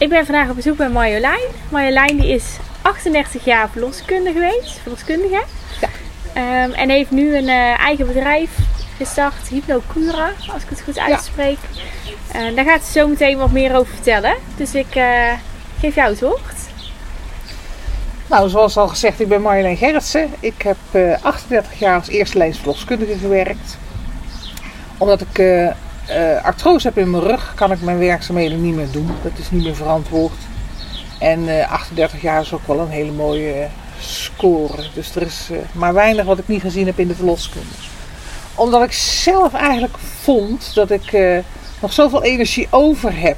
Ik 0.00 0.08
ben 0.08 0.26
vandaag 0.26 0.48
op 0.48 0.56
bezoek 0.56 0.76
bij 0.76 0.88
Marjolein. 0.88 1.48
Marjolein 1.68 2.16
die 2.16 2.34
is 2.34 2.56
38 2.82 3.44
jaar 3.44 3.70
verloskundige 3.70 4.32
geweest, 4.32 4.78
verloskundige. 4.78 5.42
Ja. 5.80 5.88
Ehm, 6.32 6.70
en 6.70 6.88
heeft 6.88 7.10
nu 7.10 7.36
een 7.36 7.48
eh, 7.48 7.80
eigen 7.80 8.06
bedrijf 8.06 8.50
gestart, 8.96 9.48
Hypnocura, 9.48 10.32
als 10.52 10.62
ik 10.62 10.68
het 10.68 10.80
goed 10.80 10.98
uitspreek. 10.98 11.58
Eh, 12.32 12.54
daar 12.54 12.64
gaat 12.64 12.84
ze 12.84 12.92
zo 12.92 13.08
meteen 13.08 13.38
wat 13.38 13.52
meer 13.52 13.76
over 13.76 13.94
vertellen. 13.94 14.34
Dus 14.56 14.74
ik 14.74 14.94
eh, 14.94 15.32
geef 15.80 15.94
jou 15.94 16.10
het 16.10 16.20
woord. 16.20 16.54
Nou, 18.26 18.48
zoals 18.48 18.76
al 18.76 18.88
gezegd, 18.88 19.20
ik 19.20 19.28
ben 19.28 19.42
Marjolein 19.42 19.76
Gerritsen. 19.76 20.30
Ik 20.40 20.62
heb 20.62 20.76
eh, 20.90 21.22
38 21.22 21.78
jaar 21.78 21.98
als 21.98 22.08
eerste 22.08 22.38
lijns 22.38 22.58
verloskundige 22.58 23.18
gewerkt. 23.18 23.78
Omdat 24.98 25.20
ik 25.20 25.38
eh, 26.10 26.36
eh, 26.36 26.44
artrose 26.44 26.86
heb 26.86 26.98
in 26.98 27.10
mijn 27.10 27.22
rug, 27.22 27.52
kan 27.54 27.72
ik 27.72 27.80
mijn 27.80 27.98
werkzaamheden 27.98 28.62
niet 28.62 28.74
meer 28.74 28.90
doen. 28.90 29.10
Dat 29.22 29.32
is 29.38 29.50
niet 29.50 29.64
meer 29.64 29.76
verantwoord. 29.76 30.38
En 31.18 31.60
eh, 31.60 31.72
38 31.72 32.20
jaar 32.20 32.40
is 32.40 32.52
ook 32.52 32.66
wel 32.66 32.78
een 32.78 32.88
hele 32.88 33.12
mooie 33.12 33.52
eh, 33.52 33.68
score. 34.00 34.82
Dus 34.94 35.14
er 35.14 35.22
is 35.22 35.48
eh, 35.52 35.58
maar 35.72 35.94
weinig 35.94 36.24
wat 36.24 36.38
ik 36.38 36.48
niet 36.48 36.60
gezien 36.60 36.86
heb 36.86 36.98
in 36.98 37.08
de 37.08 37.14
verloskunde. 37.14 37.74
Omdat 38.54 38.82
ik 38.82 38.92
zelf 38.92 39.54
eigenlijk 39.54 39.98
vond 40.22 40.74
dat 40.74 40.90
ik 40.90 41.12
eh, 41.12 41.38
nog 41.80 41.92
zoveel 41.92 42.22
energie 42.22 42.66
over 42.70 43.20
heb. 43.20 43.36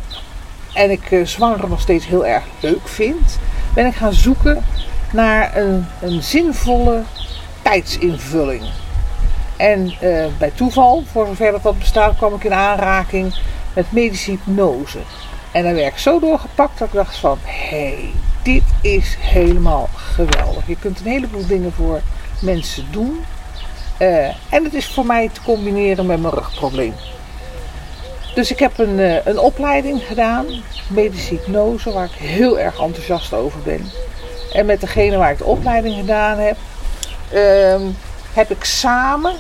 En 0.75 0.91
ik 0.91 1.11
eh 1.11 1.27
zwanger 1.27 1.69
nog 1.69 1.80
steeds 1.80 2.06
heel 2.06 2.27
erg 2.27 2.45
leuk 2.61 2.89
vind. 2.89 3.39
Ben 3.75 3.86
ik 3.86 3.95
gaan 3.95 4.12
zoeken 4.12 4.64
naar 5.12 5.56
een, 5.56 5.86
een 6.00 6.23
zinvolle 6.23 7.02
tijdsinvulling. 7.62 8.62
En 9.62 9.93
eh, 10.01 10.27
bij 10.39 10.51
toeval, 10.55 11.02
voor 11.12 11.27
zover 11.27 11.52
dat, 11.52 11.62
dat 11.62 11.79
bestaat, 11.79 12.16
kwam 12.16 12.34
ik 12.34 12.45
in 12.45 12.55
aanraking 12.55 13.34
met 13.75 13.93
medische 13.93 14.30
hypnose. 14.30 14.98
En 15.53 15.62
daar 15.62 15.75
werd 15.75 15.93
ik 15.93 15.98
zo 15.98 16.20
doorgepakt 16.20 16.79
dat 16.79 16.89
ik 16.89 16.95
dacht 16.95 17.16
van, 17.16 17.39
hé, 17.43 17.69
hey, 17.69 18.11
dit 18.43 18.62
is 18.80 19.17
helemaal 19.20 19.89
geweldig. 19.95 20.67
Je 20.67 20.77
kunt 20.77 21.01
een 21.01 21.06
heleboel 21.06 21.47
dingen 21.47 21.73
voor 21.73 22.01
mensen 22.41 22.86
doen. 22.91 23.25
Eh, 23.98 24.27
en 24.27 24.64
het 24.64 24.75
is 24.75 24.86
voor 24.86 25.06
mij 25.06 25.31
te 25.33 25.42
combineren 25.42 26.06
met 26.06 26.20
mijn 26.20 26.34
rugprobleem. 26.34 26.95
Dus 28.34 28.51
ik 28.51 28.58
heb 28.58 28.79
een, 28.79 28.98
eh, 28.98 29.27
een 29.27 29.39
opleiding 29.39 30.03
gedaan, 30.03 30.47
medische 30.86 31.34
hypnose, 31.34 31.92
waar 31.92 32.05
ik 32.05 32.29
heel 32.29 32.58
erg 32.58 32.81
enthousiast 32.81 33.34
over 33.34 33.61
ben. 33.61 33.91
En 34.53 34.67
met 34.67 34.81
degene 34.81 35.17
waar 35.17 35.31
ik 35.31 35.39
de 35.39 35.45
opleiding 35.45 35.95
gedaan 35.95 36.39
heb, 36.39 36.56
ehm, 37.33 37.83
heb 38.33 38.51
ik 38.51 38.64
samen 38.64 39.34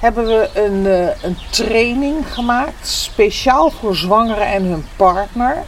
hebben 0.00 0.26
we 0.26 0.48
een, 0.54 0.86
eh, 0.86 1.22
een 1.22 1.36
training 1.50 2.32
gemaakt, 2.34 2.86
speciaal 2.86 3.70
voor 3.70 3.96
zwangeren 3.96 4.46
en 4.46 4.64
hun 4.64 4.86
partner. 4.96 5.64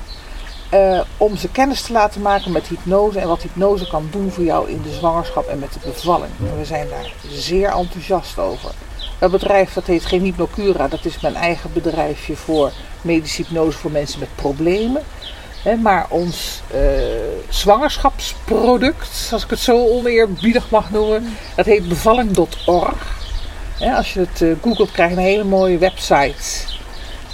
eh, 0.70 1.00
om 1.16 1.36
ze 1.36 1.48
kennis 1.48 1.83
te 1.83 1.92
laten 1.92 2.22
maken 2.22 2.52
met 2.52 2.66
hypnose 2.66 3.19
en 3.20 3.28
wat 3.28 3.42
hypnose 3.42 3.89
kan 3.89 4.08
doen 4.11 4.30
voor 4.30 4.44
jou 4.44 4.70
in 4.70 4.83
de 4.83 4.92
zwangerschap 4.92 5.47
en 5.47 5.58
met 5.58 5.72
de 5.72 5.78
bevalling. 5.84 6.30
En 6.39 6.58
we 6.58 6.64
zijn 6.64 6.89
daar 6.89 7.12
zeer 7.30 7.69
enthousiast 7.69 8.39
over. 8.39 8.70
Dat 9.19 9.30
bedrijf 9.30 9.72
dat 9.72 9.86
heet 9.86 10.05
geen 10.05 10.22
Hypnocura, 10.22 10.89
dat 10.89 11.05
is 11.05 11.20
mijn 11.20 11.34
eigen 11.34 11.70
bedrijfje 11.72 12.36
voor 12.36 12.72
medische 13.02 13.42
hypnose 13.42 13.78
voor 13.78 13.91
mensen 13.91 14.19
met 14.20 14.28
problemen. 14.34 15.02
Maar 15.83 16.06
ons 16.08 16.62
eh, 16.70 16.80
zwangerschapsproduct, 17.48 19.30
als 19.33 19.44
ik 19.44 19.50
het 19.50 19.58
zo 19.58 19.89
oneerbiedig 19.89 20.70
mag 20.70 20.91
noemen, 20.91 21.36
dat 21.56 21.67
heet 21.67 21.89
bevalling.org. 21.89 23.21
Als 23.91 24.12
je 24.12 24.20
het 24.20 24.42
eh, 24.42 24.48
googelt 24.62 24.91
krijg 24.91 25.11
je 25.11 25.16
een 25.16 25.22
hele 25.22 25.44
mooie 25.44 25.78
website. 25.78 26.70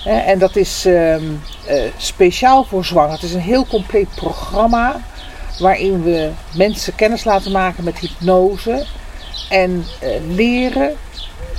En 0.05 0.39
dat 0.39 0.57
is 0.57 0.85
ehm, 0.85 1.25
eh, 1.67 1.83
speciaal 1.97 2.65
voor 2.65 2.85
zwanger. 2.85 3.13
Het 3.13 3.23
is 3.23 3.35
een 3.35 3.41
heel 3.41 3.67
compleet 3.67 4.09
programma 4.15 5.01
waarin 5.59 6.03
we 6.03 6.31
mensen 6.55 6.95
kennis 6.95 7.25
laten 7.25 7.53
maken 7.53 7.85
met 7.85 7.99
hypnose. 7.99 8.85
En 9.49 9.85
eh, 10.01 10.11
leren 10.29 10.97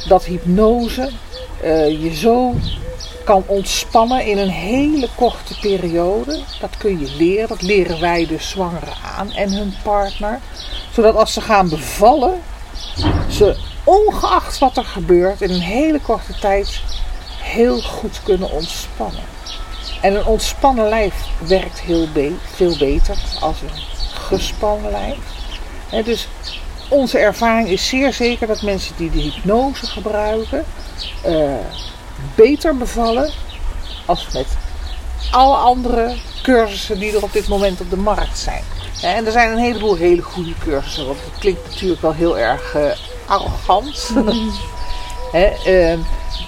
dat 0.07 0.25
hypnose 0.25 1.09
je 1.99 2.11
zo 2.13 2.55
kan 3.25 3.43
ontspannen 3.45 4.25
in 4.25 4.37
een 4.37 4.49
hele 4.49 5.07
korte 5.15 5.59
periode. 5.59 6.39
Dat 6.59 6.77
kun 6.77 6.99
je 6.99 7.15
leren. 7.17 7.47
Dat 7.47 7.61
leren 7.61 7.99
wij 7.99 8.27
de 8.27 8.37
zwangeren 8.39 8.93
aan 9.17 9.31
en 9.31 9.51
hun 9.51 9.73
partner. 9.83 10.39
Zodat 10.91 11.15
als 11.15 11.33
ze 11.33 11.41
gaan 11.41 11.69
bevallen, 11.69 12.41
ze 13.29 13.55
ongeacht 13.89 14.57
wat 14.57 14.77
er 14.77 14.85
gebeurt 14.85 15.41
in 15.41 15.49
een 15.49 15.61
hele 15.61 15.99
korte 15.99 16.33
tijd 16.39 16.81
heel 17.41 17.81
goed 17.81 18.19
kunnen 18.23 18.51
ontspannen. 18.51 19.23
En 20.01 20.15
een 20.15 20.25
ontspannen 20.25 20.89
lijf 20.89 21.15
werkt 21.47 21.79
heel 21.79 22.07
veel 22.53 22.77
beter 22.77 23.17
als 23.39 23.61
een 23.61 23.83
gespannen 24.13 24.91
lijf. 24.91 25.17
Dus 26.05 26.27
onze 26.89 27.17
ervaring 27.17 27.67
is 27.67 27.87
zeer 27.87 28.13
zeker 28.13 28.47
dat 28.47 28.61
mensen 28.61 28.95
die 28.97 29.11
de 29.11 29.19
hypnose 29.19 29.85
gebruiken 29.85 30.65
eh, 31.23 31.53
beter 32.35 32.77
bevallen 32.77 33.31
als 34.05 34.27
met 34.33 34.47
alle 35.31 35.55
andere 35.55 36.15
cursussen 36.41 36.99
die 36.99 37.15
er 37.15 37.23
op 37.23 37.33
dit 37.33 37.47
moment 37.47 37.81
op 37.81 37.89
de 37.89 37.97
markt 37.97 38.37
zijn. 38.37 38.63
En 39.01 39.25
er 39.25 39.31
zijn 39.31 39.51
een 39.51 39.57
heleboel 39.57 39.95
hele 39.95 40.21
goede 40.21 40.53
cursussen, 40.63 41.05
want 41.05 41.19
het 41.19 41.39
klinkt 41.39 41.69
natuurlijk 41.69 42.01
wel 42.01 42.13
heel 42.13 42.37
erg 42.37 42.75
eh, 42.75 42.91
arrogant. 43.29 44.09
Hè, 45.31 45.45
eh, 45.45 45.97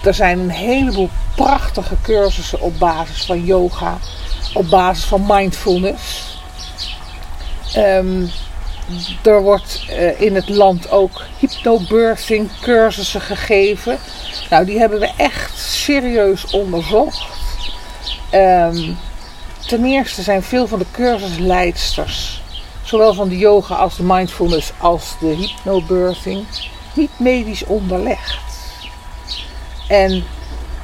er 0.03 0.13
zijn 0.13 0.39
een 0.39 0.49
heleboel 0.49 1.09
prachtige 1.35 1.95
cursussen 2.01 2.61
op 2.61 2.79
basis 2.79 3.25
van 3.25 3.45
yoga, 3.45 3.97
op 4.53 4.69
basis 4.69 5.03
van 5.03 5.23
mindfulness. 5.27 6.37
Ehm, 7.73 8.25
er 9.23 9.41
wordt 9.41 9.85
eh, 9.89 10.21
in 10.21 10.35
het 10.35 10.49
land 10.49 10.91
ook 10.91 11.21
hypnobirthing 11.39 12.49
cursussen 12.61 13.21
gegeven. 13.21 13.97
Nou, 14.49 14.65
die 14.65 14.79
hebben 14.79 14.99
we 14.99 15.11
echt 15.17 15.57
serieus 15.57 16.45
onderzocht. 16.51 17.25
Ehm, 18.29 18.93
ten 19.67 19.85
eerste 19.85 20.21
zijn 20.21 20.43
veel 20.43 20.67
van 20.67 20.79
de 20.79 20.85
cursusleidsters, 20.91 22.40
zowel 22.91 23.13
van 23.13 23.29
de 23.29 23.37
yoga 23.37 23.75
als 23.75 23.95
de 23.95 24.03
mindfulness 24.03 24.71
als 24.77 25.15
de 25.19 25.27
hypnobirthing, 25.27 26.45
niet 26.93 27.19
medisch 27.19 27.63
onderlegd. 27.63 28.39
En 29.87 30.23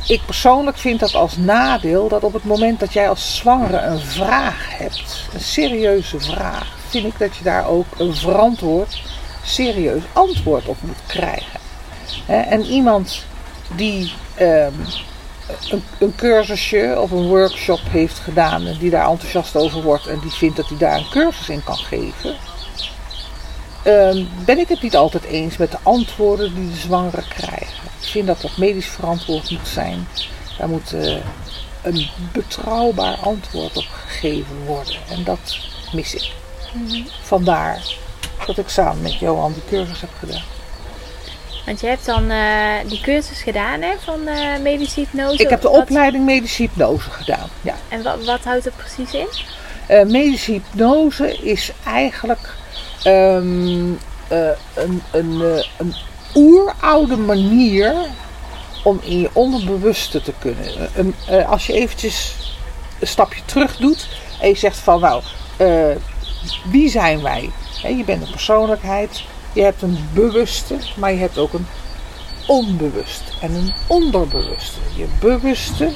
ik 0.08 0.22
persoonlijk 0.26 0.78
vind 0.78 1.00
dat 1.00 1.16
als 1.16 1.38
nadeel 1.38 2.08
dat 2.08 2.24
op 2.24 2.34
het 2.34 2.44
moment 2.44 2.80
dat 2.80 2.94
jij 2.94 3.10
als 3.10 3.36
zwangere 3.36 3.82
een 3.82 4.00
vraag 4.00 4.78
hebt, 4.78 5.28
een 5.34 5.40
serieuze 5.40 6.20
vraag, 6.20 6.68
vind 6.88 7.06
ik 7.06 7.20
dat 7.20 7.36
je 7.36 7.44
daar 7.44 7.68
ook 7.68 7.86
een 7.98 8.16
verantwoord, 8.16 9.02
serieus 9.44 10.04
antwoord 10.14 10.68
op 10.68 10.78
moet 10.82 11.02
krijgen. 11.08 11.60
En 12.26 12.66
iemand 12.66 13.26
die 13.76 14.14
ehm, 14.36 14.74
een, 15.70 15.84
een 16.00 16.16
cursusje 16.16 16.96
of 17.00 17.12
een 17.12 17.28
workshop 17.28 17.80
heeft 17.90 18.20
gedaan 18.20 18.66
en 18.66 18.78
die 18.78 18.90
daar 18.90 19.10
enthousiast 19.10 19.56
over 19.56 19.82
wordt 19.82 20.08
en 20.08 20.20
die 20.20 20.32
vindt 20.32 20.56
dat 20.56 20.70
hij 20.70 20.78
daar 20.78 20.98
een 20.98 21.10
cursus 21.10 21.50
in 21.50 21.64
kan 21.64 21.78
geven, 21.78 22.36
ehm, 23.84 24.24
ben 24.46 24.58
ik 24.58 24.68
het 24.68 24.82
niet 24.82 24.96
altijd 24.96 25.24
eens 25.24 25.58
met 25.58 25.72
de 25.72 25.78
antwoorden 25.84 26.56
die 26.56 26.70
de 26.70 26.78
zwangeren 26.78 27.28
krijgen. 27.28 27.86
Ik 28.00 28.08
vind 28.08 28.28
dat 28.28 28.42
dat 28.42 28.58
medisch 28.58 28.88
verantwoord 28.88 29.52
moet 29.52 29.68
zijn. 29.68 30.08
Daar 30.58 30.70
moet 30.70 30.94
eh, 30.94 31.16
een 31.82 32.10
betrouwbaar 32.32 33.16
antwoord 33.16 33.78
op 33.78 33.88
gegeven 34.08 34.66
worden. 34.66 34.96
En 35.10 35.24
dat 35.24 35.58
mis 35.94 36.16
ik. 36.16 36.32
Vandaar 37.22 37.82
dat 38.46 38.58
ik 38.58 38.70
samen 38.70 39.02
met 39.02 39.20
Johan 39.20 39.54
die 39.54 39.64
cursus 39.70 40.02
heb 40.02 40.10
gedaan. 40.20 40.57
Want 41.68 41.80
je 41.80 41.88
hebt 41.88 42.06
dan 42.06 42.30
eh, 42.30 42.74
die 42.88 43.02
cursus 43.02 43.42
gedaan 43.42 43.82
hè, 43.82 43.94
van 44.04 44.28
eh 44.28 44.60
medische 44.62 45.00
hypnose. 45.00 45.44
Ik 45.44 45.50
heb 45.50 45.62
de 45.62 45.70
Wat- 45.70 45.82
opleiding 45.82 46.26
medische 46.26 46.62
hypnose 46.62 47.10
gedaan. 47.10 47.50
Ja. 47.62 47.76
En 47.90 48.04
wat, 48.04 48.26
wat 48.26 48.44
houdt 48.44 48.66
het 48.66 48.76
precies 48.76 49.14
in? 49.14 49.28
Eh, 49.88 50.04
medische 50.06 50.52
hypnose 50.52 51.38
is 51.38 51.72
eigenlijk 51.86 52.54
ehm, 53.04 53.92
eh, 54.28 54.50
een, 54.74 55.02
een, 55.12 55.64
een 55.78 55.96
oeroude 56.36 57.18
manier 57.18 57.94
om 58.84 59.00
in 59.04 59.20
je 59.20 59.30
onderbewuste 59.34 60.22
te 60.22 60.34
kunnen. 60.40 60.66
Als 61.48 61.68
je 61.68 61.74
eventjes 61.74 62.36
een 63.00 63.08
stapje 63.08 63.42
terug 63.46 63.78
doet 63.78 64.08
en 64.42 64.48
je 64.48 64.56
zegt 64.56 64.78
van 64.78 65.00
nou, 65.00 65.22
wie 66.72 66.90
zijn 66.90 67.22
wij? 67.22 67.50
Je 67.82 68.04
bent 68.06 68.22
een 68.22 68.32
persoonlijkheid, 68.32 69.22
je 69.54 69.62
hebt 69.62 69.82
een 69.82 69.98
bewuste, 70.14 70.78
maar 70.96 71.12
je 71.12 71.20
hebt 71.20 71.38
ook 71.38 71.54
een 71.54 71.68
onbewust 72.48 73.24
en 73.42 73.54
een 73.54 73.74
onderbewuste. 73.88 74.80
Je 74.96 75.06
bewuste 75.20 75.92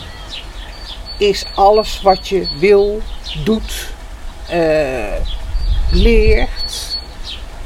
is 1.18 1.46
alles 1.56 2.02
wat 2.02 2.28
je 2.28 2.48
wil, 2.60 3.02
doet, 3.44 3.88
eh, 4.48 5.16
leert. 5.92 6.98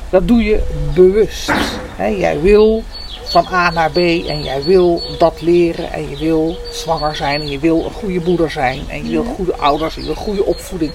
Dat 0.10 0.28
doe 0.28 0.44
je 0.44 0.64
bewust. 0.94 1.52
Jij 1.98 2.42
wil 2.42 2.84
van 3.24 3.48
A 3.52 3.70
naar 3.70 3.92
B 3.92 3.98
en 3.98 4.44
jij 4.44 4.64
wil 4.64 5.02
dat 5.18 5.42
leren 5.42 5.92
en 5.92 6.10
je 6.10 6.18
wil 6.18 6.58
zwanger 6.72 7.16
zijn 7.16 7.42
en 7.42 7.50
je 7.50 7.60
wil 7.60 7.86
een 7.86 7.92
goede 7.92 8.20
moeder 8.26 8.52
zijn 8.52 8.90
en 8.90 9.04
je 9.06 9.12
wil 9.12 9.24
goede 9.24 9.56
ouders 9.56 9.96
en 9.96 10.02
je 10.02 10.08
wil 10.08 10.16
goede 10.16 10.44
opvoeding. 10.44 10.92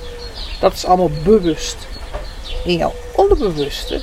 Dat 0.61 0.73
is 0.73 0.85
allemaal 0.85 1.11
bewust. 1.25 1.77
In 2.65 2.77
jouw 2.77 2.93
onderbewuste 3.15 4.03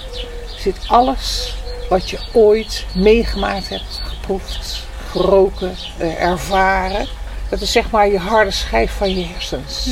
zit 0.59 0.77
alles 0.87 1.55
wat 1.89 2.09
je 2.09 2.19
ooit 2.33 2.85
meegemaakt 2.95 3.69
hebt, 3.69 4.01
geproefd, 4.03 4.83
geroken, 5.11 5.75
eh, 5.97 6.21
ervaren. 6.21 7.07
Dat 7.49 7.61
is 7.61 7.71
zeg 7.71 7.89
maar 7.91 8.07
je 8.07 8.19
harde 8.19 8.51
schijf 8.51 8.91
van 8.91 9.15
je 9.15 9.25
hersens. 9.25 9.89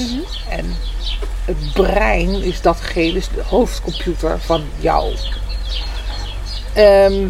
En 0.50 0.76
het 1.46 1.74
brein 1.74 2.44
is 2.44 2.62
datgene, 2.62 3.18
is 3.18 3.28
de 3.30 3.44
hoofdcomputer 3.44 4.40
van 4.40 4.64
jou. 4.80 5.16
Ehm, 6.74 7.30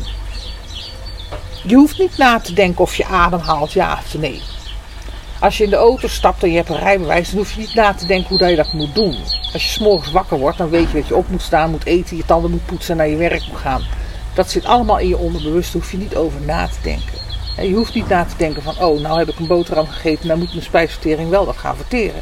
je 1.63 1.75
hoeft 1.75 1.97
niet 1.97 2.17
na 2.17 2.39
te 2.39 2.53
denken 2.53 2.81
of 2.81 2.95
je 2.95 3.05
ademhaalt, 3.05 3.71
ja 3.71 3.99
of 4.05 4.17
nee. 4.17 4.41
Als 5.45 5.57
je 5.57 5.63
in 5.63 5.69
de 5.69 5.75
auto 5.75 6.07
stapt 6.07 6.43
en 6.43 6.49
je 6.49 6.55
hebt 6.55 6.69
een 6.69 6.79
rijbewijs, 6.79 7.29
dan 7.29 7.37
hoef 7.37 7.51
je 7.51 7.59
niet 7.59 7.73
na 7.73 7.93
te 7.93 8.05
denken 8.05 8.29
hoe 8.29 8.37
dat 8.37 8.49
je 8.49 8.55
dat 8.55 8.73
moet 8.73 8.95
doen. 8.95 9.17
Als 9.53 9.63
je 9.63 9.69
s'morgens 9.69 10.11
wakker 10.11 10.37
wordt, 10.37 10.57
dan 10.57 10.69
weet 10.69 10.91
je 10.91 10.97
dat 10.97 11.07
je 11.07 11.15
op 11.15 11.29
moet 11.29 11.41
staan, 11.41 11.69
moet 11.69 11.85
eten, 11.85 12.17
je 12.17 12.25
tanden 12.25 12.51
moet 12.51 12.65
poetsen 12.65 12.91
en 12.91 12.97
naar 12.97 13.07
je 13.07 13.15
werk 13.15 13.47
moet 13.47 13.57
gaan. 13.57 13.83
Dat 14.33 14.49
zit 14.49 14.65
allemaal 14.65 14.99
in 14.99 15.07
je 15.07 15.17
onderbewust, 15.17 15.73
daar 15.73 15.81
hoef 15.81 15.91
je 15.91 15.97
niet 15.97 16.15
over 16.15 16.41
na 16.41 16.67
te 16.67 16.81
denken. 16.83 17.17
En 17.57 17.67
je 17.67 17.75
hoeft 17.75 17.93
niet 17.93 18.07
na 18.07 18.25
te 18.25 18.37
denken 18.37 18.61
van, 18.61 18.77
oh, 18.79 18.99
nou 18.99 19.19
heb 19.19 19.29
ik 19.29 19.39
een 19.39 19.47
boterham 19.47 19.87
gegeten, 19.87 20.27
nou 20.27 20.39
moet 20.39 20.51
mijn 20.51 20.65
spijsvertering 20.65 21.29
wel 21.29 21.45
dat 21.45 21.57
gaan 21.57 21.75
verteren. 21.75 22.21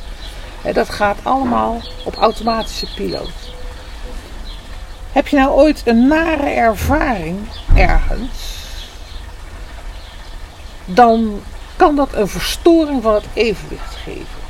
En 0.62 0.74
dat 0.74 0.90
gaat 0.90 1.18
allemaal 1.24 1.82
op 2.04 2.16
automatische 2.16 2.88
piloot. 2.96 3.52
Heb 5.12 5.28
je 5.28 5.36
nou 5.36 5.52
ooit 5.52 5.82
een 5.86 6.08
nare 6.08 6.50
ervaring 6.50 7.38
ergens, 7.76 8.64
dan 10.86 11.42
kan 11.76 11.96
dat 11.96 12.14
een 12.14 12.28
verstoring 12.28 13.02
van 13.04 13.14
het 13.14 13.26
evenwicht 13.34 13.96
geven. 13.96 14.42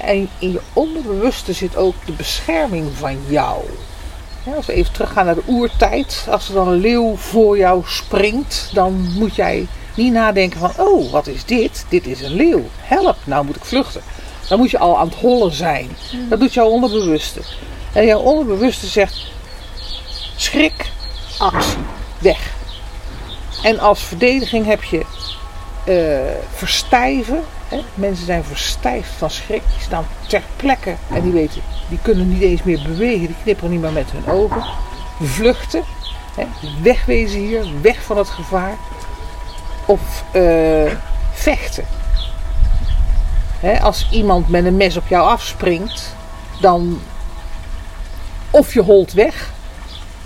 En 0.00 0.28
in 0.38 0.52
je 0.52 0.60
onderbewuste 0.72 1.52
zit 1.52 1.76
ook 1.76 1.94
de 2.04 2.12
bescherming 2.12 2.90
van 2.96 3.18
jou. 3.26 3.62
Als 4.56 4.66
we 4.66 4.72
even 4.72 4.92
teruggaan 4.92 5.24
naar 5.24 5.34
de 5.34 5.42
oertijd, 5.46 6.26
als 6.30 6.48
er 6.48 6.54
dan 6.54 6.68
een 6.68 6.80
leeuw 6.80 7.16
voor 7.16 7.58
jou 7.58 7.82
springt, 7.86 8.70
dan 8.72 9.12
moet 9.18 9.34
jij 9.34 9.66
niet 9.94 10.12
nadenken 10.12 10.60
van, 10.60 10.72
oh, 10.76 11.12
wat 11.12 11.26
is 11.26 11.44
dit? 11.44 11.86
Dit 11.88 12.06
is 12.06 12.20
een 12.20 12.34
leeuw. 12.34 12.62
Help, 12.76 13.16
nou 13.24 13.44
moet 13.44 13.56
ik 13.56 13.64
vluchten. 13.64 14.02
Dan 14.48 14.58
moet 14.58 14.70
je 14.70 14.78
al 14.78 14.98
aan 14.98 15.08
het 15.08 15.16
hollen 15.16 15.52
zijn. 15.52 15.88
Dat 16.28 16.40
doet 16.40 16.54
jouw 16.54 16.68
onderbewuste. 16.68 17.40
En 17.92 18.06
jouw 18.06 18.20
onderbewuste 18.20 18.86
zegt, 18.86 19.26
schrik, 20.36 20.90
actie, 21.38 21.78
weg. 22.18 22.52
En 23.62 23.78
als 23.78 24.02
verdediging 24.02 24.66
heb 24.66 24.82
je 24.82 25.04
eh, 25.84 26.18
verstijven. 26.54 27.42
Hè? 27.68 27.80
Mensen 27.94 28.26
zijn 28.26 28.44
verstijfd 28.44 29.10
van 29.18 29.30
schrik. 29.30 29.62
Die 29.72 29.82
staan 29.82 30.06
ter 30.26 30.42
plekke 30.56 30.94
en 31.10 31.22
die 31.22 31.32
weten, 31.32 31.62
die 31.88 31.98
kunnen 32.02 32.28
niet 32.28 32.42
eens 32.42 32.62
meer 32.62 32.82
bewegen. 32.82 33.26
Die 33.26 33.36
knipperen 33.42 33.70
niet 33.70 33.80
meer 33.80 33.92
met 33.92 34.10
hun 34.10 34.34
ogen. 34.34 34.64
Vluchten. 35.22 35.82
Hè? 36.36 36.44
Wegwezen 36.82 37.40
hier, 37.40 37.66
weg 37.80 38.02
van 38.02 38.16
het 38.18 38.28
gevaar. 38.28 38.76
Of 39.86 40.24
eh, 40.30 40.92
vechten. 41.32 41.84
Hè? 43.60 43.80
Als 43.80 44.08
iemand 44.10 44.48
met 44.48 44.64
een 44.64 44.76
mes 44.76 44.96
op 44.96 45.08
jou 45.08 45.28
afspringt, 45.28 46.14
dan 46.60 47.00
of 48.50 48.74
je 48.74 48.82
holt 48.82 49.12
weg, 49.12 49.50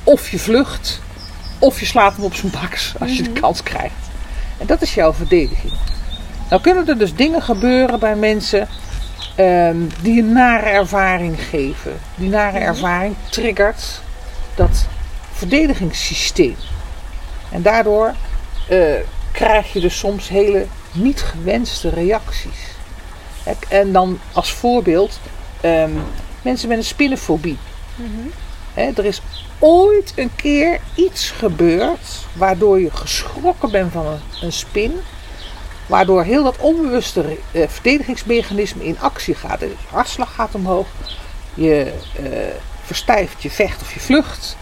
of 0.05 0.31
je 0.31 0.39
vlucht, 0.39 1.01
of 1.59 1.81
je 1.81 1.87
slaat 1.87 2.15
hem 2.15 2.25
op 2.25 2.35
zijn 2.35 2.53
baks 2.53 2.95
als 3.01 3.17
je 3.17 3.23
de 3.23 3.33
kans 3.33 3.63
krijgt. 3.63 4.08
En 4.59 4.67
dat 4.67 4.83
is 4.83 4.95
jouw 4.95 5.13
verdediging. 5.13 5.73
Nou 6.51 6.63
kunnen 6.63 6.89
er 6.89 6.99
dus 6.99 7.15
dingen 7.15 7.43
gebeuren 7.43 7.99
bij 7.99 8.17
mensen 8.17 8.69
ehm, 9.35 9.77
die 10.03 10.23
een 10.23 10.33
nare 10.33 10.69
ervaring 10.69 11.41
geven. 11.41 11.99
Die 12.15 12.29
nare 12.29 12.59
ervaring 12.59 13.15
triggert 13.31 14.01
dat 14.55 14.87
verdedigingssysteem. 15.33 16.57
En 17.51 17.63
daardoor 17.63 18.15
eh, 18.69 18.79
krijg 19.33 19.73
je 19.73 19.81
dus 19.81 19.99
soms 19.99 20.29
hele 20.29 20.67
niet 20.93 21.21
gewenste 21.21 21.89
reacties. 21.89 22.77
En 23.69 23.93
dan 23.93 24.19
als 24.33 24.53
voorbeeld 24.53 25.21
ehm, 25.61 25.91
mensen 26.43 26.69
met 26.69 26.79
een 26.79 26.85
spinnenfobie. 26.85 27.59
Hè, 28.75 28.91
er 28.95 29.05
is 29.05 29.23
ooit 29.59 30.13
een 30.17 30.31
keer 30.37 30.81
iets 30.95 31.31
gebeurd 31.31 32.27
waardoor 32.33 32.81
je 32.81 32.91
geschrokken 32.91 33.71
bent 33.71 33.93
van 33.93 34.07
een, 34.07 34.21
een 34.43 34.53
spin. 34.53 35.01
Waardoor 35.87 36.25
heel 36.25 36.45
dat 36.45 36.57
onbewuste 36.59 37.39
eh, 37.53 37.69
verdedigingsmechanisme 37.69 38.85
in 38.85 39.01
actie 39.01 39.35
gaat. 39.35 39.61
Dus 39.61 39.71
je 39.71 39.77
hartslag 39.91 40.35
gaat 40.35 40.55
omhoog. 40.55 40.87
Je 41.55 41.93
eh, 42.17 42.29
verstijft, 42.85 43.43
je 43.43 43.51
vecht 43.51 43.81
of 43.81 43.95
je 43.95 44.01
vlucht. 44.01 44.57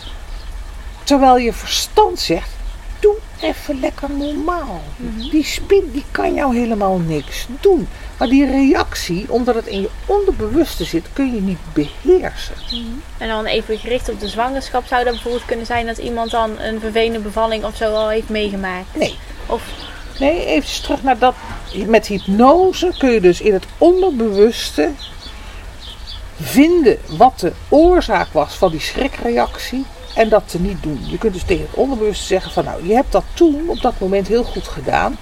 Terwijl 1.04 1.38
je 1.38 1.52
verstand 1.52 2.18
zegt, 2.18 2.50
doe 3.00 3.16
even 3.40 3.80
lekker 3.80 4.10
normaal. 4.10 4.82
Die 5.30 5.44
spin 5.44 5.90
die 5.92 6.04
kan 6.10 6.34
jou 6.34 6.56
helemaal 6.56 6.98
niks 6.98 7.46
doen. 7.60 7.88
Maar 8.18 8.28
die 8.28 8.46
reactie, 8.46 9.26
omdat 9.28 9.54
het 9.54 9.66
in 9.66 9.80
je 9.80 9.90
onderbewuste 10.06 10.84
zit, 10.84 11.06
kun 11.12 11.34
je 11.34 11.40
niet 11.40 11.58
beheersen. 11.72 12.54
En 13.18 13.28
dan 13.28 13.46
even 13.46 13.78
gericht 13.78 14.08
op 14.08 14.20
de 14.20 14.28
zwangerschap 14.28 14.86
zou 14.86 15.04
dat 15.04 15.12
bijvoorbeeld 15.12 15.44
kunnen 15.44 15.66
zijn 15.66 15.86
dat 15.86 15.98
iemand 15.98 16.30
dan 16.30 16.58
een 16.58 16.80
vervelende 16.80 17.18
bevalling 17.18 17.64
of 17.64 17.76
zo 17.76 17.94
al 17.94 18.08
heeft 18.08 18.28
meegemaakt. 18.28 18.86
Nee, 18.94 19.18
Of 19.46 19.62
Nee, 20.18 20.46
even 20.46 20.82
terug 20.82 21.02
naar 21.02 21.18
dat. 21.18 21.34
Met 21.86 22.06
hypnose 22.06 22.92
kun 22.98 23.10
je 23.10 23.20
dus 23.20 23.40
in 23.40 23.52
het 23.52 23.64
onderbewuste 23.78 24.90
vinden 26.40 26.98
wat 27.06 27.40
de 27.40 27.52
oorzaak 27.68 28.32
was 28.32 28.54
van 28.54 28.70
die 28.70 28.80
schrikreactie 28.80 29.84
en 30.14 30.28
dat 30.28 30.42
te 30.46 30.60
niet 30.60 30.82
doen. 30.82 31.00
Je 31.02 31.18
kunt 31.18 31.32
dus 31.32 31.42
tegen 31.42 31.66
het 31.66 31.74
onderbewuste 31.74 32.24
zeggen 32.24 32.52
van 32.52 32.64
nou, 32.64 32.86
je 32.86 32.94
hebt 32.94 33.12
dat 33.12 33.24
toen 33.34 33.68
op 33.68 33.80
dat 33.80 33.94
moment 33.98 34.28
heel 34.28 34.44
goed 34.44 34.68
gedaan. 34.68 35.16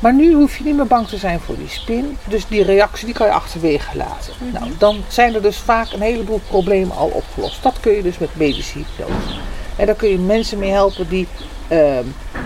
Maar 0.00 0.14
nu 0.14 0.34
hoef 0.34 0.56
je 0.56 0.64
niet 0.64 0.76
meer 0.76 0.86
bang 0.86 1.08
te 1.08 1.16
zijn 1.16 1.40
voor 1.40 1.56
die 1.56 1.68
spin. 1.68 2.18
Dus 2.24 2.46
die 2.46 2.62
reactie 2.62 3.04
die 3.04 3.14
kan 3.14 3.26
je 3.26 3.32
achterwege 3.32 3.96
laten. 3.96 4.32
Nou, 4.52 4.64
dan 4.78 5.02
zijn 5.08 5.34
er 5.34 5.42
dus 5.42 5.56
vaak 5.56 5.92
een 5.92 6.00
heleboel 6.00 6.40
problemen 6.48 6.96
al 6.96 7.08
opgelost. 7.08 7.62
Dat 7.62 7.80
kun 7.80 7.92
je 7.92 8.02
dus 8.02 8.18
met 8.18 8.36
medische 8.36 8.78
hypnose. 8.78 9.38
En 9.76 9.86
daar 9.86 9.94
kun 9.94 10.08
je 10.08 10.18
mensen 10.18 10.58
mee 10.58 10.70
helpen 10.70 11.08
die 11.08 11.26
ehm, 11.68 12.04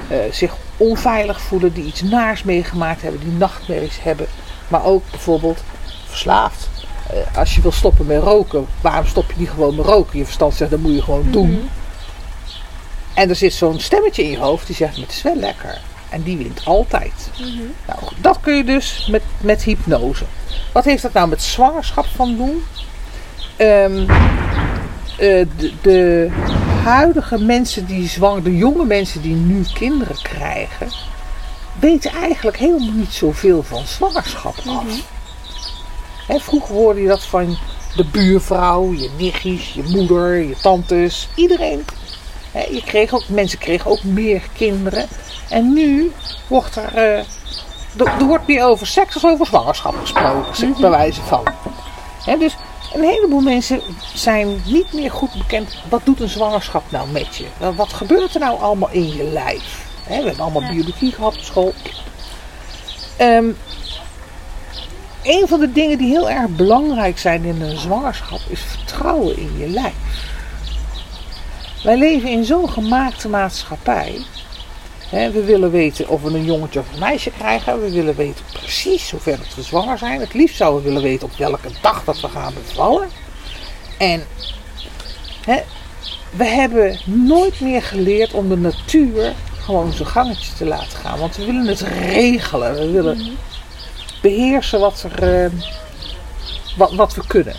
eh, 0.09 0.19
zich 0.31 0.56
onveilig 0.77 1.41
voelen, 1.41 1.73
die 1.73 1.85
iets 1.85 2.03
naars 2.03 2.43
meegemaakt 2.43 3.03
hebben, 3.03 3.21
die 3.21 3.33
nachtmerries 3.33 4.03
hebben. 4.03 4.27
Maar 4.69 4.85
ook 4.85 5.03
bijvoorbeeld 5.11 5.62
verslaafd. 6.06 6.69
Eh, 7.11 7.39
als 7.39 7.55
je 7.55 7.61
wil 7.61 7.73
stoppen 7.73 8.06
met 8.06 8.23
roken, 8.23 8.67
waarom 8.81 9.06
stop 9.06 9.31
je 9.31 9.39
niet 9.39 9.51
gewoon 9.51 9.75
met 9.75 9.87
roken? 9.87 10.19
Je 10.19 10.25
verstand 10.25 10.55
zegt 10.55 10.70
dat 10.70 10.81
moet 10.81 10.94
je 10.94 11.03
gewoon 11.03 11.31
doen. 11.31 11.70
En 13.15 13.29
er 13.29 13.37
zit 13.37 13.53
zo'n 13.53 13.81
stemmetje 13.81 14.23
in 14.23 14.31
je 14.31 14.39
hoofd 14.39 14.67
die 14.67 14.77
zegt: 14.77 14.96
Het 14.96 15.11
is 15.11 15.23
wel 15.23 15.37
lekker. 15.37 15.81
En 16.15 16.23
die 16.23 16.37
wint 16.37 16.65
altijd. 16.65 17.31
Nou, 17.87 17.99
dat 18.21 18.41
kun 18.41 18.55
je 18.55 18.65
dus 18.65 19.09
met, 19.11 19.23
met 19.41 19.63
hypnose. 19.63 20.25
Wat 20.73 20.85
heeft 20.85 21.03
dat 21.03 21.13
nou 21.13 21.29
met 21.29 21.43
zwangerschap 21.43 22.06
van 22.06 22.37
doen? 22.37 22.63
Ehm, 23.56 23.99
eh, 25.19 25.47
de, 25.56 25.73
de 25.83 26.29
huidige 26.83 27.39
mensen 27.39 27.87
die 27.87 28.09
zwanger, 28.09 28.43
de 28.43 28.56
jonge 28.56 28.85
mensen 28.85 29.23
die 29.23 29.35
nu 29.35 29.65
kinderen 29.75 30.23
krijgen, 30.23 30.89
weten 31.81 32.11
eigenlijk 32.13 32.56
helemaal 32.56 32.94
niet 32.94 33.13
zoveel 33.13 33.63
van 33.63 33.87
zwangerschap 33.87 34.55
af. 34.67 34.85
Hè, 36.27 36.39
vroeger 36.39 36.75
hoorde 36.75 37.01
je 37.01 37.09
dat 37.09 37.25
van 37.25 37.56
de 37.97 38.05
buurvrouw, 38.05 38.93
je 38.93 39.11
nichtjes, 39.19 39.73
je 39.73 39.83
moeder, 39.83 40.35
je 40.37 40.56
tantes, 40.63 41.29
iedereen. 41.35 41.85
Je 42.55 42.82
kreeg 42.84 43.13
ook, 43.15 43.29
mensen 43.29 43.58
kregen 43.58 43.91
ook 43.91 44.03
meer 44.03 44.43
kinderen. 44.56 45.08
En 45.49 45.73
nu 45.73 46.13
wordt 46.46 46.77
er, 46.77 46.94
eh, 46.94 47.19
er, 47.96 48.06
er 48.19 48.25
wordt 48.27 48.46
meer 48.46 48.65
over 48.65 48.87
seks 48.87 49.15
als 49.15 49.25
over 49.27 49.46
zwangerschap 49.46 49.94
gesproken, 50.01 50.56
zeg, 50.56 50.77
bij 50.77 50.91
wijze 50.91 51.20
van. 51.23 51.44
Dus 52.39 52.56
een 52.94 53.03
heleboel 53.03 53.41
mensen 53.41 53.81
zijn 54.15 54.63
niet 54.67 54.93
meer 54.93 55.11
goed 55.11 55.32
bekend. 55.39 55.77
Wat 55.89 56.01
doet 56.05 56.20
een 56.20 56.29
zwangerschap 56.29 56.91
nou 56.91 57.08
met 57.08 57.37
je? 57.37 57.46
Wat- 57.77 57.93
gebeurt 57.93 58.34
er 58.34 58.41
nou 58.41 58.61
allemaal 58.61 58.91
in 58.91 59.17
je 59.17 59.25
lijf? 59.25 59.84
Hè, 60.05 60.17
we 60.20 60.25
hebben 60.27 60.41
allemaal 60.44 60.63
Ja. 60.63 60.70
biologie 60.70 61.13
gehad 61.13 61.34
op 61.37 61.43
school. 61.43 61.75
Ehm, 63.17 63.44
een 65.23 65.49
van 65.49 65.61
de 65.61 65.73
dingen 65.73 65.99
die 65.99 66.08
heel 66.08 66.31
erg 66.31 66.49
belangrijk 66.49 67.19
zijn 67.19 67.44
in 67.44 67.63
een 67.63 67.77
zwangerschap 67.79 68.41
is 68.49 68.61
vertrouwen 68.61 69.37
in 69.39 69.55
je 69.58 69.69
lijf. 69.69 69.94
Wij 71.84 71.96
leven 71.98 72.29
in 72.31 72.44
zo'n 72.44 72.70
gemaakte 72.70 73.29
maatschappij. 73.29 74.20
We 75.10 75.44
willen 75.44 75.70
weten 75.70 76.08
of 76.08 76.22
we 76.22 76.29
een 76.29 76.44
jongetje 76.44 76.81
of 76.81 76.93
een 76.93 76.98
meisje 76.98 77.31
krijgen. 77.31 77.81
We 77.82 77.91
willen 77.91 78.17
weten 78.17 78.44
precies 78.53 79.10
hoever 79.10 79.36
dat 79.38 79.55
we 79.55 79.62
zwanger 79.62 79.98
zijn. 79.98 80.20
Het 80.20 80.34
liefst 80.34 80.56
zouden 80.56 80.82
we 80.82 80.88
willen 80.88 81.03
weten 81.03 81.26
op 81.29 81.36
welke 81.36 81.69
dag 81.81 82.05
dat 82.05 82.20
we 82.20 82.29
gaan 82.29 82.55
bevallen. 82.55 83.08
En 83.98 84.26
hè, 85.44 85.60
we 86.31 86.44
hebben 86.44 86.98
nooit 87.05 87.60
meer 87.60 87.82
geleerd 87.82 88.32
om 88.32 88.48
de 88.48 88.56
natuur 88.56 89.32
gewoon 89.60 89.93
zijn 89.93 90.08
gangetje 90.08 90.53
te 90.55 90.64
laten 90.64 90.98
gaan. 90.98 91.19
Want 91.19 91.36
we 91.36 91.44
willen 91.44 91.67
het 91.67 91.81
regelen. 91.81 92.74
We 92.74 92.91
willen 92.91 93.17
Mhm. 93.19 93.31
beheersen 94.22 94.81
wat, 94.81 95.05
er, 95.19 95.44
eh, 95.44 95.50
wat, 96.76 96.94
wat 96.94 97.14
we 97.14 97.26
kunnen. 97.26 97.56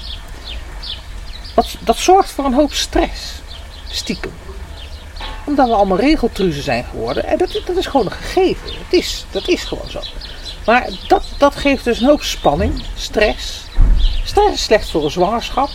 Dat, 1.56 1.76
dat 1.80 1.98
zorgt 1.98 2.32
voor 2.32 2.46
een 2.46 2.54
hoop 2.54 2.74
stress. 2.74 3.34
Stiekem. 3.96 4.34
Omdat 5.46 5.68
we 5.68 5.74
allemaal 5.74 6.00
regeltruzen 6.00 6.64
zijn 6.64 6.84
geworden. 6.84 7.26
En 7.26 7.38
dat, 7.38 7.62
dat 7.66 7.78
is 7.78 7.86
gewoon 7.86 8.06
een 8.06 8.12
gegeven. 8.12 8.68
Het 8.68 8.94
is, 8.94 9.26
dat 9.32 9.48
is 9.48 9.64
gewoon 9.64 9.90
zo. 9.90 10.02
Maar 10.66 10.90
dat, 11.08 11.24
dat 11.38 11.56
geeft 11.56 11.84
dus 11.84 12.00
een 12.00 12.08
hoop 12.08 12.24
spanning, 12.24 12.84
stress. 12.96 13.64
Stress 14.24 14.54
is 14.54 14.64
slecht 14.64 14.90
voor 14.90 15.04
een 15.04 15.12
zwangerschap. 15.12 15.70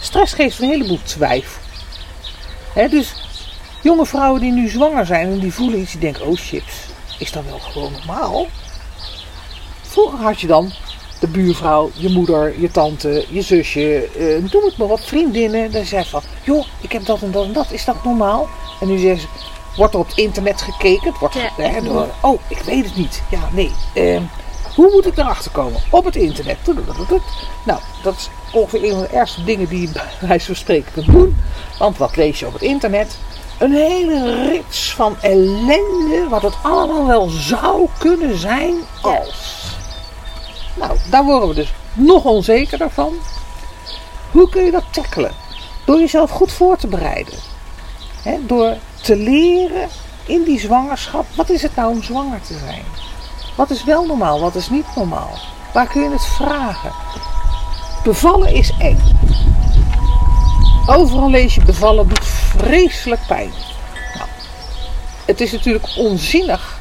Stress 0.00 0.32
geeft 0.32 0.58
een 0.58 0.68
heleboel 0.68 1.02
twijfel. 1.02 1.60
Dus 2.90 3.14
jonge 3.82 4.06
vrouwen 4.06 4.40
die 4.40 4.52
nu 4.52 4.68
zwanger 4.68 5.06
zijn 5.06 5.32
en 5.32 5.38
die 5.38 5.52
voelen 5.52 5.80
iets, 5.80 5.90
die 5.90 6.00
denken, 6.00 6.26
oh 6.26 6.36
chips, 6.36 6.74
is 7.18 7.32
dat 7.32 7.44
wel 7.44 7.58
gewoon 7.58 7.92
normaal? 7.92 8.46
Vroeger 9.82 10.18
had 10.18 10.40
je 10.40 10.46
dan 10.46 10.72
de 11.22 11.28
buurvrouw, 11.28 11.90
je 11.94 12.08
moeder, 12.08 12.60
je 12.60 12.70
tante, 12.70 13.24
je 13.28 13.42
zusje, 13.42 14.08
eh, 14.18 14.52
noem 14.52 14.64
het 14.64 14.76
maar 14.76 14.88
op, 14.88 15.00
vriendinnen. 15.00 15.72
Dan 15.72 15.84
zei 15.84 16.04
van, 16.04 16.22
joh, 16.42 16.66
ik 16.80 16.92
heb 16.92 17.04
dat 17.06 17.22
en 17.22 17.30
dat 17.30 17.44
en 17.44 17.52
dat, 17.52 17.70
is 17.70 17.84
dat 17.84 18.04
normaal? 18.04 18.48
En 18.80 18.88
nu 18.88 18.98
zeggen 18.98 19.20
ze, 19.20 19.26
wordt 19.76 19.94
er 19.94 20.00
op 20.00 20.08
het 20.08 20.16
internet 20.16 20.62
gekeken? 20.62 21.10
Het 21.10 21.18
wordt, 21.18 21.34
Ja. 21.34 21.50
hè, 21.56 21.82
door, 21.82 22.08
oh, 22.20 22.40
ik 22.48 22.58
weet 22.58 22.84
het 22.84 22.96
niet. 22.96 23.22
Ja, 23.30 23.48
nee. 23.52 23.70
ehm, 23.94 24.22
hoe 24.74 24.90
moet 24.90 25.06
ik 25.06 25.16
erachter 25.18 25.50
komen? 25.50 25.80
Op 25.90 26.04
het 26.04 26.16
internet. 26.16 26.56
Nou, 27.64 27.80
dat 28.02 28.14
is 28.16 28.28
ongeveer 28.52 28.84
een 28.84 28.90
van 28.92 29.00
de 29.00 29.12
eerste 29.12 29.44
dingen 29.44 29.68
die 29.68 29.80
je 29.80 29.88
bij 30.20 30.28
wijze 30.28 30.46
van 30.46 30.56
spreken 30.56 30.92
kunt 30.92 31.06
doen. 31.06 31.36
Want 31.78 31.98
wat 31.98 32.16
lees 32.16 32.38
je 32.38 32.46
op 32.46 32.52
het 32.52 32.62
internet? 32.62 33.16
Een 33.58 33.72
hele 33.72 34.46
rits 34.48 34.94
van 34.94 35.16
ellende, 35.20 36.26
wat 36.28 36.42
het 36.42 36.54
allemaal 36.62 37.06
wel 37.06 37.28
zou 37.28 37.88
kunnen 37.98 38.38
zijn 38.38 38.74
als. 39.00 39.80
Nou, 40.74 40.98
daar 41.10 41.24
worden 41.24 41.48
we 41.48 41.54
dus 41.54 41.72
nog 41.92 42.24
onzekerder 42.24 42.90
van. 42.90 43.14
Hoe 44.30 44.48
kun 44.48 44.64
je 44.64 44.70
dat 44.70 44.84
tackelen? 44.90 45.32
Door 45.84 45.98
jezelf 45.98 46.30
goed 46.30 46.52
voor 46.52 46.76
te 46.76 46.86
bereiden. 46.86 47.34
Door 48.46 48.76
te 49.02 49.16
leren 49.16 49.88
in 50.26 50.42
die 50.42 50.60
zwangerschap, 50.60 51.26
wat 51.34 51.50
is 51.50 51.62
het 51.62 51.76
nou 51.76 51.90
om 51.90 52.02
zwanger 52.02 52.40
te 52.40 52.58
zijn? 52.58 52.82
Wat 53.56 53.70
is 53.70 53.84
wel 53.84 54.06
normaal, 54.06 54.40
wat 54.40 54.54
is 54.54 54.70
niet 54.70 54.86
normaal? 54.96 55.38
Waar 55.72 55.86
kun 55.86 56.02
je 56.02 56.10
het 56.10 56.24
vragen? 56.24 56.92
Bevallen 58.04 58.54
is 58.54 58.72
eng. 58.78 59.00
Overal 60.86 61.30
lees 61.30 61.54
je 61.54 61.64
bevallen 61.64 62.08
doet 62.08 62.24
vreselijk 62.56 63.20
pijn. 63.26 63.50
Nou, 64.14 64.28
het 65.24 65.40
is 65.40 65.52
natuurlijk 65.52 65.86
onzinnig 65.96 66.80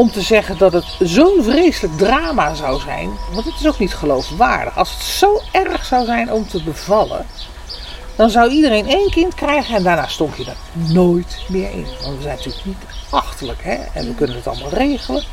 om 0.00 0.10
te 0.10 0.20
zeggen 0.20 0.58
dat 0.58 0.72
het 0.72 0.84
zo'n 0.98 1.42
vreselijk 1.42 1.98
drama 1.98 2.54
zou 2.54 2.80
zijn. 2.80 3.10
Want 3.32 3.44
het 3.44 3.54
is 3.60 3.66
ook 3.66 3.78
niet 3.78 3.94
geloofwaardig. 3.94 4.78
Als 4.78 4.90
het 4.90 5.02
zo 5.02 5.40
erg 5.52 5.84
zou 5.84 6.04
zijn 6.04 6.32
om 6.32 6.48
te 6.48 6.62
bevallen, 6.62 7.26
dan 8.16 8.30
zou 8.30 8.50
iedereen 8.50 8.88
één 8.88 9.10
kind 9.10 9.34
krijgen 9.34 9.76
en 9.76 9.82
daarna 9.82 10.06
stond 10.06 10.36
je 10.36 10.44
er 10.44 10.56
nooit 10.92 11.38
meer 11.48 11.70
in. 11.70 11.86
Want 12.02 12.16
we 12.16 12.22
zijn 12.22 12.36
natuurlijk 12.36 12.64
niet 12.64 12.84
achterlijk 13.10 13.62
hè? 13.62 13.74
en 13.94 14.06
we 14.06 14.14
kunnen 14.14 14.36
het 14.36 14.46
allemaal 14.46 14.70
regelen. 14.70 15.24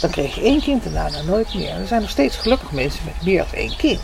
Dan 0.00 0.10
kreeg 0.10 0.34
je 0.34 0.40
één 0.40 0.60
kind 0.60 0.84
en 0.84 0.92
daarna 0.92 1.22
nooit 1.22 1.54
meer. 1.54 1.68
En 1.68 1.80
er 1.80 1.86
zijn 1.86 2.00
nog 2.00 2.10
steeds 2.10 2.36
gelukkig 2.36 2.72
mensen 2.72 3.04
met 3.04 3.24
meer 3.24 3.38
dan 3.38 3.52
één 3.52 3.76
kind. 3.76 4.00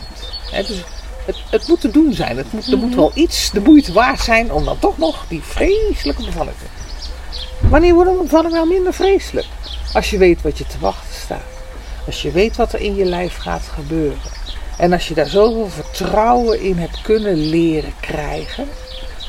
Hè? 0.51 0.63
Dus 0.63 0.83
het, 1.25 1.37
het 1.49 1.67
moet 1.67 1.81
te 1.81 1.91
doen 1.91 2.13
zijn. 2.13 2.37
Het 2.37 2.53
moet, 2.53 2.71
er 2.71 2.77
moet 2.77 2.95
wel 2.95 3.11
iets 3.13 3.51
de 3.51 3.61
moeite 3.61 3.93
waard 3.93 4.19
zijn 4.19 4.51
om 4.51 4.65
dan 4.65 4.79
toch 4.79 4.97
nog 4.97 5.25
die 5.27 5.41
vreselijke 5.43 6.25
bevalling 6.25 6.55
te 6.57 6.81
Wanneer 7.69 7.93
wordt 7.93 8.09
een 8.09 8.17
bevalling 8.17 8.53
nou 8.53 8.67
minder 8.67 8.93
vreselijk? 8.93 9.47
Als 9.93 10.09
je 10.09 10.17
weet 10.17 10.41
wat 10.41 10.57
je 10.57 10.65
te 10.65 10.79
wachten 10.79 11.15
staat. 11.23 11.59
Als 12.05 12.21
je 12.21 12.31
weet 12.31 12.55
wat 12.55 12.73
er 12.73 12.79
in 12.79 12.95
je 12.95 13.05
lijf 13.05 13.37
gaat 13.37 13.71
gebeuren. 13.73 14.31
En 14.77 14.93
als 14.93 15.07
je 15.07 15.13
daar 15.13 15.27
zoveel 15.27 15.69
vertrouwen 15.69 16.61
in 16.61 16.77
hebt 16.77 17.01
kunnen 17.01 17.35
leren 17.35 17.93
krijgen, 17.99 18.67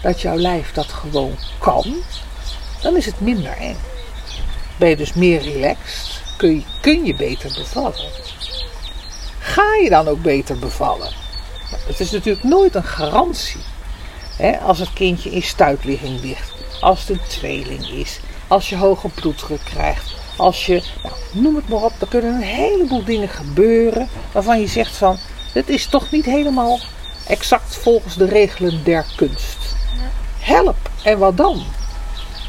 dat 0.03 0.21
jouw 0.21 0.37
lijf 0.37 0.73
dat 0.73 0.87
gewoon 0.87 1.35
kan, 1.59 1.97
dan 2.81 2.97
is 2.97 3.07
het 3.07 3.21
minder 3.21 3.57
eng. 3.57 3.77
Ben 4.77 4.89
je 4.89 4.97
dus 4.97 5.13
meer 5.13 5.43
relaxed, 5.43 6.23
kun 6.37 6.55
je, 6.55 6.63
kun 6.81 7.05
je 7.05 7.15
beter 7.15 7.55
bevallen. 7.59 8.11
Ga 9.39 9.75
je 9.83 9.91
dan 9.91 10.09
ook 10.09 10.23
beter 10.23 10.59
bevallen? 10.59 11.11
Nou, 11.71 11.83
Het 11.87 12.01
is 12.01 12.11
natuurlijk 12.11 12.45
nooit 12.45 12.75
een 12.75 12.85
garantie. 12.85 13.61
Hè, 14.37 14.59
als 14.59 14.79
het 14.79 14.93
kindje 14.93 15.31
in 15.31 15.43
stuitligging 15.43 16.21
ligt, 16.21 16.53
als 16.81 17.01
het 17.01 17.09
een 17.09 17.27
tweeling 17.29 17.89
is, 17.89 18.21
als 18.49 18.69
je 18.69 18.77
hoge 18.77 19.09
bloeddruk 19.09 19.61
krijgt, 19.65 20.15
als 20.37 20.67
je, 20.67 20.83
nou, 21.03 21.15
noem 21.33 21.57
het 21.57 21.69
maar 21.69 21.83
op, 21.83 21.93
er 22.01 22.07
kunnen 22.07 22.35
een 22.35 22.43
heleboel 22.43 23.05
dingen 23.05 23.29
gebeuren 23.29 24.09
waarvan 24.33 24.61
je 24.61 24.67
zegt 24.67 24.97
van, 24.97 25.17
dit 25.53 25.69
is 25.69 25.87
toch 25.87 26.11
niet 26.11 26.25
helemaal 26.25 26.79
exact 27.27 27.77
volgens 27.77 28.17
de 28.17 28.25
regelen 28.25 28.85
der 28.85 29.05
kunst. 29.17 29.59
Help, 30.39 30.91
en 31.03 31.19
wat 31.19 31.37
dan? 31.37 31.63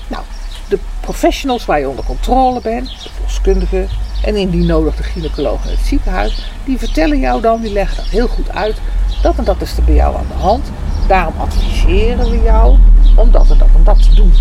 Nou, 0.08 0.24
de 0.70 0.80
professionals 1.00 1.66
waar 1.66 1.80
je 1.80 1.90
onder 1.90 2.06
controle 2.06 2.62
bent, 2.62 3.04
de 3.04 3.10
verloskundigen 3.14 3.90
en 4.24 4.36
indien 4.36 4.66
nodig 4.66 4.96
de 4.96 5.04
gynaecoloog 5.04 5.66
in 5.66 5.72
het 5.72 5.86
ziekenhuis, 5.86 6.46
die 6.66 6.78
vertellen 6.78 7.20
jou 7.20 7.42
dan, 7.42 7.62
die 7.62 7.72
leggen 7.72 7.98
dat 7.98 8.06
heel 8.06 8.28
goed 8.28 8.50
uit, 8.50 8.78
dat 9.22 9.38
en 9.38 9.44
dat 9.44 9.62
is 9.62 9.78
er 9.78 9.84
bij 9.84 9.96
jou 9.96 10.16
aan 10.16 10.28
de 10.28 10.42
hand. 10.42 10.72
Daarom 11.08 11.34
adviseren 11.38 12.30
we 12.30 12.42
jou 12.42 12.78
om 13.16 13.32
dat 13.32 13.52
en 13.52 13.58
dat 13.58 13.68
en 13.76 13.84
dat 13.84 14.04
te 14.04 14.16
doen. 14.16 14.34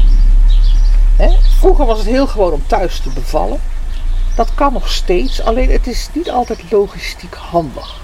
Hè? 1.16 1.28
Vroeger 1.59 1.87
was 1.87 1.99
het 1.99 2.07
heel 2.07 2.26
gewoon 2.26 2.52
om 2.52 2.66
thuis 2.66 3.00
te 3.00 3.09
bevallen. 3.11 3.61
Dat 4.37 4.54
kan 4.54 4.73
nog 4.73 4.88
steeds, 4.90 5.42
alleen 5.42 5.71
het 5.71 5.87
is 5.87 6.09
niet 6.12 6.31
altijd 6.31 6.71
logistiek 6.71 7.35
handig. 7.35 8.00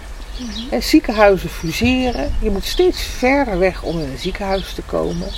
Hè, 0.71 0.81
ziekenhuizen 0.81 1.49
fuseren, 1.49 2.35
je 2.41 2.51
moet 2.51 2.65
steeds 2.65 3.03
verder 3.03 3.59
weg 3.59 3.83
om 3.83 3.99
in 3.99 4.09
een 4.11 4.19
ziekenhuis 4.19 4.73
te 4.73 4.83
komen. 4.83 5.29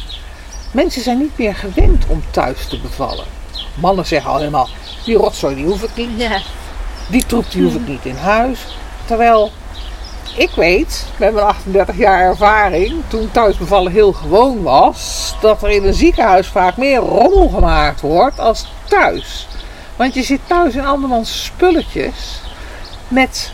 Mensen 0.72 1.02
zijn 1.02 1.18
niet 1.18 1.38
meer 1.38 1.54
gewend 1.54 2.04
om 2.08 2.22
thuis 2.30 2.66
te 2.66 2.80
bevallen. 2.80 3.24
Mannen 3.74 4.06
zeggen 4.06 4.30
al 4.30 4.38
helemaal, 4.38 4.68
die 5.04 5.16
rotzooi 5.16 5.54
die 5.54 5.64
hoef 5.64 5.82
ik 5.82 5.96
niet, 5.96 6.10
Ja. 6.20 6.40
die 7.08 7.26
troep 7.26 7.50
die 7.50 7.62
hoef 7.62 7.74
ik 7.74 7.88
niet 7.88 8.04
in 8.04 8.16
huis. 8.16 8.58
Terwijl 9.04 9.52
ik 10.36 10.50
weet, 10.50 11.06
met 11.16 11.32
mijn 11.34 11.46
38 11.46 11.96
jaar 11.96 12.20
ervaring, 12.20 13.02
toen 13.08 13.30
thuisbevallen 13.30 13.92
heel 13.92 14.12
gewoon 14.12 14.62
was, 14.62 15.34
dat 15.40 15.62
er 15.62 15.70
in 15.70 15.84
een 15.84 15.94
ziekenhuis 15.94 16.46
vaak 16.46 16.76
meer 16.76 16.98
rommel 16.98 17.48
gemaakt 17.48 18.00
wordt 18.00 18.38
als 18.38 18.72
thuis. 18.88 19.46
Want 19.96 20.14
je 20.14 20.22
zit 20.22 20.40
thuis 20.46 20.74
in 20.74 20.84
andermans 20.84 21.44
spulletjes 21.44 22.40
met. 23.08 23.52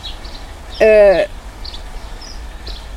eh, 0.77 1.19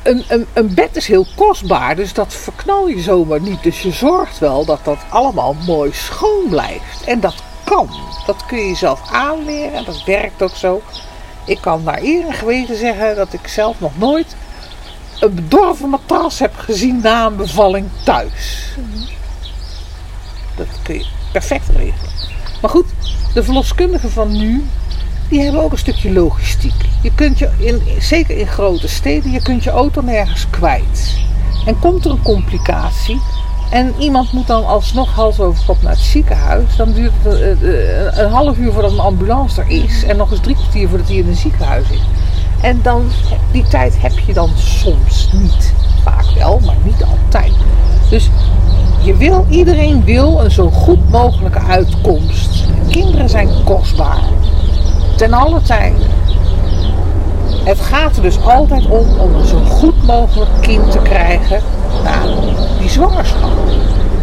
een, 0.03 0.23
een, 0.27 0.47
een 0.53 0.73
bed 0.73 0.95
is 0.95 1.07
heel 1.07 1.25
kostbaar, 1.35 1.95
dus 1.95 2.13
dat 2.13 2.33
verknal 2.33 2.87
je 2.87 3.01
zomaar 3.01 3.41
niet. 3.41 3.63
Dus 3.63 3.81
je 3.81 3.91
zorgt 3.91 4.39
wel 4.39 4.65
dat 4.65 4.79
dat 4.83 4.97
allemaal 5.09 5.55
mooi 5.65 5.91
schoon 5.93 6.47
blijft. 6.49 7.03
En 7.05 7.19
dat 7.19 7.35
kan. 7.63 7.89
Dat 8.25 8.45
kun 8.45 8.57
je 8.57 8.67
jezelf 8.67 9.01
aanleren 9.11 9.73
en 9.73 9.83
dat 9.83 10.03
werkt 10.03 10.41
ook 10.41 10.55
zo. 10.55 10.81
Ik 11.45 11.61
kan 11.61 11.83
naar 11.83 12.01
eer 12.01 12.27
en 12.27 12.33
geweten 12.33 12.77
zeggen 12.77 13.15
dat 13.15 13.33
ik 13.33 13.47
zelf 13.47 13.79
nog 13.79 13.97
nooit 13.97 14.35
een 15.19 15.35
bedorven 15.35 15.89
matras 15.89 16.39
heb 16.39 16.55
gezien 16.57 16.99
na 17.01 17.25
een 17.25 17.35
bevalling 17.35 17.89
thuis. 18.03 18.75
Dat 20.55 20.67
kun 20.83 20.95
je 20.95 21.05
perfect 21.31 21.67
regelen. 21.67 22.11
Maar 22.61 22.69
goed, 22.69 22.85
de 23.33 23.43
verloskundigen 23.43 24.11
van 24.11 24.37
nu, 24.37 24.65
die 25.29 25.41
hebben 25.41 25.61
ook 25.61 25.71
een 25.71 25.77
stukje 25.77 26.11
logistiek. 26.11 26.73
Je 27.01 27.11
kunt 27.15 27.39
je, 27.39 27.49
in, 27.57 28.01
zeker 28.01 28.37
in 28.37 28.47
grote 28.47 28.87
steden, 28.87 29.31
je 29.31 29.41
kunt 29.41 29.63
je 29.63 29.69
auto 29.69 30.01
nergens 30.01 30.49
kwijt. 30.49 31.17
En 31.65 31.79
komt 31.79 32.05
er 32.05 32.11
een 32.11 32.21
complicatie 32.21 33.21
en 33.71 33.93
iemand 33.97 34.31
moet 34.31 34.47
dan 34.47 34.65
alsnog 34.65 35.13
hals 35.13 35.37
naar 35.37 35.91
het 35.91 35.99
ziekenhuis, 35.99 36.75
dan 36.75 36.91
duurt 36.91 37.11
het 37.21 37.33
eh, 37.33 37.51
eh, 37.51 38.17
een 38.17 38.29
half 38.29 38.57
uur 38.57 38.71
voordat 38.71 38.91
een 38.91 38.99
ambulance 38.99 39.61
er 39.61 39.69
is 39.69 40.03
en 40.03 40.17
nog 40.17 40.31
eens 40.31 40.39
drie 40.39 40.55
kwartier 40.55 40.89
voordat 40.89 41.07
hij 41.07 41.17
in 41.17 41.27
een 41.27 41.35
ziekenhuis 41.35 41.89
is. 41.89 42.01
En 42.61 42.79
dan, 42.83 43.09
die 43.51 43.63
tijd 43.63 44.01
heb 44.01 44.19
je 44.19 44.33
dan 44.33 44.49
soms 44.55 45.29
niet. 45.33 45.73
Vaak 46.03 46.25
wel, 46.35 46.59
maar 46.65 46.75
niet 46.83 47.03
altijd. 47.03 47.53
Dus 48.09 48.29
je 49.01 49.17
wil, 49.17 49.45
iedereen 49.49 50.03
wil 50.03 50.43
een 50.43 50.51
zo 50.51 50.69
goed 50.69 51.09
mogelijke 51.09 51.59
uitkomst. 51.59 52.65
Kinderen 52.89 53.29
zijn 53.29 53.49
kostbaar. 53.63 54.23
Ten 55.17 55.33
alle 55.33 55.61
tijden. 55.61 56.09
Het 57.63 57.79
gaat 57.79 58.15
er 58.15 58.21
dus 58.21 58.41
altijd 58.41 58.85
om 58.85 59.19
om 59.19 59.35
een 59.35 59.47
zo 59.47 59.57
goed 59.57 60.03
mogelijk 60.05 60.51
kind 60.61 60.91
te 60.91 60.99
krijgen 60.99 61.61
na 62.03 62.21
die 62.79 62.89
zwangerschap. 62.89 63.51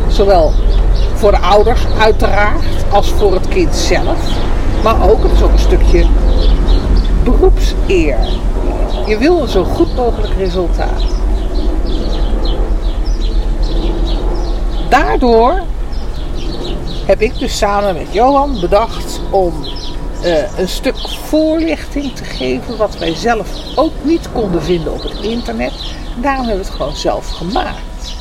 Zowel 0.09 0.53
voor 1.15 1.31
de 1.31 1.39
ouders 1.39 1.81
uiteraard 2.01 2.65
als 2.91 3.11
voor 3.11 3.33
het 3.33 3.49
kind 3.49 3.77
zelf. 3.77 4.19
Maar 4.83 5.11
ook, 5.11 5.23
het 5.23 5.33
is 5.33 5.43
ook 5.43 5.53
een 5.53 5.59
stukje 5.59 6.07
beroepseer. 7.25 8.19
Je 9.07 9.19
wil 9.19 9.43
een 9.43 9.49
zo 9.49 9.65
goed 9.65 9.97
mogelijk 9.97 10.33
resultaat. 10.37 11.03
Daardoor 14.89 15.63
heb 17.07 17.21
ik 17.21 17.39
dus 17.39 17.59
samen 17.59 17.95
met 17.95 18.07
Johan 18.11 18.61
bedacht 18.61 19.21
om 19.31 19.53
eh, 20.23 20.59
een 20.59 20.69
stuk 20.69 20.99
voorlichting 20.99 22.15
te 22.15 22.25
geven 22.25 22.77
wat 22.77 22.99
wij 22.99 23.15
zelf 23.15 23.49
ook 23.75 23.93
niet 24.03 24.33
konden 24.33 24.63
vinden 24.63 24.93
op 24.93 25.03
het 25.03 25.21
internet. 25.21 25.73
Daarom 26.17 26.47
hebben 26.47 26.65
we 26.65 26.71
het 26.71 26.81
gewoon 26.81 26.97
zelf 26.97 27.29
gemaakt. 27.29 28.17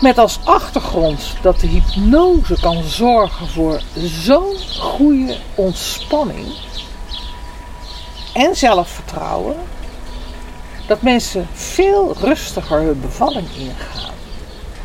Met 0.00 0.18
als 0.18 0.38
achtergrond 0.44 1.34
dat 1.42 1.60
de 1.60 1.66
hypnose 1.66 2.56
kan 2.60 2.82
zorgen 2.82 3.48
voor 3.48 3.80
zo'n 3.96 4.56
goede 4.78 5.36
ontspanning 5.54 6.46
en 8.32 8.56
zelfvertrouwen, 8.56 9.56
dat 10.86 11.02
mensen 11.02 11.46
veel 11.52 12.14
rustiger 12.20 12.80
hun 12.80 13.00
bevalling 13.00 13.46
ingaan. 13.58 14.14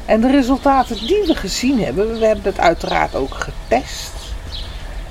En 0.05 0.21
de 0.21 0.31
resultaten 0.31 1.07
die 1.07 1.23
we 1.25 1.35
gezien 1.35 1.83
hebben, 1.83 2.19
we 2.19 2.25
hebben 2.25 2.45
het 2.45 2.59
uiteraard 2.59 3.15
ook 3.15 3.33
getest. 3.33 4.16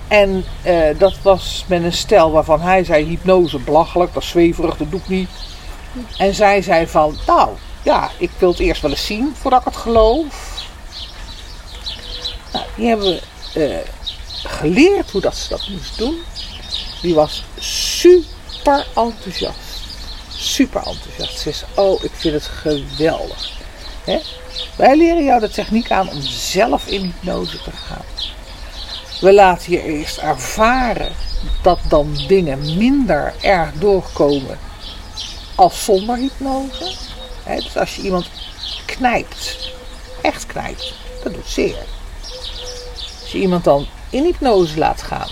En 0.09 0.45
eh, 0.63 0.99
dat 0.99 1.15
was 1.23 1.65
met 1.69 1.83
een 1.83 1.93
stel 1.93 2.31
waarvan 2.31 2.61
hij 2.61 2.85
zei 2.85 3.05
hypnose 3.05 3.59
belachelijk, 3.59 4.15
dat 4.15 4.25
zweverig, 4.25 4.77
dat 4.77 4.91
doe 4.91 5.01
ik 5.01 5.09
niet. 5.09 5.29
En 6.17 6.35
zij 6.35 6.63
zei 6.63 6.87
van, 6.87 7.17
nou 7.27 7.51
ja, 7.83 8.11
ik 8.19 8.31
wil 8.39 8.51
het 8.51 8.59
eerst 8.59 8.83
wel 8.83 8.91
eens 8.91 9.07
zien 9.07 9.35
voordat 9.37 9.61
ik 9.61 9.67
het 9.67 9.77
geloof. 9.77 10.65
Nou, 12.53 12.65
die 12.77 12.87
hebben 12.89 13.07
we 13.07 13.23
eh, 13.61 13.79
geleerd 14.51 15.11
hoe 15.11 15.21
dat 15.21 15.37
ze 15.37 15.49
dat 15.49 15.69
moest 15.69 15.99
doen. 15.99 16.19
Die 17.03 17.15
was 17.15 17.45
super 17.59 18.87
enthousiast. 18.95 19.59
Super 20.29 20.83
enthousiast. 20.87 21.39
Ze 21.39 21.53
zei, 21.53 21.71
oh, 21.75 22.05
ik 22.05 22.11
vind 22.15 22.35
het 22.35 22.45
geweldig. 22.45 23.51
Hè? 24.05 24.19
Wij 24.77 24.97
leren 24.97 25.25
jou 25.25 25.41
de 25.41 25.51
techniek 25.51 25.91
aan 25.91 26.09
om 26.09 26.21
zelf 26.23 26.87
in 26.87 27.03
hypnose 27.03 27.63
te 27.63 27.71
gaan. 27.71 28.05
We 29.21 29.33
laten 29.33 29.73
je 29.73 29.83
eerst 29.83 30.19
ervaren 30.19 31.13
dat 31.63 31.79
dan 31.89 32.17
dingen 32.29 32.77
minder 32.77 33.35
erg 33.41 33.73
doorkomen 33.73 34.59
als 35.55 35.85
zonder 35.85 36.17
hypnose. 36.17 36.95
dus 37.45 37.77
als 37.77 37.97
je 37.97 38.03
iemand 38.03 38.29
knijpt, 38.85 39.73
echt 40.23 40.47
knijpt, 40.47 40.95
dat 41.23 41.35
doet 41.35 41.49
zeer. 41.49 41.77
Als 43.23 43.33
je 43.33 43.39
iemand 43.39 43.65
dan 43.65 43.87
in 44.11 44.25
hypnose 44.25 44.79
laat 44.79 45.03
gaan 45.03 45.29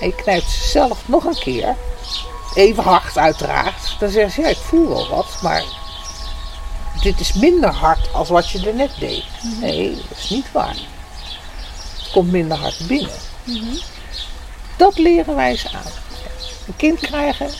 en 0.00 0.06
je 0.06 0.14
knijpt 0.14 0.50
zelf 0.50 1.08
nog 1.08 1.24
een 1.24 1.38
keer, 1.38 1.76
even 2.54 2.82
hard 2.82 3.18
uiteraard, 3.18 3.96
dan 3.98 4.10
zeg 4.10 4.36
je 4.36 4.42
ja, 4.42 4.48
ik 4.48 4.56
voel 4.56 4.88
wel 4.88 5.08
wat, 5.08 5.38
maar 5.42 5.62
dit 7.02 7.20
is 7.20 7.32
minder 7.32 7.70
hard 7.70 8.12
als 8.12 8.28
wat 8.28 8.50
je 8.50 8.66
er 8.66 8.74
net 8.74 8.90
deed. 8.98 9.24
Nee, 9.60 9.94
dat 10.08 10.18
is 10.18 10.30
niet 10.30 10.52
waar. 10.52 10.76
Komt 12.12 12.32
minder 12.32 12.56
hard 12.56 12.86
binnen. 12.86 13.10
Dat 14.76 14.98
leren 14.98 15.36
wij 15.36 15.56
ze 15.56 15.68
aan. 15.72 15.92
Een 16.66 16.76
kind 16.76 17.00
krijgen 17.00 17.50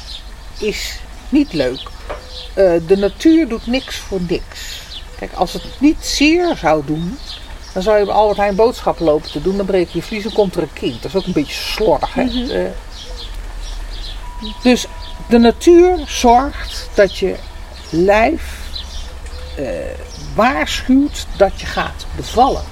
is 0.58 0.98
niet 1.28 1.52
leuk. 1.52 1.80
Uh, 2.54 2.80
de 2.86 2.96
natuur 2.96 3.48
doet 3.48 3.66
niks 3.66 3.96
voor 3.96 4.20
niks. 4.28 4.80
Kijk, 5.18 5.32
als 5.32 5.52
het 5.52 5.62
niet 5.78 6.04
zeer 6.04 6.56
zou 6.56 6.86
doen, 6.86 7.18
dan 7.72 7.82
zou 7.82 7.98
je 7.98 8.04
bij 8.04 8.14
Albert 8.14 8.38
Heijn 8.38 8.54
boodschappen 8.54 9.04
lopen 9.04 9.30
te 9.30 9.42
doen. 9.42 9.56
Dan 9.56 9.66
breek 9.66 9.88
je 9.88 9.98
je 9.98 10.04
vlies 10.04 10.24
en 10.24 10.32
komt 10.32 10.56
er 10.56 10.62
een 10.62 10.72
kind. 10.72 11.02
Dat 11.02 11.10
is 11.10 11.16
ook 11.16 11.26
een 11.26 11.32
beetje 11.32 11.54
slordig. 11.54 12.14
Hè? 12.14 12.24
Mhm. 12.24 12.36
Uh, 12.36 12.66
dus 14.62 14.86
de 15.28 15.38
natuur 15.38 15.98
zorgt 16.06 16.88
dat 16.94 17.16
je 17.16 17.36
lijf 17.90 18.42
uh, 19.58 19.68
waarschuwt 20.34 21.26
dat 21.36 21.60
je 21.60 21.66
gaat 21.66 22.06
bevallen. 22.16 22.64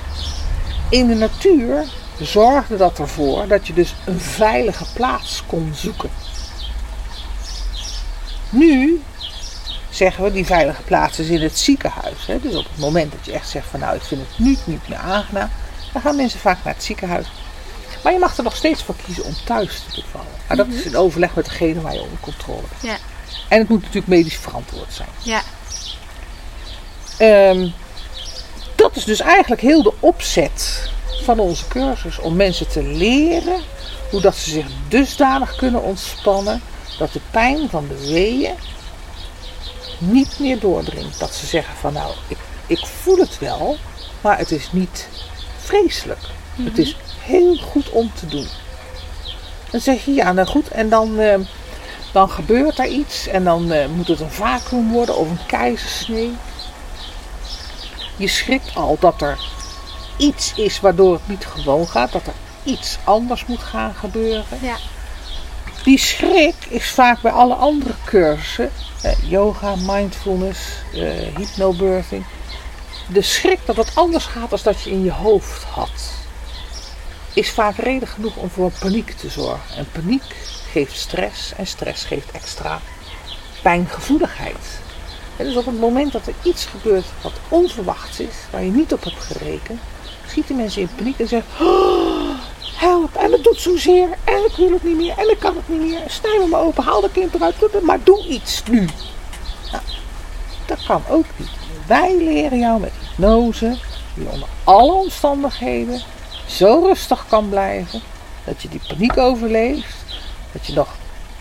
In 0.94 1.06
de 1.08 1.14
natuur 1.14 1.84
zorgde 2.20 2.76
dat 2.76 2.98
ervoor 2.98 3.46
dat 3.46 3.66
je 3.66 3.72
dus 3.72 3.94
een 4.06 4.20
veilige 4.20 4.84
plaats 4.92 5.42
kon 5.46 5.72
zoeken. 5.74 6.10
Nu 8.50 9.02
zeggen 9.90 10.24
we 10.24 10.32
die 10.32 10.46
veilige 10.46 10.82
plaats 10.82 11.18
is 11.18 11.28
in 11.28 11.42
het 11.42 11.58
ziekenhuis. 11.58 12.26
Hè? 12.26 12.40
Dus 12.40 12.54
op 12.54 12.64
het 12.64 12.78
moment 12.78 13.12
dat 13.12 13.24
je 13.24 13.32
echt 13.32 13.48
zegt 13.48 13.66
van 13.66 13.80
nou 13.80 13.96
ik 13.96 14.02
vind 14.02 14.20
het 14.20 14.38
nu 14.38 14.56
niet 14.64 14.88
meer 14.88 14.98
aangenaam, 14.98 15.50
dan 15.92 16.02
gaan 16.02 16.16
mensen 16.16 16.40
vaak 16.40 16.58
naar 16.64 16.74
het 16.74 16.84
ziekenhuis. 16.84 17.26
Maar 18.02 18.12
je 18.12 18.18
mag 18.18 18.36
er 18.36 18.44
nog 18.44 18.56
steeds 18.56 18.82
voor 18.82 18.96
kiezen 19.04 19.24
om 19.24 19.34
thuis 19.44 19.82
te 19.92 20.00
bevallen. 20.00 20.32
Maar 20.48 20.56
dat 20.56 20.66
is 20.68 20.82
in 20.82 20.96
overleg 20.96 21.34
met 21.34 21.44
degene 21.44 21.80
waar 21.80 21.94
je 21.94 22.02
onder 22.02 22.20
controle 22.20 22.62
hebt. 22.68 22.82
Ja. 22.82 22.96
En 23.48 23.58
het 23.58 23.68
moet 23.68 23.80
natuurlijk 23.80 24.06
medisch 24.06 24.36
verantwoord 24.36 24.92
zijn. 24.92 25.08
Ja. 25.22 25.42
Um, 27.50 27.74
dat 28.74 28.96
is 28.96 29.04
dus 29.04 29.20
eigenlijk 29.20 29.60
heel 29.60 29.82
de 29.82 29.92
opzet 30.00 30.90
van 31.22 31.38
onze 31.38 31.68
cursus. 31.68 32.18
Om 32.18 32.36
mensen 32.36 32.68
te 32.68 32.82
leren 32.82 33.60
hoe 34.10 34.20
dat 34.20 34.36
ze 34.36 34.50
zich 34.50 34.66
dusdanig 34.88 35.56
kunnen 35.56 35.82
ontspannen 35.82 36.62
dat 36.98 37.12
de 37.12 37.20
pijn 37.30 37.68
van 37.70 37.88
de 37.88 38.06
weeën 38.06 38.54
niet 39.98 40.38
meer 40.38 40.58
doordringt. 40.58 41.18
Dat 41.18 41.34
ze 41.34 41.46
zeggen 41.46 41.74
van 41.76 41.92
nou, 41.92 42.12
ik, 42.28 42.38
ik 42.66 42.86
voel 42.86 43.16
het 43.16 43.38
wel, 43.38 43.76
maar 44.20 44.38
het 44.38 44.50
is 44.50 44.68
niet 44.72 45.08
vreselijk. 45.56 46.20
Het 46.62 46.78
is 46.78 46.96
heel 47.18 47.56
goed 47.56 47.90
om 47.90 48.12
te 48.14 48.26
doen. 48.26 48.46
Dan 49.70 49.80
zeg 49.80 50.04
je 50.04 50.14
ja, 50.14 50.32
nou 50.32 50.48
goed, 50.48 50.68
en 50.68 50.88
dan, 50.88 51.20
uh, 51.20 51.34
dan 52.12 52.30
gebeurt 52.30 52.78
er 52.78 52.86
iets 52.86 53.26
en 53.26 53.44
dan 53.44 53.72
uh, 53.72 53.86
moet 53.86 54.08
het 54.08 54.20
een 54.20 54.30
vacuüm 54.30 54.92
worden 54.92 55.16
of 55.16 55.28
een 55.30 55.46
keizersnee. 55.46 56.32
Je 58.16 58.28
schrikt 58.28 58.74
al 58.74 58.96
dat 59.00 59.22
er 59.22 59.38
iets 60.16 60.54
is 60.54 60.80
waardoor 60.80 61.12
het 61.12 61.28
niet 61.28 61.46
gewoon 61.46 61.88
gaat, 61.88 62.12
dat 62.12 62.26
er 62.26 62.34
iets 62.62 62.98
anders 63.04 63.46
moet 63.46 63.62
gaan 63.62 63.94
gebeuren. 63.94 64.44
Ja. 64.60 64.76
Die 65.84 65.98
schrik 65.98 66.54
is 66.68 66.90
vaak 66.90 67.20
bij 67.20 67.32
alle 67.32 67.54
andere 67.54 67.94
cursussen, 68.04 68.70
eh, 69.02 69.30
yoga, 69.30 69.74
mindfulness, 69.76 70.60
eh, 70.92 71.36
hypnobirthing, 71.36 72.24
de 73.08 73.22
schrik 73.22 73.58
dat 73.64 73.76
het 73.76 73.90
anders 73.94 74.24
gaat 74.24 74.50
dan 74.50 74.58
dat 74.62 74.82
je 74.82 74.90
in 74.90 75.04
je 75.04 75.12
hoofd 75.12 75.62
had, 75.62 76.12
is 77.32 77.50
vaak 77.50 77.76
reden 77.76 78.08
genoeg 78.08 78.36
om 78.36 78.50
voor 78.50 78.70
paniek 78.78 79.10
te 79.10 79.28
zorgen. 79.28 79.76
En 79.76 79.88
paniek 79.92 80.36
geeft 80.70 80.96
stress 80.98 81.52
en 81.56 81.66
stress 81.66 82.04
geeft 82.04 82.30
extra 82.30 82.80
pijngevoeligheid. 83.62 84.82
En 85.36 85.44
dus 85.44 85.56
op 85.56 85.66
het 85.66 85.80
moment 85.80 86.12
dat 86.12 86.26
er 86.26 86.34
iets 86.42 86.64
gebeurt 86.64 87.04
wat 87.22 87.32
onverwachts 87.48 88.20
is, 88.20 88.34
waar 88.50 88.64
je 88.64 88.70
niet 88.70 88.92
op 88.92 89.04
hebt 89.04 89.22
gerekend, 89.22 89.80
schieten 90.26 90.56
mensen 90.56 90.80
in 90.80 90.88
paniek 90.96 91.18
en 91.18 91.28
zeggen: 91.28 91.66
oh, 91.66 92.38
help, 92.76 93.14
en 93.14 93.32
het 93.32 93.44
doet 93.44 93.60
zozeer, 93.60 94.08
en 94.24 94.44
ik 94.44 94.56
wil 94.56 94.72
het 94.72 94.84
niet 94.84 94.96
meer, 94.96 95.18
en 95.18 95.30
ik 95.30 95.38
kan 95.38 95.56
het 95.56 95.68
niet 95.68 95.80
meer. 95.80 96.00
Snij 96.06 96.38
me 96.38 96.46
maar 96.46 96.60
open, 96.60 96.84
haal 96.84 97.00
de 97.00 97.10
kind 97.12 97.34
eruit, 97.34 97.82
maar 97.82 97.98
doe 98.04 98.26
iets 98.26 98.62
nu. 98.70 98.88
Nou, 99.72 99.82
dat 100.66 100.86
kan 100.86 101.02
ook 101.08 101.26
niet. 101.36 101.50
Wij 101.86 102.16
leren 102.16 102.58
jou 102.58 102.80
met 102.80 102.92
hypnose, 103.00 103.76
die 104.14 104.28
onder 104.28 104.48
alle 104.64 104.92
omstandigheden 104.92 106.02
zo 106.46 106.84
rustig 106.86 107.24
kan 107.28 107.48
blijven, 107.48 108.00
dat 108.44 108.62
je 108.62 108.68
die 108.68 108.80
paniek 108.88 109.16
overleeft, 109.16 109.96
dat 110.52 110.66
je 110.66 110.72
nog 110.72 110.88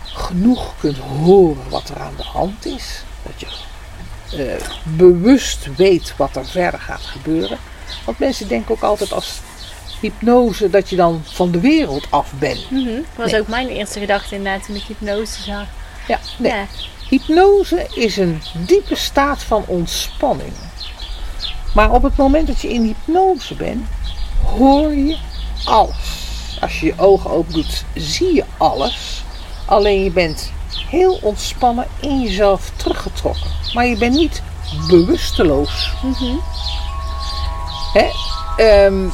genoeg 0.04 0.74
kunt 0.80 0.98
horen 0.98 1.70
wat 1.70 1.90
er 1.90 2.00
aan 2.00 2.14
de 2.18 2.24
hand 2.24 2.66
is, 2.66 3.04
dat 3.24 3.40
je 3.40 3.48
uh, 4.38 4.54
bewust 4.84 5.76
weet 5.76 6.14
wat 6.18 6.36
er 6.36 6.46
verder 6.46 6.80
gaat 6.80 7.02
gebeuren. 7.02 7.58
Want 8.06 8.20
mensen 8.20 8.48
denken 8.48 8.76
ook 8.76 8.82
altijd 8.82 9.14
als 9.14 9.42
hypnose 10.02 10.70
dat 10.70 10.90
je 10.90 10.96
dan 10.96 11.22
van 11.24 11.52
de 11.52 11.60
wereld 11.60 12.08
af 12.10 12.32
bent. 12.40 12.70
Mm 12.72 12.86
-hmm. 12.86 12.96
Dat 12.96 13.06
was 13.16 13.32
nee. 13.32 13.42
ook 13.42 13.48
mijn 13.48 13.68
eerste 13.68 14.00
gedachte 14.00 14.36
inderdaad 14.36 14.66
toen 14.66 14.76
ik 14.76 14.84
hypnose 14.84 15.42
zag. 15.42 15.68
Ja, 16.08 16.20
nee. 16.38 16.52
Ja. 16.52 16.66
Hypnose 17.10 17.88
is 17.94 18.18
een 18.18 18.42
diepe 18.66 18.96
staat 18.96 19.44
van 19.44 19.64
ontspanning. 19.68 20.54
Maar 21.74 21.92
op 21.92 22.04
het 22.04 22.16
moment 22.16 22.48
dat 22.48 22.62
je 22.62 22.74
in 22.74 22.82
hypnose 22.82 23.56
bent, 23.56 23.88
hoor 24.44 24.94
je 24.94 25.18
alles. 25.64 26.22
Als 26.62 26.80
je 26.80 26.86
je 26.86 26.94
ogen 26.98 27.30
open 27.30 27.54
doet, 27.54 27.84
zie 27.94 28.34
je 28.34 28.44
alles. 28.58 29.24
Alleen 29.66 30.04
je 30.04 30.12
bent 30.12 30.52
heel 30.90 31.20
ontspannen 31.22 31.88
in 32.00 32.22
jezelf 32.22 32.72
teruggetrokken. 32.76 33.50
Maar 33.74 33.86
je 33.86 33.98
bent 33.98 34.14
niet 34.16 34.42
bewusteloos. 34.88 35.94
Mm 36.04 36.14
-hmm. 36.14 36.42
Hè? 37.94 38.86
Um, 38.86 39.14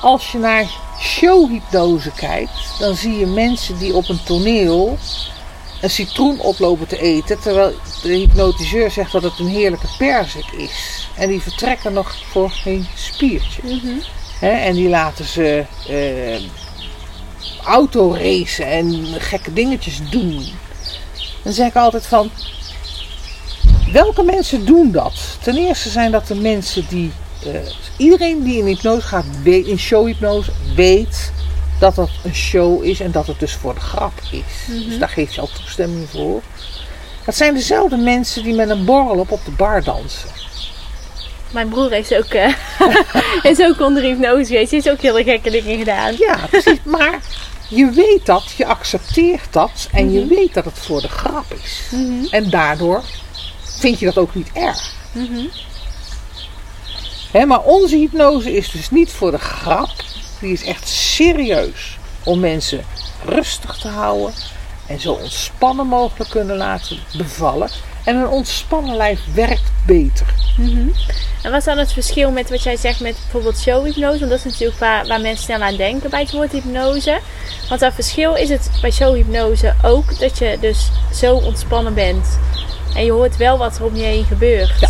als 0.00 0.32
je 0.32 0.38
naar 0.38 0.66
showhypnose 1.00 2.10
kijkt, 2.10 2.78
dan 2.78 2.96
zie 2.96 3.18
je 3.18 3.26
mensen 3.26 3.78
die 3.78 3.94
op 3.94 4.08
een 4.08 4.22
toneel 4.24 4.98
een 5.80 5.90
citroen 5.90 6.40
oplopen 6.40 6.86
te 6.86 7.00
eten. 7.00 7.40
Terwijl 7.40 7.74
de 8.02 8.14
hypnotiseur 8.14 8.90
zegt 8.90 9.12
dat 9.12 9.22
het 9.22 9.38
een 9.38 9.48
heerlijke 9.48 9.88
perzik 9.98 10.50
is. 10.50 11.08
En 11.16 11.28
die 11.28 11.42
vertrekken 11.42 11.92
nog 11.92 12.16
voor 12.30 12.50
geen 12.50 12.86
spiertje. 12.94 13.62
Mm 13.62 13.80
-hmm. 13.82 14.02
Hè? 14.38 14.50
En 14.50 14.74
die 14.74 14.88
laten 14.88 15.24
ze 15.24 15.64
uh, 15.90 16.48
autoracen 17.64 18.66
en 18.66 19.06
gekke 19.18 19.52
dingetjes 19.52 20.00
doen. 20.10 20.46
Dan 21.42 21.52
zeg 21.52 21.68
ik 21.68 21.76
altijd 21.76 22.06
van, 22.06 22.30
welke 23.92 24.22
mensen 24.22 24.64
doen 24.64 24.90
dat? 24.92 25.14
Ten 25.42 25.56
eerste 25.56 25.88
zijn 25.88 26.10
dat 26.10 26.26
de 26.26 26.34
mensen 26.34 26.86
die 26.88 27.12
uh, 27.46 27.54
iedereen 27.96 28.42
die 28.42 28.58
in 28.58 28.66
hypnose 28.66 29.06
gaat, 29.06 29.24
weet, 29.42 29.66
in 29.66 29.78
showhypnose, 29.78 30.50
weet 30.74 31.32
dat 31.78 31.94
dat 31.94 32.10
een 32.24 32.34
show 32.34 32.84
is 32.84 33.00
en 33.00 33.10
dat 33.10 33.26
het 33.26 33.38
dus 33.38 33.52
voor 33.52 33.74
de 33.74 33.80
grap 33.80 34.12
is. 34.30 34.84
Dus 34.86 34.98
daar 34.98 35.08
geeft 35.08 35.34
je 35.34 35.40
al 35.40 35.48
toestemming 35.48 36.08
voor. 36.10 36.42
Dat 37.24 37.34
zijn 37.34 37.54
dezelfde 37.54 37.96
mensen 37.96 38.42
die 38.42 38.54
met 38.54 38.70
een 38.70 38.84
borrel 38.84 39.18
op 39.18 39.30
op 39.30 39.44
de 39.44 39.50
bar 39.50 39.82
dansen. 39.82 40.28
Mijn 41.50 41.68
broer 41.68 41.90
heeft 41.90 42.14
ook, 42.14 42.24
eh, 42.24 42.54
is 43.52 43.60
ook 43.60 43.80
onder 43.80 44.02
hypnose 44.02 44.44
geweest. 44.44 44.70
Die 44.70 44.80
heeft 44.82 44.90
ook 44.90 45.00
hele 45.00 45.24
gekke 45.24 45.50
dingen 45.50 45.78
gedaan. 45.78 46.14
Ja, 46.18 46.38
precies. 46.50 46.78
Maar 46.84 47.18
je 47.74 47.90
weet 47.90 48.26
dat, 48.26 48.52
je 48.56 48.66
accepteert 48.66 49.52
dat 49.52 49.88
en 49.92 50.12
je 50.12 50.26
weet 50.26 50.54
dat 50.54 50.64
het 50.64 50.78
voor 50.78 51.00
de 51.00 51.08
grap 51.08 51.54
is. 51.62 51.90
En 52.30 52.50
daardoor 52.50 53.02
vind 53.62 53.98
je 53.98 54.04
dat 54.04 54.18
ook 54.18 54.34
niet 54.34 54.50
erg. 54.52 54.94
Hè, 57.30 57.46
maar 57.46 57.62
onze 57.62 57.96
hypnose 57.96 58.56
is 58.56 58.70
dus 58.70 58.90
niet 58.90 59.10
voor 59.10 59.30
de 59.30 59.38
grap. 59.38 59.90
Die 60.40 60.52
is 60.52 60.64
echt 60.64 60.88
serieus 60.88 61.98
om 62.24 62.40
mensen 62.40 62.84
rustig 63.24 63.76
te 63.78 63.88
houden 63.88 64.34
en 64.86 65.00
zo 65.00 65.12
ontspannen 65.12 65.86
mogelijk 65.86 66.30
kunnen 66.30 66.56
laten 66.56 66.98
bevallen. 67.16 67.70
En 68.04 68.16
een 68.16 68.28
ontspannen 68.28 68.96
lijf 68.96 69.20
werkt 69.34 69.72
beter. 69.86 70.26
En 71.42 71.50
wat 71.50 71.58
is 71.58 71.64
dan 71.64 71.78
het 71.78 71.92
verschil 71.92 72.30
met 72.30 72.50
wat 72.50 72.62
jij 72.62 72.76
zegt 72.76 73.00
met 73.00 73.16
bijvoorbeeld 73.22 73.58
showhypnose? 73.58 74.18
Want 74.18 74.30
dat 74.30 74.38
is 74.38 74.44
natuurlijk 74.44 74.80
waar, 74.80 75.06
waar 75.06 75.20
mensen 75.20 75.44
snel 75.44 75.60
aan 75.60 75.76
denken 75.76 76.10
bij 76.10 76.20
het 76.20 76.32
woord 76.32 76.52
hypnose. 76.52 77.20
Want 77.68 77.80
dat 77.80 77.94
verschil 77.94 78.34
is 78.34 78.48
het 78.48 78.70
bij 78.80 78.90
showhypnose 78.90 79.74
ook 79.82 80.18
dat 80.18 80.38
je 80.38 80.56
dus 80.60 80.90
zo 81.14 81.34
ontspannen 81.34 81.94
bent. 81.94 82.38
En 82.94 83.04
je 83.04 83.12
hoort 83.12 83.36
wel 83.36 83.58
wat 83.58 83.78
er 83.78 83.84
om 83.84 83.96
je 83.96 84.02
heen 84.02 84.24
gebeurt. 84.24 84.80
Ja. 84.80 84.88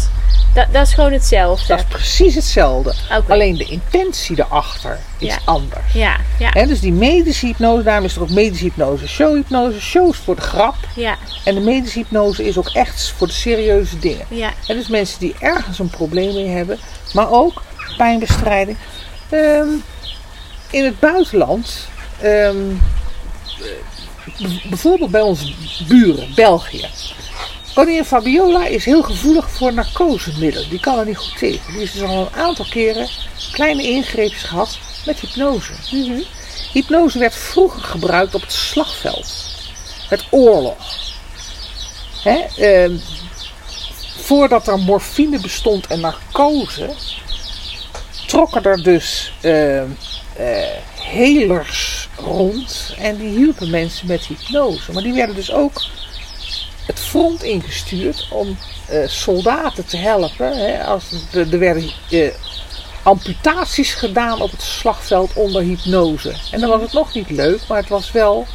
Dat, 0.55 0.67
dat 0.73 0.87
is 0.87 0.95
gewoon 0.95 1.13
hetzelfde. 1.13 1.67
Dat 1.67 1.79
is 1.79 1.85
precies 1.85 2.35
hetzelfde. 2.35 2.95
Alleen 3.29 3.57
de 3.57 3.65
intentie 3.65 4.39
erachter 4.41 4.99
is 5.19 5.29
Ja. 5.29 5.39
anders. 5.45 5.93
Ja, 5.93 6.17
ja, 6.39 6.67
dus 6.67 6.81
die 6.81 6.93
medische 6.93 7.47
hypnose, 7.47 7.83
daarom 7.83 8.05
is 8.05 8.17
er 8.17 8.23
ook 8.23 8.31
medische 8.31 8.65
hypnose, 8.65 9.09
showhypnose. 9.09 9.81
Show 9.81 10.11
is 10.11 10.17
voor 10.17 10.35
de 10.37 10.41
grap. 10.43 10.75
ja, 10.95 11.17
En 11.45 11.55
de 11.55 11.61
medische 11.61 11.99
hypnose 11.99 12.45
is 12.47 12.59
ook 12.59 12.69
echt 12.69 13.15
voor 13.17 13.27
de 13.27 13.33
serieuze 13.33 13.99
dingen. 13.99 14.27
ja. 14.29 14.53
En 14.67 14.77
dus 14.77 14.89
mensen 14.89 15.19
die 15.21 15.35
ergens 15.39 15.79
een 15.79 15.91
probleem 15.91 16.35
mee 16.35 16.49
hebben, 16.49 16.79
maar 17.13 17.31
ook 17.31 17.63
pijnbestrijding. 17.97 18.77
Ehm, 19.31 19.69
in 20.71 20.85
het 20.85 21.01
buitenland, 21.01 21.89
ehm, 22.21 22.57
eh, 24.39 24.49
bijvoorbeeld 24.69 25.11
bij 25.11 25.21
onze 25.21 25.53
buren, 25.89 26.29
België. 26.35 26.87
Koningin 27.75 28.05
Fabiola 28.05 28.67
is 28.67 28.85
heel 28.85 29.03
gevoelig 29.03 29.51
voor 29.51 29.73
narcosemiddelen. 29.73 30.71
Die 30.71 30.81
kan 30.81 30.99
er 30.99 31.07
niet 31.07 31.17
goed 31.17 31.39
tegen. 31.39 31.73
Die 31.73 31.83
is 31.83 31.93
dus 31.93 32.03
al 32.03 32.21
een 32.21 32.41
aantal 32.41 32.67
keren 32.71 33.09
kleine 33.53 33.83
ingreepjes 33.83 34.43
gehad 34.43 34.79
met 35.07 35.21
hypnose. 35.21 35.73
Hypnose 36.73 37.19
werd 37.19 37.35
vroeger 37.35 37.83
gebruikt 37.83 38.35
op 38.35 38.41
het 38.41 38.53
slagveld. 38.53 39.35
Het 40.09 40.25
oorlog. 40.31 40.77
Hè, 42.23 42.39
ehm, 42.57 42.97
voordat 44.17 44.69
er 44.69 44.79
morfine 44.79 45.41
bestond 45.41 45.87
en 45.87 46.01
narcose, 46.01 46.91
trokken 48.27 48.65
er 48.65 48.83
dus 48.83 49.33
eh, 49.41 49.81
eh, 49.81 49.89
helers 51.01 52.09
rond 52.17 52.95
en 52.99 53.17
die 53.17 53.29
hielpen 53.29 53.71
mensen 53.71 54.07
met 54.07 54.27
hypnose. 54.27 54.93
Maar 54.93 55.03
die 55.03 55.13
werden 55.13 55.35
dus 55.35 55.53
ook 55.53 55.83
front 57.01 57.43
ingestuurd 57.43 58.29
om 58.31 58.59
eh, 58.89 59.09
soldaten 59.09 59.87
te 59.87 59.97
helpen. 59.97 60.59
Hè, 60.59 60.85
als 60.85 61.05
de- 61.31 61.47
er 61.51 61.59
werden 61.59 61.91
eh, 62.11 62.29
amputaties 63.03 63.95
gedaan 63.95 64.41
op 64.41 64.51
het 64.51 64.63
slagveld 64.63 65.33
onder 65.35 65.63
hypnose. 65.63 66.35
En 66.51 66.61
dan 66.61 66.69
was 66.71 66.81
het 66.81 66.93
nog 66.93 67.15
niet 67.15 67.31
leuk, 67.31 67.61
maar 67.69 67.79
het 67.79 67.89
was 67.89 68.13
wel 68.13 68.47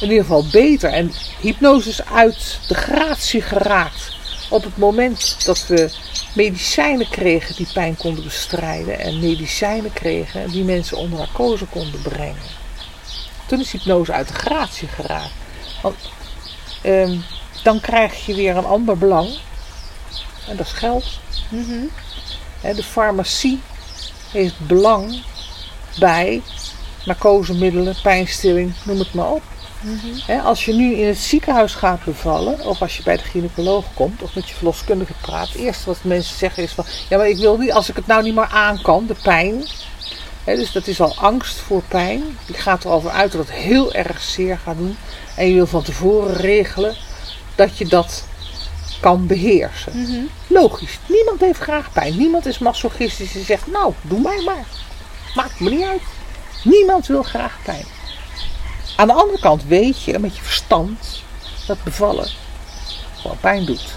in 0.00 0.08
ieder 0.08 0.24
geval 0.24 0.44
beter. 0.50 0.90
En 0.92 1.12
hypnose 1.40 1.88
is 1.88 2.04
uit 2.04 2.58
de 2.68 2.74
gratie 2.74 3.42
geraakt 3.42 4.12
op 4.50 4.64
het 4.64 4.76
moment 4.76 5.44
dat 5.44 5.66
we 5.66 5.90
medicijnen 6.34 7.08
kregen 7.08 7.56
die 7.56 7.68
pijn 7.72 7.96
konden 7.96 8.24
bestrijden. 8.24 8.98
En 8.98 9.20
medicijnen 9.20 9.92
kregen 9.92 10.50
die 10.50 10.64
mensen 10.64 10.96
onder 10.96 11.18
narcose 11.18 11.64
konden 11.64 12.02
brengen. 12.02 12.56
Toen 13.46 13.60
is 13.60 13.72
hypnose 13.72 14.12
uit 14.12 14.28
de 14.28 14.34
gratie 14.34 14.88
geraakt. 14.88 15.32
Want 15.82 15.96
ehm, 16.82 17.16
dan 17.62 17.80
krijg 17.80 18.26
je 18.26 18.34
weer 18.34 18.56
een 18.56 18.64
ander 18.64 18.98
belang. 18.98 19.38
En 20.48 20.56
dat 20.56 20.66
is 20.66 20.72
geld. 20.72 21.18
Hè, 22.60 22.74
de 22.74 22.82
farmacie 22.82 23.60
heeft 24.30 24.66
belang 24.66 25.22
bij 25.98 26.42
narcosemiddelen, 27.04 27.96
pijnstilling, 28.02 28.72
noem 28.84 28.98
het 28.98 29.14
maar 29.14 29.30
op. 29.30 29.42
Hè, 30.26 30.40
als 30.40 30.64
je 30.64 30.72
nu 30.72 30.94
in 30.94 31.06
het 31.06 31.18
ziekenhuis 31.18 31.74
gaat 31.74 32.04
bevallen, 32.04 32.66
of 32.66 32.80
als 32.80 32.96
je 32.96 33.02
bij 33.02 33.16
de 33.16 33.22
gynaecoloog 33.22 33.84
komt, 33.94 34.22
of 34.22 34.34
met 34.34 34.48
je 34.48 34.54
verloskundige 34.54 35.12
praat, 35.20 35.48
het 35.48 35.56
eerste 35.56 35.86
wat 35.86 35.98
mensen 36.02 36.36
zeggen 36.36 36.62
is 36.62 36.72
van, 36.72 36.84
ja 37.08 37.16
maar 37.16 37.28
ik 37.28 37.36
wil 37.36 37.56
niet, 37.56 37.72
als 37.72 37.88
ik 37.88 37.96
het 37.96 38.06
nou 38.06 38.22
niet 38.22 38.34
meer 38.34 38.48
aan 38.48 38.82
kan, 38.82 39.06
de 39.06 39.16
pijn. 39.22 39.64
Dus 40.44 40.72
dat 40.72 40.86
is 40.86 41.00
al 41.00 41.14
angst 41.16 41.56
voor 41.56 41.82
pijn. 41.88 42.38
Die 42.46 42.56
gaat 42.56 42.84
erover 42.84 43.10
uit 43.10 43.32
dat 43.32 43.40
het 43.40 43.56
heel 43.56 43.92
erg 43.92 44.20
zeer 44.20 44.58
gaat 44.58 44.76
doen. 44.76 44.96
En 45.36 45.48
je 45.48 45.54
wil 45.54 45.66
van 45.66 45.82
tevoren 45.82 46.36
regelen 46.36 46.96
dat 47.58 47.78
je 47.78 47.86
dat 47.86 48.24
kan 49.00 49.26
beheersen. 49.26 50.28
Logisch, 50.46 50.98
niemand 51.06 51.40
heeft 51.40 51.60
graag 51.60 51.92
pijn. 51.92 52.16
Niemand 52.16 52.46
is 52.46 52.58
masochistisch 52.58 53.34
en 53.34 53.44
zegt, 53.44 53.66
nou, 53.66 53.92
doe 54.02 54.20
mij 54.20 54.42
maar. 54.44 54.64
Maakt 55.34 55.60
me 55.60 55.70
niet 55.70 55.84
uit. 55.84 56.02
Niemand 56.64 57.06
wil 57.06 57.22
graag 57.22 57.58
pijn. 57.64 57.84
Aan 58.96 59.06
de 59.06 59.12
andere 59.12 59.40
kant 59.40 59.64
weet 59.64 60.02
je 60.02 60.18
met 60.18 60.36
je 60.36 60.42
verstand 60.42 61.22
dat 61.66 61.82
bevallen 61.84 62.28
gewoon 63.16 63.38
pijn 63.40 63.64
doet. 63.64 63.96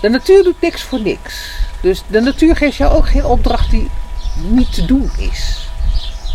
De 0.00 0.08
natuur 0.08 0.42
doet 0.42 0.60
niks 0.60 0.82
voor 0.82 1.00
niks. 1.00 1.50
Dus 1.82 2.02
de 2.06 2.20
natuur 2.20 2.56
geeft 2.56 2.76
jou 2.76 2.94
ook 2.94 3.08
geen 3.08 3.24
opdracht 3.24 3.70
die 3.70 3.90
niet 4.36 4.74
te 4.74 4.84
doen 4.84 5.10
is. 5.18 5.68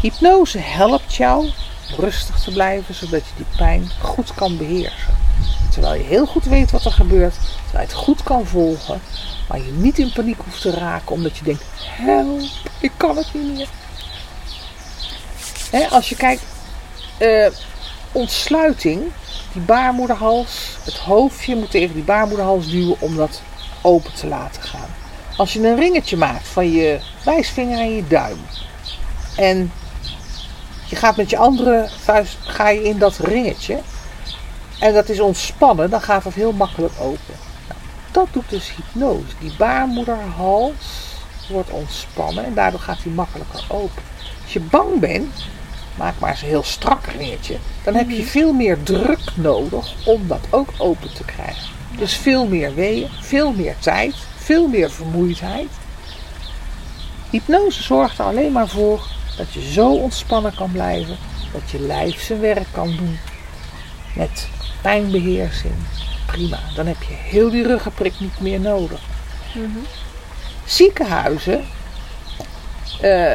Hypnose 0.02 0.60
helpt 0.60 1.16
jou 1.16 1.50
rustig 1.96 2.40
te 2.40 2.52
blijven, 2.52 2.96
zodat 2.96 3.20
je 3.20 3.34
die 3.36 3.58
pijn 3.58 3.90
goed 4.02 4.34
kan 4.34 4.58
beheersen. 4.58 5.18
Terwijl 5.72 6.02
je 6.02 6.08
heel 6.08 6.26
goed 6.26 6.46
weet 6.46 6.72
wat 6.72 6.86
er 6.86 6.92
gebeurt, 6.92 7.34
terwijl 7.64 7.88
je 7.88 7.94
het 7.94 8.04
goed 8.04 8.24
kan 8.24 8.46
volgen, 8.46 9.02
maar 9.48 9.58
je 9.58 9.72
niet 9.72 10.00
in 10.00 10.12
paniek 10.12 10.40
hoeft 10.46 10.62
te 10.62 10.72
raken 10.72 11.12
omdat 11.12 11.38
je 11.38 11.44
denkt, 11.44 11.64
help, 11.80 12.42
ik 12.80 12.92
kan 12.98 13.18
het 13.18 13.34
niet 13.34 13.68
meer. 15.72 15.90
Als 15.90 16.10
je 16.10 16.16
kijkt, 16.16 16.44
eh, 17.18 17.48
ontsluiting, 18.12 19.02
die 19.54 19.62
baarmoederhals, 19.62 20.78
het 20.84 20.98
hoofdje 20.98 21.56
moet 21.56 21.72
tegen 21.72 21.94
die 21.94 22.04
baarmoederhals 22.04 22.70
duwen 22.70 23.02
om 23.02 23.16
dat 23.16 23.42
open 23.82 24.14
te 24.14 24.28
laten 24.28 24.62
gaan. 24.62 24.90
Als 25.38 25.54
je 25.54 25.68
een 25.68 25.76
ringetje 25.76 26.18
maakt 26.18 26.48
van 26.48 26.72
je 26.72 27.00
wijsvinger 27.24 27.80
en 27.80 27.96
je 27.96 28.08
duim 28.08 28.38
en 29.36 29.72
je 30.90 30.96
gaat 30.96 31.16
met 31.16 31.30
je 31.30 31.38
andere 31.38 31.88
vuist 32.04 32.38
ga 32.42 32.70
je 32.70 32.84
in 32.84 32.98
dat 32.98 33.18
ringetje 33.18 33.80
en 34.80 34.94
dat 34.94 35.10
is 35.10 35.20
ontspannen, 35.20 35.90
dan 35.90 36.02
gaat 36.02 36.24
het 36.24 36.34
heel 36.34 36.52
makkelijk 36.52 36.94
open. 37.00 37.34
Nou, 37.68 37.80
dat 38.12 38.28
doet 38.32 38.50
dus 38.50 38.72
hypnose. 38.76 39.34
Die 39.40 39.54
baarmoederhals 39.58 41.16
wordt 41.50 41.70
ontspannen 41.70 42.46
en 42.46 42.54
daardoor 42.54 42.80
gaat 42.80 43.04
die 43.04 43.12
makkelijker 43.12 43.66
open. 43.68 44.04
Als 44.44 44.54
je 44.54 44.60
bang 44.60 45.00
bent, 45.00 45.46
maak 45.96 46.20
maar 46.20 46.30
eens 46.30 46.42
een 46.42 46.48
heel 46.48 46.64
strak 46.64 47.06
ringetje. 47.06 47.58
Dan 47.84 47.96
heb 47.96 48.10
je 48.10 48.24
veel 48.24 48.54
meer 48.54 48.84
druk 48.84 49.36
nodig 49.36 49.94
om 50.06 50.28
dat 50.28 50.48
ook 50.50 50.70
open 50.78 51.14
te 51.14 51.24
krijgen. 51.24 51.70
Dus 51.98 52.14
veel 52.14 52.48
meer 52.48 52.74
weeën, 52.74 53.10
veel 53.20 53.52
meer 53.52 53.76
tijd, 53.80 54.16
veel 54.36 54.68
meer 54.68 54.92
vermoeidheid. 54.92 55.70
Hypnose 57.30 57.84
zorgt 57.84 58.20
er 58.20 58.26
alleen 58.26 58.52
maar 58.52 58.68
voor 58.68 59.08
dat 59.38 59.54
je 59.54 59.72
zo 59.72 59.94
ontspannen 59.94 60.56
kan 60.56 60.72
blijven, 60.72 61.18
dat 61.52 61.70
je 61.72 61.80
lijf 61.80 62.22
zijn 62.22 62.40
werk 62.40 62.68
kan 62.72 62.96
doen 62.96 63.20
met 64.16 64.48
pijnbeheersing. 64.82 65.74
Prima, 66.26 66.60
dan 66.76 66.86
heb 66.86 67.04
je 67.04 67.14
heel 67.14 67.50
die 67.50 67.68
ruggenprik 67.68 68.20
niet 68.20 68.40
meer 68.40 68.60
nodig. 68.60 69.00
Ziekenhuizen, 70.66 71.66
eh, 73.02 73.34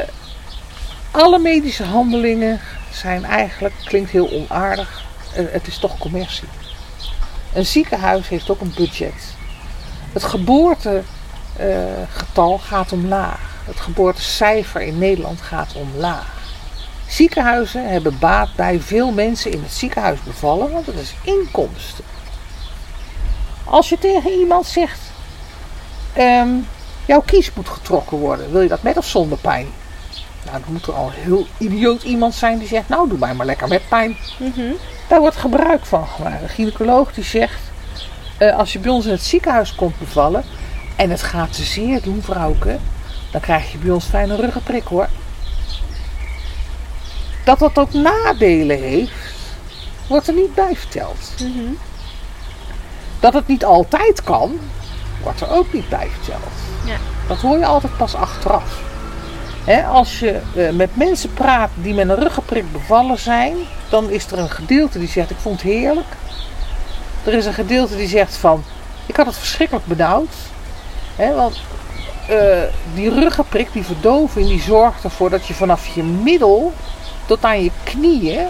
alle 1.11 1.39
medische 1.39 1.85
handelingen 1.85 2.61
zijn 2.91 3.25
eigenlijk, 3.25 3.75
klinkt 3.85 4.11
heel 4.11 4.31
onaardig, 4.31 5.05
eh, 5.35 5.45
het 5.51 5.67
is 5.67 5.79
toch 5.79 5.99
commercie. 5.99 6.49
Een 7.53 7.67
ziekenhuis 7.67 8.29
heeft 8.29 8.51
ook 8.51 8.61
een 8.61 8.75
budget. 8.77 9.35
Het 10.13 10.25
geboortegetal 10.25 12.59
gaat 12.59 12.93
omlaag. 12.93 13.52
Het 13.65 13.81
geboortecijfer 13.81 14.81
in 14.81 14.99
Nederland 14.99 15.41
gaat 15.41 15.75
omlaag. 15.75 16.41
Ziekenhuizen 17.09 17.89
hebben 17.89 18.19
baat 18.19 18.55
bij 18.55 18.81
veel 18.81 19.13
mensen 19.13 19.53
in 19.53 19.63
het 19.63 19.73
ziekenhuis 19.73 20.23
bevallen, 20.23 20.71
want 20.71 20.87
het 20.87 20.99
is 20.99 21.15
inkomsten. 21.23 22.05
Als 23.65 23.89
je 23.89 23.99
tegen 23.99 24.31
iemand 24.31 24.67
zegt, 24.67 25.01
ehm, 26.13 26.51
Jouw 27.05 27.21
kies 27.21 27.55
moet 27.55 27.69
getrokken 27.69 28.17
worden. 28.17 28.53
Wil 28.53 28.61
je 28.61 28.69
dat 28.69 28.83
met 28.83 28.97
of 28.97 29.07
zonder 29.07 29.39
pijn? 29.39 29.67
Nou, 30.45 30.61
dan 30.65 30.73
moet 30.73 30.87
er 30.87 30.93
al 30.93 31.07
een 31.07 31.23
heel 31.23 31.47
idioot 31.59 32.03
iemand 32.03 32.35
zijn 32.35 32.59
die 32.59 32.69
zegt, 32.69 32.89
nou 32.89 33.09
doe 33.09 33.19
mij 33.19 33.35
maar 33.35 33.47
lekker 33.47 33.69
met 33.69 33.89
pijn. 33.89 34.17
Mhm. 34.39 34.73
Daar 35.09 35.21
wordt 35.21 35.37
gebruik 35.37 35.87
van 35.87 36.07
gemaakt. 36.07 36.43
Een 36.43 36.49
gynaecoloog 36.49 37.13
die 37.13 37.25
zegt, 37.25 37.61
eh, 38.39 38.57
als 38.57 38.73
je 38.73 38.79
bij 38.79 38.91
ons 38.91 39.05
in 39.05 39.11
het 39.11 39.23
ziekenhuis 39.23 39.75
komt 39.75 39.99
bevallen 39.99 40.45
en 40.97 41.11
het 41.11 41.23
gaat 41.23 41.53
te 41.53 41.63
zeer 41.63 42.03
doen, 42.03 42.23
vrouwke, 42.23 42.79
dan 43.33 43.41
krijg 43.41 43.73
je 43.73 43.79
bij 43.79 43.91
ons 43.91 44.05
fijne 44.05 44.37
ruggenprik 44.37 44.85
hoor. 44.85 45.09
Dat 47.45 47.59
dat 47.59 47.79
ook 47.79 47.93
nadelen 47.93 48.79
heeft, 48.79 49.13
wordt 50.07 50.29
er 50.29 50.35
niet 50.35 50.55
bij 50.55 50.77
verteld. 50.77 51.35
Mhm. 51.39 51.73
Dat 53.21 53.33
het 53.33 53.47
niet 53.47 53.65
altijd 53.65 54.23
kan, 54.23 54.61
wordt 55.23 55.41
er 55.41 55.51
ook 55.51 55.73
niet 55.73 55.89
bij 55.89 56.09
verteld. 56.15 56.53
Ja. 56.85 56.97
Dat 57.29 57.41
hoor 57.41 57.59
je 57.59 57.67
altijd 57.67 57.97
pas 57.97 58.15
achteraf. 58.15 58.81
Als 59.89 60.19
je 60.19 60.41
eh, 60.57 60.71
met 60.71 60.97
mensen 60.97 61.35
praat 61.35 61.71
die 61.75 61.95
met 61.95 62.09
een 62.09 62.19
ruggenprik 62.19 62.73
bevallen 62.73 63.19
zijn, 63.19 63.57
dan 63.89 64.11
is 64.11 64.27
er 64.27 64.39
een 64.39 64.51
gedeelte 64.51 64.99
die 64.99 65.09
zegt: 65.09 65.31
Ik 65.31 65.37
vond 65.37 65.63
het 65.63 65.71
heerlijk. 65.71 66.07
Er 67.25 67.33
is 67.33 67.47
een 67.47 67.55
gedeelte 67.55 67.97
die 67.97 68.09
zegt: 68.09 68.37
van, 68.37 68.65
Ik 69.07 69.17
had 69.17 69.27
het 69.27 69.37
verschrikkelijk 69.37 69.87
benauwd. 69.87 70.35
Want 71.17 71.61
eh, 72.27 72.63
die 72.95 73.11
ruggenprik, 73.11 73.73
die 73.73 73.85
verdoving, 73.85 74.49
die 74.49 74.63
zorgt 74.63 75.05
ervoor 75.05 75.31
dat 75.31 75.47
je 75.47 75.55
vanaf 75.55 75.87
je 75.87 76.03
middel 76.03 76.73
tot 77.27 77.45
aan 77.45 77.63
je 77.63 77.71
knieën 77.83 78.47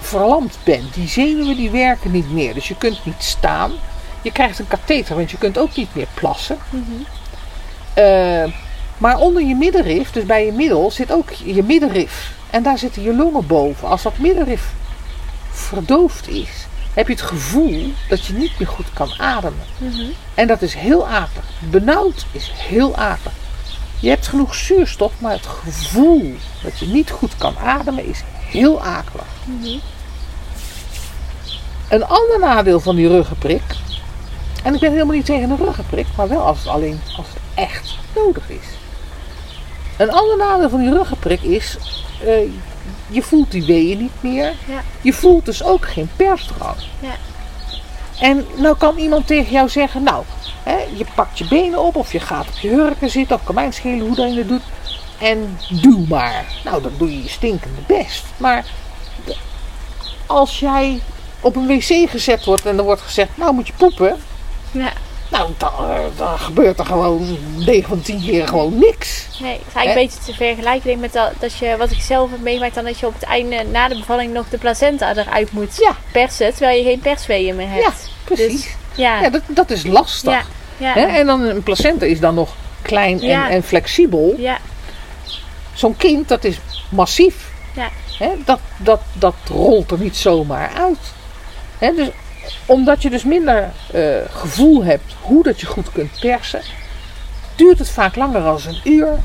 verlamd 0.00 0.58
bent. 0.64 0.94
Die 0.94 1.08
zenuwen 1.08 1.56
die 1.56 1.70
werken 1.70 2.10
niet 2.10 2.32
meer. 2.32 2.54
Dus 2.54 2.68
je 2.68 2.76
kunt 2.76 3.04
niet 3.04 3.22
staan. 3.22 3.72
Je 4.22 4.32
krijgt 4.32 4.58
een 4.58 4.68
katheter, 4.68 5.16
want 5.16 5.30
je 5.30 5.38
kunt 5.38 5.58
ook 5.58 5.76
niet 5.76 5.94
meer 5.94 6.06
plassen. 6.14 6.58
Mhm. 6.70 6.82
Eh, 7.94 8.44
maar 8.98 9.18
onder 9.18 9.42
je 9.42 9.54
middenrif, 9.54 10.10
dus 10.10 10.24
bij 10.24 10.46
je 10.46 10.52
middel, 10.52 10.90
zit 10.90 11.12
ook 11.12 11.30
je 11.30 11.62
middenrif. 11.62 12.32
En 12.50 12.62
daar 12.62 12.78
zitten 12.78 13.02
je 13.02 13.14
longen 13.14 13.46
boven. 13.46 13.88
Als 13.88 14.02
dat 14.02 14.18
middenrif 14.18 14.72
verdoofd 15.50 16.28
is, 16.28 16.66
heb 16.94 17.06
je 17.06 17.12
het 17.12 17.22
gevoel 17.22 17.92
dat 18.08 18.24
je 18.24 18.32
niet 18.32 18.58
meer 18.58 18.68
goed 18.68 18.92
kan 18.92 19.12
ademen. 19.18 19.64
Mhm. 19.78 20.04
En 20.34 20.46
dat 20.46 20.62
is 20.62 20.74
heel 20.74 21.08
akelig. 21.08 21.44
Benauwd 21.58 22.26
is 22.32 22.52
heel 22.54 22.96
akelig. 22.96 23.32
Je 24.00 24.08
hebt 24.08 24.28
genoeg 24.28 24.54
zuurstof, 24.54 25.12
maar 25.18 25.32
het 25.32 25.46
gevoel 25.46 26.34
dat 26.62 26.78
je 26.78 26.86
niet 26.86 27.10
goed 27.10 27.36
kan 27.36 27.58
ademen 27.58 28.04
is 28.04 28.22
heel 28.50 28.82
akelig. 28.82 29.26
Mhm. 29.44 29.78
Een 31.88 32.04
ander 32.04 32.38
nadeel 32.38 32.80
van 32.80 32.96
die 32.96 33.08
ruggenprik. 33.08 33.62
En 34.62 34.74
ik 34.74 34.80
ben 34.80 34.92
helemaal 34.92 35.14
niet 35.14 35.24
tegen 35.24 35.50
een 35.50 35.56
ruggenprik, 35.56 36.06
maar 36.16 36.28
wel 36.28 36.40
als 36.40 36.58
het 36.58 36.66
alleen 36.66 37.00
als 37.16 37.26
het 37.26 37.38
echt 37.54 37.94
nodig 38.14 38.48
is. 38.48 38.66
Een 39.96 40.10
ander 40.10 40.36
nadeel 40.36 40.68
van 40.68 40.80
die 40.80 40.92
ruggenprik 40.92 41.42
is, 41.42 41.76
eh, 42.24 42.50
je 43.12 43.22
voelt 43.22 43.50
die 43.50 43.64
weeën 43.64 43.98
niet 43.98 44.22
meer. 44.22 44.54
Ja. 44.66 44.82
Je 45.00 45.12
voelt 45.12 45.44
dus 45.44 45.62
ook 45.62 45.86
geen 45.88 46.10
persdrang. 46.16 46.76
Ja. 47.00 47.14
En 48.20 48.46
nou 48.56 48.76
kan 48.76 48.96
iemand 48.96 49.26
tegen 49.26 49.52
jou 49.52 49.68
zeggen, 49.68 50.02
nou, 50.02 50.24
hè, 50.62 50.76
je 50.96 51.04
pakt 51.14 51.38
je 51.38 51.48
benen 51.48 51.82
op 51.82 51.96
of 51.96 52.12
je 52.12 52.20
gaat 52.20 52.46
op 52.48 52.58
je 52.58 52.68
hurken 52.68 53.10
zitten 53.10 53.36
of 53.36 53.44
kan 53.44 53.54
mij 53.54 53.70
schelen 53.70 54.06
hoe 54.06 54.14
dat 54.14 54.32
je 54.32 54.38
het 54.38 54.48
doet. 54.48 54.62
En 55.18 55.58
doe 55.68 56.06
maar. 56.08 56.44
Nou, 56.64 56.82
dan 56.82 56.92
doe 56.98 57.10
je 57.10 57.22
je 57.22 57.28
stinkende 57.28 57.80
best. 57.86 58.24
Maar 58.36 58.64
als 60.26 60.58
jij 60.58 61.00
op 61.40 61.56
een 61.56 61.66
wc 61.66 62.10
gezet 62.10 62.44
wordt 62.44 62.66
en 62.66 62.78
er 62.78 62.84
wordt 62.84 63.02
gezegd, 63.02 63.36
nou 63.36 63.54
moet 63.54 63.66
je 63.66 63.72
poepen. 63.76 64.16
Ja. 64.70 64.92
Nou, 65.32 65.50
dan, 65.56 65.70
eh, 65.90 65.98
dan 66.16 66.38
gebeurt 66.38 66.78
er 66.78 66.86
gewoon 66.86 67.38
9 67.56 67.88
van 67.88 68.00
10 68.02 68.20
keer 68.22 68.48
gewoon 68.48 68.78
niks. 68.78 69.26
Nee, 69.40 69.52
het 69.52 69.60
is 69.68 69.74
eigenlijk 69.74 69.96
een 70.12 70.16
beetje 70.18 70.32
te 70.32 70.38
vergelijken 70.44 70.86
denk 70.88 71.00
met 71.00 71.12
dat, 71.12 71.32
dat 71.38 71.56
je, 71.58 71.74
wat 71.78 71.90
ik 71.90 72.00
zelf 72.00 72.30
heb 72.30 72.40
meegemaakt, 72.40 72.74
dan 72.74 72.84
dat 72.84 72.98
je 72.98 73.06
op 73.06 73.14
het 73.14 73.22
einde 73.22 73.64
na 73.70 73.88
de 73.88 73.96
bevalling 73.98 74.32
nog 74.32 74.48
de 74.48 74.58
placenta 74.58 75.16
eruit 75.16 75.52
moet 75.52 75.76
Ja. 75.76 75.96
persen, 76.12 76.50
terwijl 76.50 76.78
je 76.78 76.84
geen 76.84 76.98
persweeën 77.00 77.56
meer 77.56 77.68
hebt. 77.68 77.82
Ja, 77.84 77.92
precies. 78.24 78.52
Dus, 78.62 78.74
ja. 78.94 79.20
Ja, 79.20 79.30
dat, 79.30 79.42
dat 79.46 79.70
is 79.70 79.86
lastig. 79.86 80.32
ja. 80.32 80.42
Ja. 80.76 80.92
Hè? 80.92 81.00
En 81.06 81.26
dan 81.26 81.40
een 81.42 81.62
placenta 81.62 82.06
is 82.06 82.20
dan 82.20 82.34
nog 82.34 82.50
klein 82.82 83.20
en, 83.20 83.26
Ja. 83.26 83.50
en 83.50 83.62
flexibel. 83.62 84.34
ja. 84.38 84.58
Zo'n 85.74 85.96
kind, 85.96 86.28
dat 86.28 86.44
is 86.44 86.56
massief. 86.88 87.50
Ja. 87.74 87.88
Hè? 88.18 88.28
Dat, 88.44 88.60
dat, 88.76 89.00
dat 89.12 89.34
rolt 89.48 89.90
er 89.90 89.98
niet 89.98 90.16
zomaar 90.16 90.70
uit. 90.76 90.98
Hè? 91.78 91.94
Dus, 91.94 92.08
omdat 92.66 93.02
je 93.02 93.10
dus 93.10 93.24
minder 93.24 93.70
eh, 93.92 94.16
gevoel 94.30 94.84
hebt 94.84 95.14
hoe 95.20 95.42
dat 95.42 95.60
je 95.60 95.66
goed 95.66 95.92
kunt 95.92 96.20
persen, 96.20 96.60
duurt 97.56 97.78
het 97.78 97.90
vaak 97.90 98.16
langer 98.16 98.42
dan 98.42 98.60
een 98.66 98.80
uur. 98.84 99.18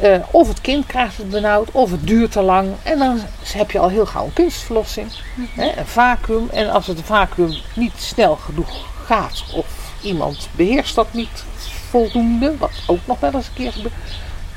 Eh, 0.00 0.18
of 0.30 0.48
het 0.48 0.60
kind 0.60 0.86
krijgt 0.86 1.16
het 1.16 1.30
benauwd, 1.30 1.70
of 1.70 1.90
het 1.90 2.06
duurt 2.06 2.32
te 2.32 2.42
lang. 2.42 2.68
En 2.82 2.98
dan 2.98 3.20
heb 3.52 3.70
je 3.70 3.78
al 3.78 3.88
heel 3.88 4.06
gauw 4.06 4.24
een 4.24 4.32
kunstverlossing. 4.32 5.08
Hè? 5.54 5.72
Een 5.76 5.86
vacuüm. 5.86 6.48
En 6.50 6.70
als 6.70 6.86
het 6.86 7.00
vacuüm 7.04 7.54
niet 7.74 7.92
snel 7.96 8.36
genoeg 8.36 8.86
gaat, 9.04 9.44
of 9.54 9.66
iemand 10.02 10.48
beheerst 10.56 10.94
dat 10.94 11.12
niet 11.12 11.44
voldoende, 11.90 12.56
wat 12.58 12.82
ook 12.86 13.00
nog 13.04 13.20
wel 13.20 13.32
eens 13.32 13.46
een 13.46 13.54
keer 13.54 13.72
gebeurt, 13.72 13.94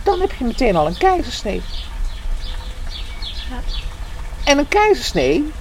dan 0.03 0.19
heb 0.19 0.31
je 0.33 0.45
meteen 0.45 0.75
al 0.75 0.87
een 0.87 0.97
keizersnee. 0.97 1.61
Ja. 3.49 3.59
En 4.43 4.57
een 4.57 4.67
keizersnee, 4.67 5.51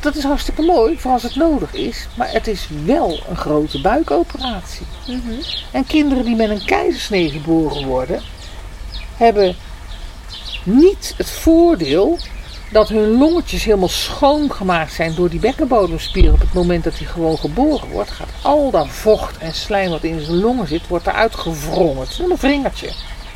dat 0.00 0.16
is 0.16 0.22
hartstikke 0.22 0.62
mooi 0.62 0.98
voor 0.98 1.12
als 1.12 1.22
het 1.22 1.36
nodig 1.36 1.72
is, 1.72 2.06
maar 2.14 2.32
het 2.32 2.46
is 2.46 2.68
wel 2.84 3.20
een 3.28 3.36
grote 3.36 3.80
buikoperatie. 3.80 4.86
Mhm. 5.06 5.40
En 5.70 5.86
kinderen 5.86 6.24
die 6.24 6.36
met 6.36 6.50
een 6.50 6.64
keizersnee 6.64 7.30
geboren 7.30 7.86
worden, 7.86 8.22
hebben 9.16 9.56
niet 10.62 11.14
het 11.16 11.30
voordeel 11.30 12.18
dat 12.70 12.88
hun 12.88 13.18
longetjes 13.18 13.64
helemaal 13.64 13.88
schoongemaakt 13.88 14.92
zijn 14.92 15.14
door 15.14 15.30
die 15.30 15.40
bekkenbodemspier. 15.40 16.32
Op 16.32 16.40
het 16.40 16.52
moment 16.52 16.84
dat 16.84 16.98
hij 16.98 17.06
gewoon 17.06 17.38
geboren 17.38 17.88
wordt, 17.88 18.10
gaat 18.10 18.28
al 18.42 18.70
dat 18.70 18.88
vocht 18.88 19.38
en 19.38 19.54
slijm 19.54 19.90
wat 19.90 20.04
in 20.04 20.20
zijn 20.20 20.36
longen 20.36 20.68
zit, 20.68 20.88
wordt 20.88 21.06
eruit 21.06 21.34
gewrongen. 21.34 22.00
Het 22.00 22.10
is 22.10 22.18
een 22.18 22.36
wringertje. 22.36 22.92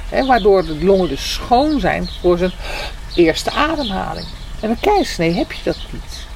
Hè, 0.09 0.27
waardoor 0.27 0.64
de 0.64 0.85
longen 0.85 1.09
dus 1.09 1.33
schoon 1.33 1.81
zijn 1.81 2.09
voor 2.20 2.38
zijn 2.38 2.53
eerste 3.14 3.51
ademhaling. 3.51 4.27
En 4.61 4.70
een 4.70 4.81
keizersnee 4.81 5.33
heb 5.33 5.53
je 5.53 5.62
dat 5.64 5.79
niet. 5.90 6.29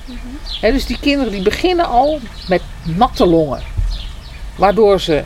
Dus 0.60 0.86
die 0.86 0.98
kinderen 1.00 1.32
die 1.32 1.42
beginnen 1.42 1.86
al 1.86 2.20
met 2.48 2.62
natte 2.82 3.26
longen. 3.26 3.62
Waardoor 4.56 5.00
ze 5.00 5.24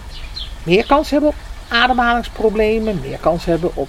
meer 0.62 0.86
kans 0.86 1.10
hebben 1.10 1.28
op 1.28 1.34
ademhalingsproblemen, 1.68 3.00
meer 3.00 3.18
kans 3.18 3.44
hebben 3.44 3.70
op 3.74 3.88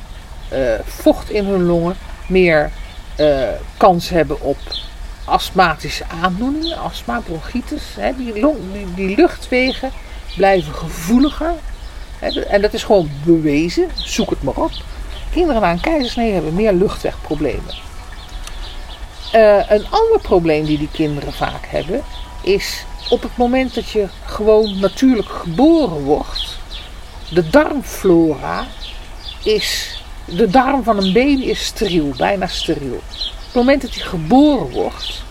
eh, 0.49 0.59
vocht 0.85 1.29
in 1.29 1.45
hun 1.45 1.63
longen, 1.63 1.95
meer 2.27 2.71
eh, 3.15 3.47
kans 3.77 4.09
hebben 4.09 4.41
op 4.41 4.57
astmatische 5.25 6.03
aandoeningen, 6.23 6.77
astma, 6.77 7.19
bronchitis. 7.19 7.83
Die, 8.17 8.39
long, 8.39 8.57
die, 8.95 9.15
luchtwegen 9.15 9.91
blijven 10.35 10.73
gevoeliger. 10.73 11.53
En 12.49 12.61
dat 12.61 12.73
is 12.73 12.83
gewoon 12.83 13.09
bewezen, 13.23 13.89
zoek 13.95 14.29
het 14.29 14.43
maar 14.43 14.53
op. 14.53 14.71
Kinderen 15.31 15.61
na 15.61 15.71
een 15.71 15.81
keizersnee 15.81 16.33
hebben 16.33 16.53
meer 16.53 16.73
luchtwegproblemen. 16.73 17.88
Eh, 19.31 19.69
een 19.69 19.85
ander 19.89 20.19
probleem 20.21 20.65
die 20.65 20.77
die 20.77 20.89
kinderen 20.91 21.33
vaak 21.33 21.65
hebben, 21.65 22.03
is 22.41 22.83
op 23.09 23.21
het 23.21 23.37
moment 23.37 23.75
dat 23.75 23.89
je 23.89 24.07
gewoon 24.25 24.79
natuurlijk 24.79 25.29
geboren 25.29 26.03
wordt, 26.03 26.57
de 27.29 27.49
darmflora 27.49 28.65
is. 29.43 29.97
De 30.25 30.47
darm 30.47 30.83
van 30.83 30.97
een 30.97 31.13
baby 31.13 31.41
is 31.41 31.65
steriel, 31.65 32.13
bijna 32.17 32.47
steriel. 32.47 32.95
Op 32.95 33.45
het 33.45 33.53
moment 33.53 33.81
dat 33.81 33.93
hij 33.93 34.03
geboren 34.03 34.69
wordt, 34.69 35.23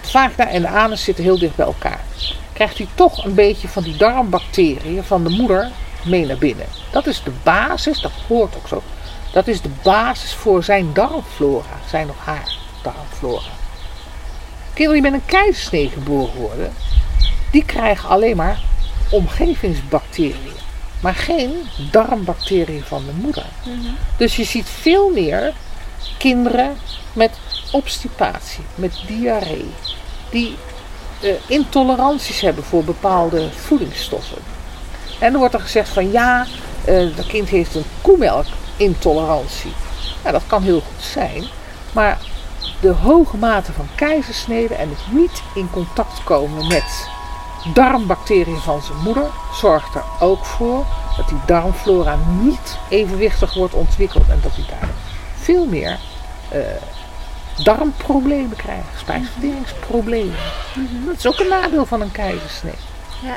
de 0.00 0.08
vagina 0.08 0.48
en 0.48 0.62
de 0.62 0.68
anus 0.68 1.04
zitten 1.04 1.24
heel 1.24 1.38
dicht 1.38 1.56
bij 1.56 1.66
elkaar. 1.66 2.00
Krijgt 2.52 2.78
hij 2.78 2.88
toch 2.94 3.24
een 3.24 3.34
beetje 3.34 3.68
van 3.68 3.82
die 3.82 3.96
darmbacteriën 3.96 5.04
van 5.04 5.24
de 5.24 5.30
moeder 5.30 5.70
mee 6.04 6.26
naar 6.26 6.38
binnen. 6.38 6.66
Dat 6.90 7.06
is 7.06 7.22
de 7.22 7.32
basis, 7.42 8.00
dat 8.00 8.12
hoort 8.28 8.56
ook 8.56 8.68
zo. 8.68 8.82
Dat 9.32 9.46
is 9.46 9.60
de 9.60 9.70
basis 9.82 10.32
voor 10.32 10.64
zijn 10.64 10.92
darmflora, 10.92 11.78
zijn 11.88 12.10
of 12.10 12.16
haar 12.18 12.56
darmflora. 12.92 13.50
Kinderen 14.74 15.02
die 15.02 15.10
met 15.10 15.20
een 15.20 15.26
keizersnee 15.26 15.88
geboren 15.88 16.34
worden, 16.34 16.72
die 17.50 17.64
krijgen 17.64 18.08
alleen 18.08 18.36
maar 18.36 18.60
omgevingsbacteriën. 19.10 20.56
Maar 21.00 21.14
geen 21.14 21.52
darmbacteriën 21.90 22.84
van 22.84 23.04
de 23.04 23.12
moeder. 23.12 23.46
Dus 24.16 24.36
je 24.36 24.44
ziet 24.44 24.66
veel 24.66 25.10
meer 25.10 25.52
kinderen 26.18 26.76
met 27.12 27.30
obstipatie, 27.72 28.64
met 28.74 29.00
diarree, 29.06 29.70
die 30.30 30.56
eh, 31.20 31.30
intoleranties 31.46 32.40
hebben 32.40 32.64
voor 32.64 32.84
bepaalde 32.84 33.48
voedingsstoffen. 33.50 34.38
En 35.18 35.30
dan 35.30 35.40
wordt 35.40 35.54
er 35.54 35.60
gezegd 35.60 35.88
van 35.88 36.10
ja, 36.10 36.46
eh 36.84 37.16
dat 37.16 37.26
kind 37.26 37.48
heeft 37.48 37.74
een 37.74 37.84
koemelkintolerantie. 38.00 39.72
Ja, 40.24 40.30
dat 40.30 40.42
kan 40.46 40.62
heel 40.62 40.80
goed 40.80 41.04
zijn, 41.04 41.44
maar 41.92 42.18
de 42.80 42.92
hoge 42.92 43.36
mate 43.36 43.72
van 43.72 43.88
keizersneden 43.94 44.78
en 44.78 44.88
het 44.88 44.98
niet 45.10 45.42
in 45.54 45.70
contact 45.70 46.24
komen 46.24 46.66
met 46.66 47.08
darmbacteriën 47.74 48.60
van 48.60 48.82
zijn 48.82 48.98
moeder 48.98 49.30
zorgt 49.52 49.94
er 49.94 50.04
ook 50.20 50.44
voor 50.44 50.86
dat 51.16 51.28
die 51.28 51.40
darmflora 51.46 52.18
niet 52.40 52.78
evenwichtig 52.88 53.54
wordt 53.54 53.74
ontwikkeld 53.74 54.28
en 54.28 54.38
dat 54.42 54.52
hij 54.54 54.64
daar 54.70 54.88
veel 55.34 55.66
meer 55.66 55.98
eh, 56.48 56.60
darmproblemen 57.64 58.56
krijgt, 58.56 58.98
spijsverteringsproblemen. 58.98 60.36
Dat 61.06 61.16
is 61.16 61.26
ook 61.26 61.38
een 61.38 61.48
nadeel 61.48 61.86
van 61.86 62.00
een 62.00 62.12
keizersnee. 62.12 62.78
Ja. 63.22 63.36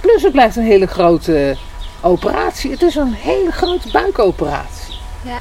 Plus 0.00 0.22
het 0.22 0.32
blijft 0.32 0.56
een 0.56 0.62
hele 0.62 0.86
grote 0.86 1.56
operatie. 2.00 2.70
Het 2.70 2.82
is 2.82 2.94
een 2.94 3.12
hele 3.12 3.50
grote 3.50 3.90
buikoperatie. 3.90 4.94
Ja. 5.22 5.38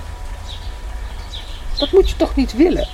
Dat 1.79 1.91
moet 1.91 2.09
je 2.09 2.15
toch 2.15 2.35
niet 2.35 2.53
willen? 2.53 2.87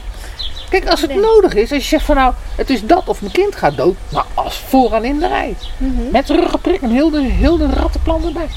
Kijk, 0.69 0.89
als 0.89 1.01
het 1.01 1.09
Nee. 1.09 1.19
nodig 1.19 1.53
is, 1.53 1.71
als 1.71 1.81
je 1.81 1.87
zegt 1.87 2.05
van 2.05 2.15
nou, 2.15 2.33
het 2.55 2.69
is 2.69 2.85
dat 2.85 3.07
of 3.07 3.21
mijn 3.21 3.33
kind 3.33 3.55
gaat 3.55 3.77
dood, 3.77 3.95
nou 4.09 4.25
als 4.33 4.57
vooraan 4.67 5.03
in 5.05 5.19
de 5.19 5.27
rij. 5.27 5.55
Mhm. 5.77 6.11
Met 6.11 6.29
ruggenprik 6.29 6.81
en 6.81 6.89
heel 6.91 7.09
de, 7.09 7.21
heel 7.21 7.57
de 7.57 7.69
rattenplan 7.69 8.25
erbij. 8.25 8.47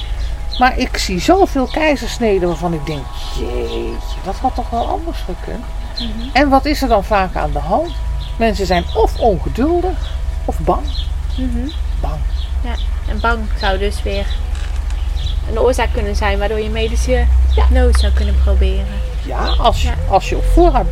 Maar 0.59 0.79
ik 0.79 0.97
zie 0.97 1.21
zoveel 1.21 1.67
keizersneden 1.67 2.49
waarvan 2.49 2.73
ik 2.73 2.87
denk, 2.87 3.05
jeetje, 3.38 4.17
dat 4.25 4.35
had 4.37 4.55
toch 4.55 4.71
wel 4.71 4.87
anders 4.87 5.19
gekund. 5.19 5.64
Mhm. 5.95 6.29
En 6.33 6.49
wat 6.49 6.64
is 6.64 6.83
er 6.83 6.88
dan 6.88 7.05
vaak 7.05 7.37
aan 7.37 7.53
de 7.53 7.59
hand? 7.59 7.91
Mensen 8.37 8.67
zijn 8.67 8.85
of 8.95 9.19
ongeduldig 9.19 10.12
of 10.45 10.59
bang. 10.59 10.83
Mhm. 11.37 11.69
Bang. 12.01 12.19
Ja. 12.64 12.75
En 13.09 13.21
bang 13.21 13.38
zou 13.61 13.79
dus 13.79 14.03
weer 14.03 14.27
een 15.51 15.59
oorzaak 15.59 15.93
kunnen 15.93 16.17
zijn 16.17 16.38
waardoor 16.38 16.61
je 16.61 16.71
medische 16.71 17.27
hypnose 17.55 17.99
zou 17.99 18.12
kunnen 18.12 18.37
proberen. 18.45 18.87
Ja, 19.29 19.47
als 19.59 19.83
je, 19.83 19.93
als 20.09 20.29
je 20.29 20.37
op 20.37 20.45
voorraad. 20.45 20.87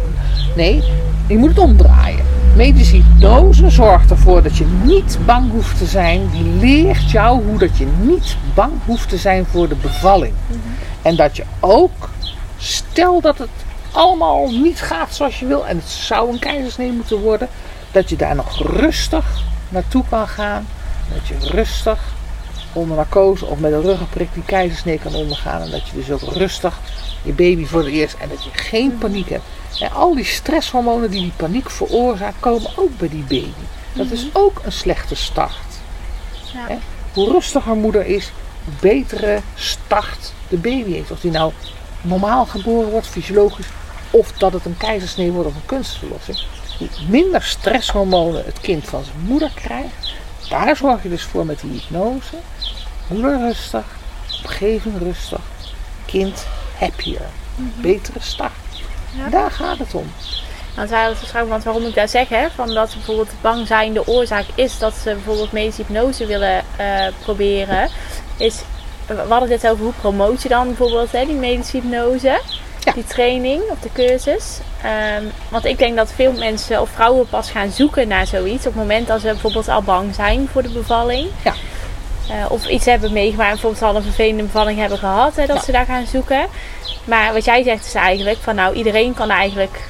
Nee, 0.56 0.82
je 1.28 1.38
moet 1.38 1.48
het 1.48 1.58
omdraaien. 1.58 2.24
Medische 2.56 2.96
hypnose 2.96 3.70
zorgt 3.70 4.10
ervoor 4.10 4.42
dat 4.42 4.56
je 4.56 4.66
niet 4.84 5.18
bang 5.24 5.50
hoeft 5.50 5.78
te 5.78 5.86
zijn. 5.86 6.30
Die 6.30 6.44
leert 6.44 7.10
jou 7.10 7.44
hoe 7.44 7.58
dat 7.58 7.76
je 7.76 7.86
niet 8.00 8.36
bang 8.54 8.72
hoeft 8.84 9.08
te 9.08 9.16
zijn 9.16 9.46
voor 9.46 9.68
de 9.68 9.74
bevalling. 9.74 10.34
En 11.02 11.16
dat 11.16 11.36
je 11.36 11.44
ook, 11.60 12.10
stel 12.56 13.20
dat 13.20 13.38
het 13.38 13.48
allemaal 13.92 14.50
niet 14.50 14.80
gaat 14.80 15.14
zoals 15.14 15.40
je 15.40 15.46
wil 15.46 15.66
en 15.66 15.76
het 15.76 15.88
zou 15.88 16.32
een 16.32 16.38
keizersnee 16.38 16.92
moeten 16.92 17.20
worden, 17.20 17.48
dat 17.90 18.08
je 18.08 18.16
daar 18.16 18.34
nog 18.34 18.76
rustig 18.76 19.42
naartoe 19.68 20.04
kan 20.08 20.28
gaan. 20.28 20.66
Dat 21.14 21.26
je 21.26 21.48
rustig 21.50 22.14
onder 22.76 22.96
narcose 22.96 23.46
of 23.46 23.58
met 23.58 23.72
een 23.72 23.82
ruggenprik 23.82 24.28
die 24.34 24.42
keizersnee 24.42 24.98
kan 24.98 25.14
ondergaan. 25.14 25.62
En 25.62 25.70
dat 25.70 25.88
je 25.88 25.94
dus 25.94 26.10
ook 26.10 26.32
rustig 26.32 26.78
je 27.22 27.32
baby 27.32 27.64
voor 27.64 27.84
het 27.84 27.92
eerst 27.92 28.16
en 28.18 28.28
dat 28.28 28.44
je 28.44 28.50
geen 28.52 28.98
paniek 28.98 29.28
hebt. 29.28 29.44
En 29.80 29.92
al 29.92 30.14
die 30.14 30.24
stresshormonen 30.24 31.10
die 31.10 31.20
die 31.20 31.32
paniek 31.36 31.70
veroorzaakt, 31.70 32.40
komen 32.40 32.70
ook 32.76 32.98
bij 32.98 33.08
die 33.08 33.22
baby. 33.22 33.64
Dat 33.92 34.10
is 34.10 34.26
ook 34.32 34.60
een 34.64 34.72
slechte 34.72 35.14
start. 35.14 35.52
Ja. 36.52 36.78
Hoe 37.12 37.30
rustiger 37.30 37.76
moeder 37.76 38.06
is, 38.06 38.32
hoe 38.64 38.74
betere 38.80 39.40
start 39.54 40.32
de 40.48 40.56
baby 40.56 40.92
heeft. 40.92 41.10
Of 41.10 41.20
die 41.20 41.30
nou 41.30 41.52
normaal 42.00 42.46
geboren 42.46 42.90
wordt, 42.90 43.06
fysiologisch, 43.06 43.66
of 44.10 44.32
dat 44.32 44.52
het 44.52 44.64
een 44.64 44.76
keizersnee 44.76 45.30
wordt 45.30 45.48
of 45.48 45.54
een 45.54 45.66
kunstverlossing. 45.66 46.38
Hoe 46.78 46.88
minder 47.08 47.42
stresshormonen 47.42 48.44
het 48.44 48.60
kind 48.60 48.84
van 48.84 49.04
zijn 49.04 49.16
moeder 49.26 49.50
krijgt, 49.54 50.05
daar 50.48 50.76
zorg 50.76 51.02
je 51.02 51.08
dus 51.08 51.22
voor 51.22 51.46
met 51.46 51.60
die 51.60 51.70
hypnose. 51.70 52.36
Moeder 53.06 53.38
rustig, 53.38 53.84
omgeving 54.42 54.98
rustig, 54.98 55.40
kind 56.04 56.46
happier. 56.78 57.20
Betere 57.56 58.20
start. 58.20 58.52
Ja. 59.16 59.28
Daar 59.28 59.50
gaat 59.50 59.78
het 59.78 59.94
om. 59.94 60.12
Wij 60.74 60.86
hadden 60.86 61.16
het 61.20 61.48
want 61.48 61.64
waarom 61.64 61.86
ik 61.86 61.94
daar 61.94 62.08
zeg, 62.08 62.28
hè, 62.28 62.50
van 62.54 62.74
dat 62.74 62.94
bijvoorbeeld 62.94 63.30
bang 63.40 63.66
zijn 63.66 63.92
de 63.92 64.06
oorzaak 64.06 64.44
is 64.54 64.78
dat 64.78 64.94
ze 64.94 65.12
bijvoorbeeld 65.14 65.52
medische 65.52 65.82
hypnose 65.82 66.26
willen 66.26 66.64
eh, 66.76 67.06
proberen, 67.22 67.88
is, 68.36 68.62
we 69.06 69.14
hadden 69.28 69.48
dit 69.48 69.68
over 69.68 69.84
hoe 69.84 69.92
promoot 70.00 70.42
je 70.42 70.48
dan 70.48 70.66
bijvoorbeeld 70.66 71.12
hè, 71.12 71.24
die 71.24 71.34
medische 71.34 71.76
hypnose, 71.76 72.40
Ja. 72.86 72.92
die 72.92 73.04
training 73.04 73.62
of 73.70 73.78
de 73.80 73.88
cursus. 73.92 74.58
Ehm, 74.82 75.24
want 75.48 75.64
ik 75.64 75.78
denk 75.78 75.96
dat 75.96 76.12
veel 76.14 76.32
mensen 76.32 76.80
of 76.80 76.88
vrouwen 76.94 77.28
pas 77.28 77.50
gaan 77.50 77.70
zoeken 77.70 78.08
naar 78.08 78.26
zoiets 78.26 78.66
op 78.66 78.72
het 78.72 78.82
moment 78.82 79.06
dat 79.06 79.20
ze 79.20 79.26
bijvoorbeeld 79.26 79.68
al 79.68 79.82
bang 79.82 80.14
zijn 80.14 80.48
voor 80.52 80.62
de 80.62 80.68
bevalling. 80.68 81.28
Ja. 81.44 81.54
Eh, 82.28 82.50
of 82.50 82.66
iets 82.68 82.84
hebben 82.84 83.12
meegemaakt, 83.12 83.50
bijvoorbeeld 83.50 83.82
al 83.82 83.96
een 83.96 84.02
vervelende 84.02 84.42
bevalling 84.42 84.78
hebben 84.78 84.98
gehad, 84.98 85.36
hè, 85.36 85.46
dat 85.46 85.56
Ja. 85.56 85.62
ze 85.62 85.72
daar 85.72 85.86
gaan 85.86 86.06
zoeken. 86.06 86.46
Maar 87.04 87.32
wat 87.32 87.44
jij 87.44 87.62
zegt 87.62 87.86
is 87.86 87.94
eigenlijk 87.94 88.38
van 88.40 88.54
nou 88.54 88.74
iedereen 88.74 89.14
kan 89.14 89.30
eigenlijk 89.30 89.88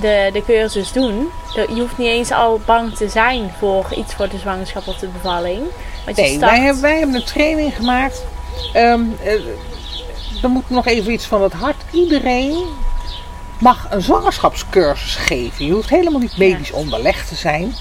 de, 0.00 0.30
de 0.32 0.44
cursus 0.44 0.92
doen. 0.92 1.28
Je 1.54 1.80
hoeft 1.80 1.98
niet 1.98 2.08
eens 2.08 2.30
al 2.30 2.60
bang 2.64 2.96
te 2.96 3.08
zijn 3.08 3.52
voor 3.58 3.86
iets 3.96 4.14
voor 4.14 4.28
de 4.28 4.38
zwangerschap 4.38 4.86
of 4.86 4.96
de 4.98 5.06
bevalling. 5.08 5.60
Want 6.04 6.16
je 6.16 6.22
Nee, 6.22 6.34
start... 6.36 6.50
wij 6.50 6.60
hebben, 6.60 6.82
wij 6.82 6.96
hebben 6.98 7.16
een 7.16 7.24
training 7.24 7.74
gemaakt. 7.76 8.22
Ehm 8.72 9.00
eh, 9.24 9.32
er 10.42 10.48
moet 10.48 10.70
nog 10.70 10.86
even 10.86 11.12
iets 11.12 11.26
van 11.26 11.42
het 11.42 11.52
hart. 11.52 11.82
Iedereen 11.92 12.64
mag 13.58 13.86
een 13.90 14.02
zwangerschapscursus 14.02 15.16
geven. 15.16 15.64
Je 15.64 15.72
hoeft 15.72 15.88
helemaal 15.88 16.20
niet 16.20 16.36
medisch 16.36 16.70
onderlegd 16.70 17.28
te 17.28 17.34
zijn. 17.34 17.74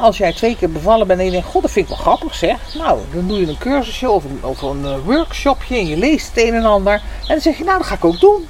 Als 0.00 0.18
jij 0.18 0.32
twee 0.32 0.56
keer 0.56 0.70
bevallen 0.70 1.06
bent 1.06 1.18
en 1.18 1.24
je 1.24 1.30
denkt, 1.30 1.46
god 1.46 1.62
dat 1.62 1.70
vind 1.70 1.88
ik 1.88 1.96
wel 1.96 2.04
grappig 2.04 2.34
zeg. 2.34 2.74
Nou, 2.74 3.00
dan 3.12 3.28
doe 3.28 3.40
je 3.40 3.46
een 3.46 3.58
cursusje 3.58 4.10
of 4.10 4.24
een, 4.24 4.38
of 4.42 4.62
een 4.62 4.84
eh, 4.84 4.96
workshopje 5.04 5.76
en 5.76 5.86
je 5.86 5.96
leest 5.96 6.26
het 6.26 6.44
een 6.44 6.54
en 6.54 6.64
ander. 6.64 6.92
En 6.92 7.02
dan 7.26 7.40
zeg 7.40 7.58
je, 7.58 7.64
nou 7.64 7.78
dat 7.78 7.86
ga 7.86 7.94
ik 7.94 8.04
ook 8.04 8.20
doen. 8.20 8.48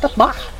Dat 0.00 0.16
mag. 0.16 0.52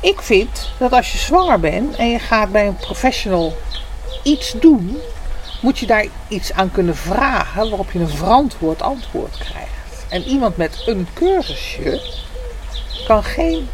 Ik 0.00 0.20
vind 0.20 0.70
dat 0.78 0.92
als 0.92 1.12
je 1.12 1.18
zwanger 1.18 1.60
bent 1.60 1.96
en 1.96 2.10
je 2.10 2.18
gaat 2.18 2.52
bij 2.52 2.66
een 2.66 2.76
professional 2.76 3.56
iets 4.22 4.54
doen, 4.60 4.98
moet 5.60 5.78
je 5.78 5.86
daar 5.86 6.06
iets 6.28 6.52
aan 6.52 6.70
kunnen 6.70 6.96
vragen 6.96 7.68
waarop 7.68 7.90
je 7.92 7.98
een 7.98 8.08
verantwoord 8.08 8.82
antwoord 8.82 9.36
krijgt. 9.38 9.79
En 10.10 10.22
iemand 10.22 10.56
met 10.56 10.82
een 10.86 11.08
cursusje 11.14 12.00
kan 13.06 13.24
geen 13.24 13.68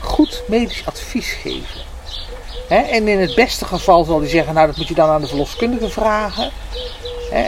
goed 0.00 0.42
medisch 0.46 0.86
advies 0.86 1.30
geven. 1.30 1.80
En 2.68 3.08
in 3.08 3.18
het 3.18 3.34
beste 3.34 3.64
geval 3.64 4.04
zal 4.04 4.20
hij 4.20 4.28
zeggen, 4.28 4.54
nou 4.54 4.66
dat 4.66 4.76
moet 4.76 4.88
je 4.88 4.94
dan 4.94 5.08
aan 5.08 5.20
de 5.20 5.26
verloskundige 5.26 5.88
vragen. 5.88 6.50
Eh, 7.30 7.44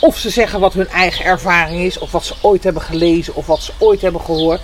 of 0.00 0.18
ze 0.18 0.30
zeggen 0.30 0.60
wat 0.60 0.72
hun 0.72 0.88
eigen 0.88 1.24
ervaring 1.24 1.80
is, 1.80 1.98
of 1.98 2.12
wat 2.12 2.24
ze 2.24 2.34
ooit 2.40 2.64
hebben 2.64 2.82
gelezen, 2.82 3.34
of 3.34 3.46
wat 3.46 3.62
ze 3.62 3.72
ooit 3.78 4.00
hebben 4.00 4.20
gehoord. 4.20 4.60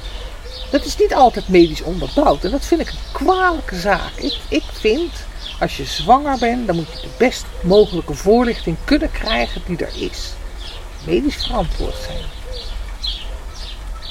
Dat 0.70 0.84
is 0.84 0.96
niet 0.96 1.14
altijd 1.14 1.48
medisch 1.48 1.82
onderbouwd. 1.82 2.44
En 2.44 2.50
dat 2.50 2.64
vind 2.64 2.80
ik 2.80 2.88
een 2.88 3.12
kwalijke 3.12 3.76
zaak. 3.76 4.12
Ik, 4.16 4.38
ik 4.48 4.64
vind, 4.72 5.12
als 5.60 5.76
je 5.76 5.84
zwanger 5.84 6.38
bent, 6.38 6.66
dan 6.66 6.76
moet 6.76 6.92
je 6.92 7.00
de 7.00 7.14
best 7.16 7.44
mogelijke 7.60 8.14
voorlichting 8.14 8.76
kunnen 8.84 9.10
krijgen 9.10 9.62
die 9.66 9.76
er 9.76 9.92
is. 10.10 10.32
Medisch 11.06 11.46
verantwoord 11.46 11.94
zijn. 12.06 12.24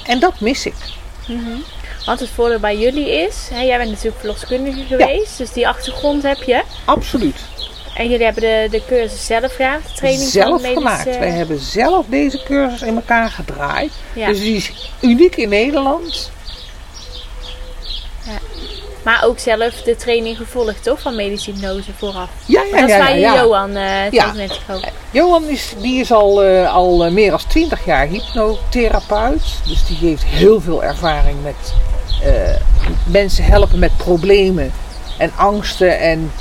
En 0.04 0.18
dat 0.18 0.40
mis 0.40 0.66
ik. 0.66 0.74
Want 2.06 2.20
het 2.20 2.28
voordeel 2.28 2.58
bij 2.58 2.78
jullie 2.78 3.10
is, 3.10 3.48
hè, 3.52 3.60
jij 3.60 3.78
bent 3.78 3.90
natuurlijk 3.90 4.18
verloskundige 4.18 4.84
geweest, 4.84 5.38
dus 5.38 5.52
die 5.52 5.68
achtergrond 5.68 6.22
heb 6.22 6.42
je. 6.42 6.62
Absoluut. 6.84 7.36
En 7.94 8.08
jullie 8.08 8.24
hebben 8.24 8.42
de, 8.42 8.68
de 8.70 8.82
cursus 8.86 9.26
zelf 9.26 9.52
gedaan, 9.52 9.80
de 9.86 9.92
training 9.94 10.28
zelf 10.30 10.62
medische... 10.62 10.74
gemaakt. 10.74 11.04
Wij 11.04 11.30
hebben 11.30 11.58
zelf 11.58 12.06
deze 12.08 12.42
cursus 12.44 12.82
in 12.82 12.94
elkaar 12.94 13.30
gedraaid. 13.30 13.92
Ja. 14.14 14.26
Dus 14.26 14.40
die 14.40 14.56
is 14.56 14.72
uniek 15.00 15.36
in 15.36 15.48
Nederland. 15.48 16.30
Maar 19.02 19.24
ook 19.24 19.38
zelf 19.38 19.82
de 19.82 19.96
training 19.96 20.36
gevolgd, 20.36 20.82
toch? 20.82 21.00
Van 21.00 21.16
medische 21.16 21.50
hypnose 21.50 21.92
vooraf. 21.96 22.30
Ja, 22.46 22.62
ja, 22.62 22.80
dat 22.80 22.88
is 22.88 22.96
ja. 22.96 23.08
ja, 23.08 23.14
je 23.14 23.20
ja. 23.20 23.34
Johan 23.34 23.76
eh 23.76 24.10
Ja. 24.10 24.32
net 24.32 24.52
gekomen. 24.52 24.88
Johan 25.10 25.48
is, 25.48 25.74
die 25.80 26.00
is 26.00 26.12
al, 26.12 26.42
eh, 26.42 26.74
al 26.74 27.04
eh, 27.04 27.12
meer 27.12 27.30
dan 27.30 27.40
20 27.48 27.84
jaar 27.84 28.06
hypnotherapeut. 28.06 29.42
Dus 29.66 29.86
die 29.86 29.96
heeft 29.96 30.24
heel 30.24 30.60
veel 30.60 30.84
ervaring 30.84 31.42
met 31.42 31.74
eh, 32.22 32.54
mensen 33.06 33.44
helpen 33.44 33.78
met 33.78 33.96
problemen 33.96 34.72
en 35.18 35.32
angsten 35.36 35.98
en 35.98 36.32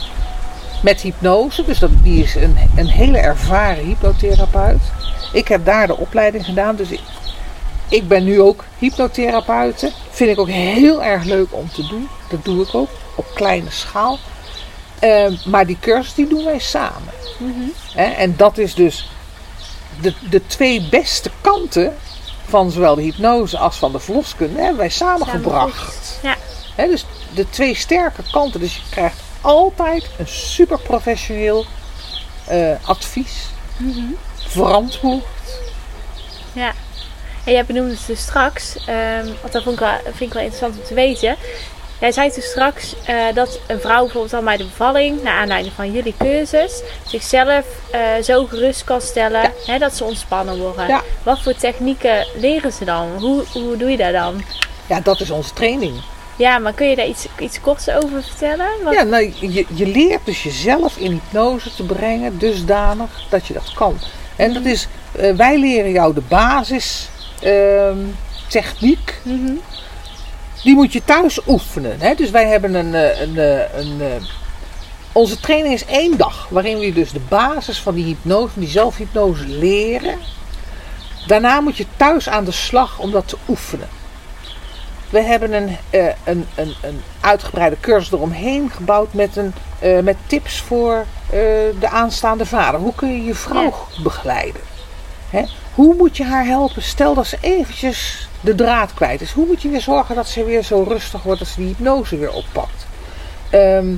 met 0.83 1.01
hypnose. 1.01 1.65
Dus 1.65 1.79
dat, 1.79 1.89
die 2.03 2.23
is 2.23 2.35
een, 2.35 2.57
een 2.75 2.87
hele 2.87 3.17
ervaren 3.17 3.83
hypnotherapeut. 3.85 4.81
Ik 5.33 5.47
heb 5.47 5.65
daar 5.65 5.87
de 5.87 5.97
opleiding 5.97 6.45
gedaan. 6.45 6.75
Dus 6.75 6.89
ik, 6.89 7.01
ik 7.89 8.07
ben 8.07 8.23
nu 8.23 8.41
ook 8.41 8.63
hypnotherapeute. 8.77 9.91
Vind 10.21 10.33
ik 10.33 10.39
ook 10.39 10.49
heel 10.49 11.03
erg 11.03 11.23
leuk 11.23 11.47
om 11.49 11.69
te 11.69 11.87
doen. 11.87 12.09
Dat 12.29 12.45
doe 12.45 12.63
ik 12.63 12.75
ook 12.75 12.89
op 13.15 13.25
kleine 13.33 13.71
schaal. 13.71 14.19
Eh, 14.99 15.45
maar 15.45 15.65
die 15.65 15.77
cursus 15.79 16.13
die 16.13 16.27
doen 16.27 16.43
wij 16.43 16.59
samen. 16.59 17.13
Hè, 17.93 18.03
en 18.03 18.35
dat 18.37 18.57
is 18.57 18.75
dus 18.75 19.09
de, 20.01 20.13
de 20.29 20.47
twee 20.47 20.87
beste 20.89 21.31
kanten 21.41 21.97
van 22.45 22.71
zowel 22.71 22.95
de 22.95 23.01
hypnose 23.01 23.57
als 23.57 23.77
van 23.77 23.91
de 23.91 23.99
verloskunde 23.99 24.59
hebben 24.59 24.77
wij 24.77 24.89
samengebracht. 24.89 26.19
Ja. 26.21 26.35
Hè, 26.75 26.87
dus 26.87 27.05
de 27.33 27.49
twee 27.49 27.75
sterke 27.75 28.21
kanten. 28.31 28.59
Dus 28.59 28.75
je 28.75 28.81
krijgt 28.89 29.19
altijd 29.41 30.09
een 30.17 30.27
super 30.27 30.79
professioneel 30.79 31.65
eh, 32.45 32.71
advies. 32.81 33.49
Verantwoord. 34.35 35.23
Ja. 36.53 36.73
En 37.43 37.51
jij 37.53 37.65
benoemde 37.65 37.91
het 37.93 38.07
dus 38.07 38.19
straks, 38.21 38.75
ehm, 38.85 39.25
want 39.41 39.51
dat 39.51 39.63
vond 39.63 39.75
ik 39.75 39.79
wel, 39.81 39.97
vind 40.03 40.21
ik 40.21 40.33
wel 40.33 40.41
interessant 40.43 40.75
om 40.79 40.83
te 40.87 40.93
weten. 40.93 41.35
Jij 41.99 42.11
zei 42.11 42.31
toen 42.31 42.41
straks 42.43 42.95
eh, 43.05 43.15
dat 43.33 43.59
een 43.67 43.79
vrouw 43.79 44.03
bijvoorbeeld 44.03 44.33
al 44.33 44.41
bij 44.43 44.57
de 44.57 44.63
bevalling, 44.63 45.23
naar 45.23 45.37
aanleiding 45.37 45.73
van 45.75 45.91
jullie 45.91 46.13
cursus, 46.19 46.81
zichzelf 47.07 47.65
eh, 47.91 47.99
zo 48.23 48.45
gerust 48.45 48.83
kan 48.83 49.01
stellen 49.01 49.51
hè, 49.65 49.77
dat 49.77 49.95
ze 49.95 50.03
ontspannen 50.03 50.57
worden. 50.57 50.87
Ja. 50.87 51.01
Wat 51.23 51.41
voor 51.41 51.55
technieken 51.55 52.27
leren 52.39 52.71
ze 52.71 52.85
dan? 52.85 53.07
Hoe, 53.19 53.43
hoe 53.53 53.77
doe 53.77 53.89
je 53.89 53.97
dat 53.97 54.13
dan? 54.13 54.43
Ja, 54.87 54.99
dat 54.99 55.19
is 55.19 55.29
onze 55.31 55.53
training. 55.53 55.93
Ja, 56.35 56.57
maar 56.59 56.73
kun 56.73 56.87
je 56.89 56.95
daar 56.95 57.07
iets, 57.07 57.25
iets 57.39 57.61
korts 57.61 57.89
over 57.89 58.23
vertellen? 58.23 58.67
Wat- 58.83 58.93
Ja, 58.93 59.03
nou, 59.03 59.33
je, 59.39 59.65
je 59.73 59.87
leert 59.87 60.25
dus 60.25 60.43
jezelf 60.43 60.97
in 60.97 61.11
hypnose 61.11 61.75
te 61.75 61.83
brengen 61.83 62.37
dusdanig 62.37 63.09
dat 63.29 63.47
je 63.47 63.53
dat 63.53 63.73
kan. 63.73 63.99
En 64.35 64.53
dat 64.53 64.65
is, 64.65 64.87
eh, 65.11 65.35
wij 65.35 65.57
leren 65.59 65.91
jou 65.91 66.13
de 66.13 66.21
basis 66.27 67.09
ehm, 67.41 67.97
techniek. 68.47 69.19
Mhm. 69.23 69.53
Die 70.63 70.75
moet 70.75 70.93
je 70.93 71.03
thuis 71.03 71.39
oefenen. 71.47 71.99
Hè? 71.99 72.15
Dus 72.15 72.29
wij 72.29 72.47
hebben 72.47 72.73
een, 72.73 72.95
eh, 72.95 73.21
een, 73.21 73.37
eh, 73.37 73.79
een, 73.79 74.01
eh, 74.01 74.23
onze 75.11 75.39
training 75.39 75.73
is 75.73 75.85
één 75.85 76.17
dag 76.17 76.47
waarin 76.49 76.79
we 76.79 76.93
dus 76.93 77.11
de 77.11 77.21
basis 77.29 77.79
van 77.79 77.95
die 77.95 78.05
hypnose, 78.05 78.53
van 78.53 78.61
die 78.61 78.71
zelfhypnose 78.71 79.47
leren. 79.47 80.17
Daarna 81.27 81.61
moet 81.61 81.77
je 81.77 81.85
thuis 81.97 82.29
aan 82.29 82.43
de 82.43 82.51
slag 82.51 82.99
om 82.99 83.11
dat 83.11 83.27
te 83.27 83.37
oefenen. 83.47 83.87
We 85.09 85.21
hebben 85.21 85.53
een, 85.53 85.77
een, 86.23 86.45
een, 86.55 86.75
een 86.81 87.01
uitgebreide 87.21 87.77
cursus 87.79 88.11
eromheen 88.11 88.69
gebouwd 88.69 89.13
met, 89.13 89.35
een, 89.35 89.53
met 90.03 90.15
tips 90.27 90.61
voor 90.61 91.05
de 91.79 91.89
aanstaande 91.89 92.45
vader. 92.45 92.79
Hoe 92.79 92.95
kun 92.95 93.13
je 93.13 93.23
je 93.23 93.35
vrouw 93.35 93.73
begeleiden? 94.03 94.61
Hè? 95.31 95.43
Hoe 95.75 95.95
moet 95.95 96.17
je 96.17 96.23
haar 96.23 96.45
helpen? 96.45 96.81
Stel 96.81 97.13
dat 97.13 97.27
ze 97.27 97.37
eventjes 97.41 98.27
de 98.41 98.55
draad 98.55 98.93
kwijt 98.93 99.21
is. 99.21 99.31
Hoe 99.31 99.45
moet 99.45 99.61
je 99.61 99.69
weer 99.69 99.81
zorgen 99.81 100.15
dat 100.15 100.27
ze 100.27 100.43
weer 100.43 100.63
zo 100.63 100.83
rustig 100.87 101.23
wordt 101.23 101.39
dat 101.39 101.47
ze 101.47 101.55
die 101.59 101.67
hypnose 101.67 102.17
weer 102.17 102.31
oppakt? 102.31 102.85
Ehm, 103.49 103.95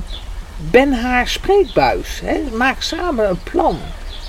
ben 0.56 0.92
haar 0.92 1.28
spreekbuis. 1.28 2.20
Hè? 2.24 2.40
Maak 2.56 2.82
samen 2.82 3.28
een 3.28 3.42
plan. 3.42 3.78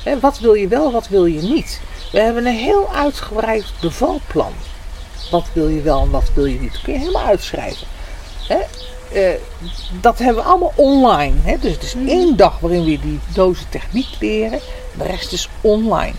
Hè? 0.04 0.20
Wat 0.20 0.40
wil 0.40 0.54
je 0.54 0.68
wel, 0.68 0.92
wat 0.92 1.08
wil 1.08 1.26
je 1.26 1.42
niet? 1.42 1.82
We 2.12 2.20
hebben 2.20 2.46
een 2.46 2.56
heel 2.56 2.94
uitgebreid 2.94 3.66
bevalplan. 3.82 4.54
Wat 5.32 5.46
wil 5.54 5.68
je 5.68 5.82
wel 5.82 6.02
en 6.02 6.10
wat 6.10 6.32
wil 6.34 6.46
je 6.46 6.60
niet? 6.60 6.74
Dat 6.74 6.82
kun 6.82 6.94
je 6.94 7.00
helemaal 7.00 7.26
uitschrijven. 7.26 7.88
Hè? 8.48 8.60
Eh, 9.20 9.40
dat 10.02 10.18
hebben 10.18 10.44
we 10.44 10.50
allemaal 10.50 10.74
online. 10.76 11.36
Hè? 11.44 11.58
Dus 11.60 11.72
het 11.72 11.84
is 11.84 11.96
één 12.08 12.36
dag 12.36 12.60
waarin 12.60 12.84
we 12.84 13.00
die 13.00 13.20
hypnose 13.26 13.70
techniek 13.70 14.08
leren. 14.20 14.60
De 14.98 15.04
rest 15.04 15.32
is 15.32 15.50
online. 15.62 16.14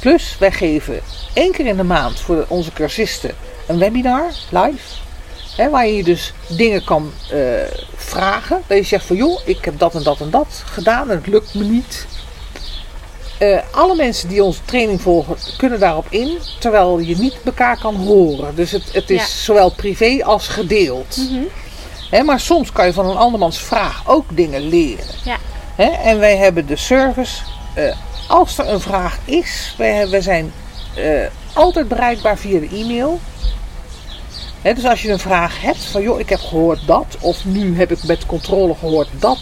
Plus, 0.00 0.36
wij 0.38 0.52
geven 0.52 1.00
één 1.32 1.52
keer 1.52 1.66
in 1.66 1.76
de 1.76 1.82
maand 1.84 2.20
voor 2.20 2.44
onze 2.48 2.72
cursisten 2.72 3.30
een 3.66 3.78
webinar 3.78 4.24
live. 4.50 4.98
Hè, 5.56 5.70
waar 5.70 5.86
je 5.86 6.04
dus 6.04 6.32
dingen 6.48 6.84
kan 6.84 7.12
eh, 7.30 7.38
vragen. 7.96 8.62
Dat 8.66 8.76
je 8.78 8.84
zegt 8.84 9.04
van 9.04 9.16
joh, 9.16 9.40
ik 9.44 9.64
heb 9.64 9.78
dat 9.78 9.94
en 9.94 10.02
dat 10.02 10.20
en 10.20 10.30
dat 10.30 10.62
gedaan 10.64 11.10
en 11.10 11.16
het 11.16 11.26
lukt 11.26 11.54
me 11.54 11.64
niet. 11.64 12.06
Eh, 13.38 13.58
alle 13.70 13.94
mensen 13.94 14.28
die 14.28 14.42
onze 14.44 14.60
training 14.64 15.00
volgen 15.02 15.36
kunnen 15.56 15.80
daarop 15.80 16.06
in. 16.08 16.38
Terwijl 16.58 16.98
je 16.98 17.16
niet 17.16 17.36
elkaar 17.44 17.78
kan 17.78 17.94
horen. 17.94 18.54
Dus 18.54 18.70
het, 18.70 18.92
het 18.92 19.10
is 19.10 19.20
Ja. 19.20 19.26
zowel 19.26 19.70
privé 19.70 20.24
als 20.24 20.48
gedeeld. 20.48 21.16
Mhm. 22.10 22.24
Maar 22.24 22.40
soms 22.40 22.72
kan 22.72 22.86
je 22.86 22.92
van 22.92 23.06
een 23.10 23.16
andermans 23.16 23.58
vraag 23.58 24.02
ook 24.06 24.24
dingen 24.36 24.68
leren. 24.68 25.04
Ja. 25.24 25.36
En 26.02 26.18
wij 26.18 26.36
hebben 26.36 26.66
de 26.66 26.76
service. 26.76 27.40
eh, 27.74 27.96
als 28.30 28.58
er 28.58 28.68
een 28.68 28.80
vraag 28.80 29.18
is, 29.24 29.74
hebben- 29.78 30.10
wij 30.10 30.20
zijn 30.20 30.52
eh, 30.94 31.26
altijd 31.52 31.88
bereikbaar 31.88 32.38
via 32.38 32.60
de 32.60 32.68
e-mail. 32.68 33.20
Dus 34.62 34.84
als 34.84 35.02
je 35.02 35.10
een 35.12 35.18
vraag 35.18 35.60
hebt 35.60 35.84
van 35.84 36.02
joh, 36.02 36.20
ik 36.20 36.28
heb 36.28 36.40
gehoord 36.40 36.86
dat. 36.86 37.16
Of 37.20 37.44
nu 37.44 37.76
heb 37.76 37.90
ik 37.90 38.02
met 38.04 38.26
controle 38.26 38.74
gehoord 38.74 39.08
dat. 39.18 39.38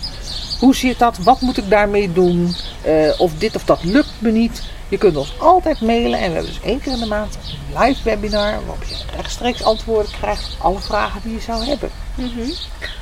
Hoe 0.61 0.75
zit 0.75 0.99
dat? 0.99 1.19
Wat 1.19 1.41
moet 1.41 1.57
ik 1.57 1.71
daarmee 1.71 2.13
doen? 2.13 2.55
Eh, 2.83 3.21
of 3.21 3.33
dit 3.39 3.55
of 3.57 3.65
dat 3.65 3.85
lukt 3.85 4.13
me 4.19 4.31
niet. 4.31 4.63
Je 4.89 4.99
kunt 4.99 5.17
ons 5.17 5.35
altijd 5.39 5.81
mailen. 5.81 6.19
En 6.19 6.29
we 6.29 6.35
hebben 6.35 6.53
dus 6.53 6.61
één 6.65 6.81
keer 6.81 6.93
in 6.93 6.99
de 6.99 7.07
maand 7.07 7.39
een 7.75 7.83
live 7.83 8.01
webinar. 8.05 8.53
Waarop 8.53 8.85
je 8.89 8.95
rechtstreeks 9.17 9.63
antwoorden 9.63 10.11
krijgt 10.21 10.57
op 10.59 10.65
alle 10.65 10.79
vragen 10.79 11.21
die 11.25 11.33
je 11.33 11.41
zou 11.41 11.65
hebben. 11.65 11.91
Mhm. 12.15 12.51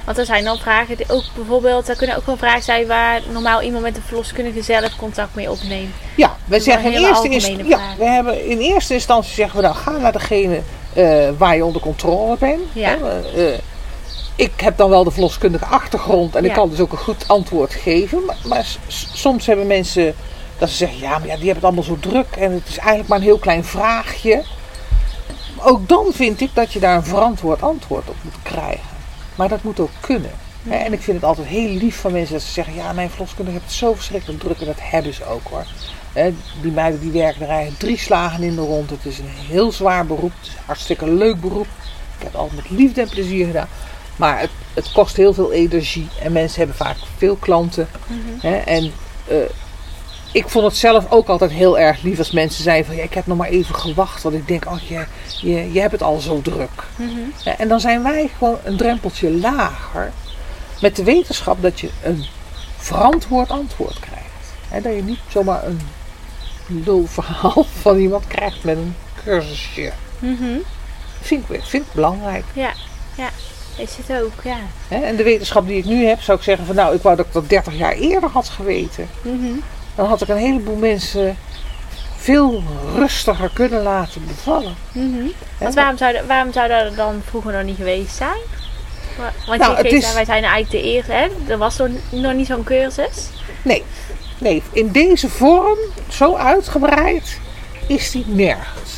Want 0.05 0.19
er 0.19 0.25
zijn 0.25 0.45
dan 0.45 0.59
vragen, 0.59 0.97
die 0.97 1.07
ook 1.09 1.25
bijvoorbeeld, 1.35 1.89
er 1.89 1.97
kunnen 1.97 2.17
ook 2.17 2.27
wel 2.27 2.37
vragen 2.37 2.63
zijn 2.63 2.87
waar 2.87 3.21
normaal 3.33 3.63
iemand 3.63 3.83
met 3.83 3.97
een 3.97 4.03
verloskundige 4.03 4.63
zelf 4.63 4.97
contact 4.97 5.35
mee 5.35 5.51
opneemt. 5.51 5.95
Ja, 6.15 6.37
we 6.45 6.61
zeggen 6.61 6.93
in 6.93 6.99
eerste, 6.99 7.15
algemene 7.15 7.59
inst- 7.59 7.69
ja, 7.69 7.95
we 7.99 8.05
hebben 8.05 8.47
in 8.47 8.59
eerste 8.59 8.95
instantie 8.95 9.35
zeggen 9.35 9.57
we 9.57 9.63
nou 9.63 9.75
ga 9.77 9.91
naar 9.91 10.13
degene 10.13 10.61
eh, 10.93 11.29
waar 11.39 11.57
je 11.57 11.65
onder 11.65 11.81
controle 11.81 12.37
bent. 12.39 12.61
Ja. 12.73 12.97
Eh, 13.35 13.45
ik 14.37 14.53
heb 14.61 14.77
dan 14.77 14.91
wel 14.91 15.05
de 15.05 15.11
verloskundige 15.11 15.65
achtergrond 15.65 16.35
en 16.35 16.45
ik 16.45 16.53
kan 16.53 16.71
dus 16.71 16.81
ook 16.81 16.93
een 16.93 16.99
goed 16.99 17.25
antwoord 17.29 17.75
geven. 17.75 18.21
Maar, 18.45 18.67
soms 19.13 19.47
hebben 19.47 19.67
mensen 19.67 20.15
dat 20.59 20.69
ze 20.69 20.77
zeggen 20.77 20.99
ja, 20.99 21.19
maar 21.19 21.27
ja, 21.27 21.37
die 21.37 21.47
hebben 21.51 21.55
het 21.55 21.65
allemaal 21.65 21.83
zo 21.83 21.99
druk 22.01 22.37
en 22.37 22.53
het 22.53 22.69
is 22.69 22.79
eigenlijk 22.79 23.09
maar 23.09 23.19
een 23.19 23.25
heel 23.25 23.39
klein 23.39 23.65
vraagje. 23.65 24.45
Ook 25.57 25.89
dan 25.89 26.13
vind 26.13 26.41
ik 26.41 26.51
dat 26.55 26.73
je 26.73 26.81
daar 26.81 26.97
een 26.97 27.05
verantwoord 27.05 27.63
antwoord 27.63 28.09
op 28.09 28.17
moet 28.23 28.43
krijgen. 28.43 28.97
Maar 29.35 29.49
dat 29.49 29.63
moet 29.63 29.81
ook 29.81 29.91
kunnen. 30.01 30.31
En 30.69 30.93
ik 30.93 31.03
vind 31.03 31.17
het 31.17 31.25
altijd 31.25 31.47
heel 31.47 31.69
lief 31.69 32.01
van 32.01 32.13
mensen 32.13 32.35
dat 32.35 32.43
ze 32.43 32.53
zeggen: 32.53 32.75
Ja, 32.75 32.93
mijn 32.93 33.11
verloskundige 33.11 33.59
heeft 33.59 33.71
het 33.71 33.79
zo 33.79 33.95
verschrikkelijk 33.95 34.41
druk. 34.41 34.61
En 34.61 34.67
dat 34.67 34.81
hebben 34.81 35.15
ze 35.15 35.25
ook 35.25 35.47
hoor. 35.51 35.67
Hè, 36.13 36.35
die 36.63 36.73
meiden 36.73 37.01
die 37.01 37.11
werken 37.11 37.43
er 37.43 37.49
eigenlijk 37.49 37.79
drie 37.79 37.99
slagen 37.99 38.43
in 38.43 38.55
de 38.55 38.61
rond. 38.61 38.91
Het 38.91 39.05
is 39.05 39.19
een 39.19 39.29
heel 39.29 39.73
zwaar 39.73 40.07
beroep. 40.07 40.33
Het 40.39 40.47
is 40.47 40.55
een 40.55 40.63
hartstikke 40.67 41.11
leuk 41.11 41.41
beroep. 41.41 41.67
Ik 42.17 42.23
heb 42.23 42.33
het 42.33 42.37
altijd 42.37 42.63
met 42.63 42.79
liefde 42.79 43.01
en 43.01 43.09
plezier 43.09 43.47
gedaan. 43.47 43.69
Maar 44.17 44.41
het, 44.41 44.51
het 44.75 44.93
kost 44.93 45.17
heel 45.17 45.35
veel 45.35 45.53
energie. 45.53 46.09
En 46.23 46.33
mensen 46.33 46.59
hebben 46.59 46.77
vaak 46.77 46.97
veel 47.17 47.37
klanten. 47.37 47.89
Hè, 48.39 48.57
en 48.57 48.93
eh, 49.29 49.37
ik 50.37 50.49
vond 50.49 50.65
het 50.65 50.77
zelf 50.77 51.11
ook 51.11 51.29
altijd 51.29 51.51
heel 51.51 51.79
erg 51.79 52.03
lief 52.03 52.19
als 52.19 52.31
mensen 52.31 52.63
zeiden 52.63 52.87
van 52.87 52.97
ja, 52.97 53.03
ik 53.03 53.15
heb 53.15 53.27
nog 53.27 53.37
maar 53.37 53.49
even 53.49 53.75
gewacht. 53.75 54.23
Want 54.23 54.35
ik 54.35 54.49
denk, 54.49 54.67
oh 54.67 54.79
je, 54.79 55.05
je, 55.41 55.73
je 55.73 55.81
hebt 55.81 55.93
het 55.93 56.03
al 56.03 56.19
zo 56.19 56.41
druk. 56.43 56.85
Ja, 57.45 57.57
en 57.59 57.69
dan 57.69 57.81
zijn 57.81 58.03
wij 58.03 58.31
gewoon 58.39 58.59
een 58.65 58.77
drempeltje 58.77 59.31
lager. 59.31 60.13
Met 60.81 60.97
de 60.97 61.05
wetenschap 61.05 61.63
dat 61.63 61.81
je 61.81 61.91
een 62.03 62.25
verantwoord 62.77 63.51
antwoord 63.51 63.99
krijgt. 64.01 64.85
Dat 64.85 64.95
je 64.95 65.03
niet 65.03 65.19
zomaar 65.29 65.65
een 65.65 65.81
lul 66.67 67.07
verhaal 67.07 67.67
van 67.83 67.97
iemand 67.97 68.27
krijgt 68.27 68.65
met 68.65 68.77
een 68.77 68.95
cursusje. 69.25 69.93
Mhm. 70.19 70.59
Vind 71.21 71.51
ik, 71.51 71.65
vind 71.65 71.87
ik 71.87 71.93
belangrijk. 71.93 72.45
Ja, 72.53 72.73
ja, 73.15 73.29
is 73.77 73.97
het 73.97 74.23
ook, 74.23 74.43
ja. 74.45 74.59
En 74.89 75.17
de 75.17 75.23
wetenschap 75.23 75.67
die 75.67 75.79
ik 75.79 75.85
nu 75.85 76.05
heb, 76.05 76.21
zou 76.21 76.39
ik 76.39 76.45
zeggen 76.45 76.67
van 76.67 76.75
nou, 76.75 76.95
ik 76.95 77.03
wou 77.03 77.17
dat 77.17 77.27
ik 77.27 77.33
dat 77.33 77.49
30 77.49 77.77
jaar 77.77 77.93
eerder 77.93 78.31
had 78.31 78.49
geweten. 78.49 79.09
Mhm. 79.23 79.59
Dan 79.97 80.07
had 80.07 80.23
ik 80.23 80.29
een 80.29 80.37
heleboel 80.37 80.77
mensen 80.77 81.37
veel 82.17 82.63
rustiger 82.95 83.51
kunnen 83.53 83.83
laten 83.83 84.27
bevallen. 84.27 84.75
Mhm. 84.93 85.27
Want 85.59 85.75
waarom 85.75 85.97
zou, 85.97 86.13
dat- 86.13 86.27
waarom 86.27 86.53
zou 86.53 86.69
dat 86.69 86.97
dan 86.97 87.23
vroeger 87.29 87.53
nog 87.53 87.63
niet 87.63 87.77
geweest 87.77 88.17
zijn? 88.17 88.41
Wa- 89.19 89.33
Want 89.47 89.61
Nou, 89.61 89.83
je 89.83 89.89
is- 89.89 90.13
wij 90.15 90.25
zijn 90.25 90.45
eigenlijk 90.45 90.71
de 90.85 90.91
eerste, 90.93 91.13
hè? 91.13 91.27
Er 91.49 91.59
was 91.59 91.77
nog, 91.77 91.89
nog 92.11 92.33
niet 92.33 92.47
zo'n 92.47 92.65
cursus. 92.65 93.29
Nee, 93.63 93.83
nee, 94.39 94.63
in 94.73 94.91
deze 94.93 95.29
vorm, 95.29 95.79
zo 96.09 96.35
uitgebreid, 96.35 97.39
is 97.87 98.11
die 98.11 98.25
nergens. 98.27 98.91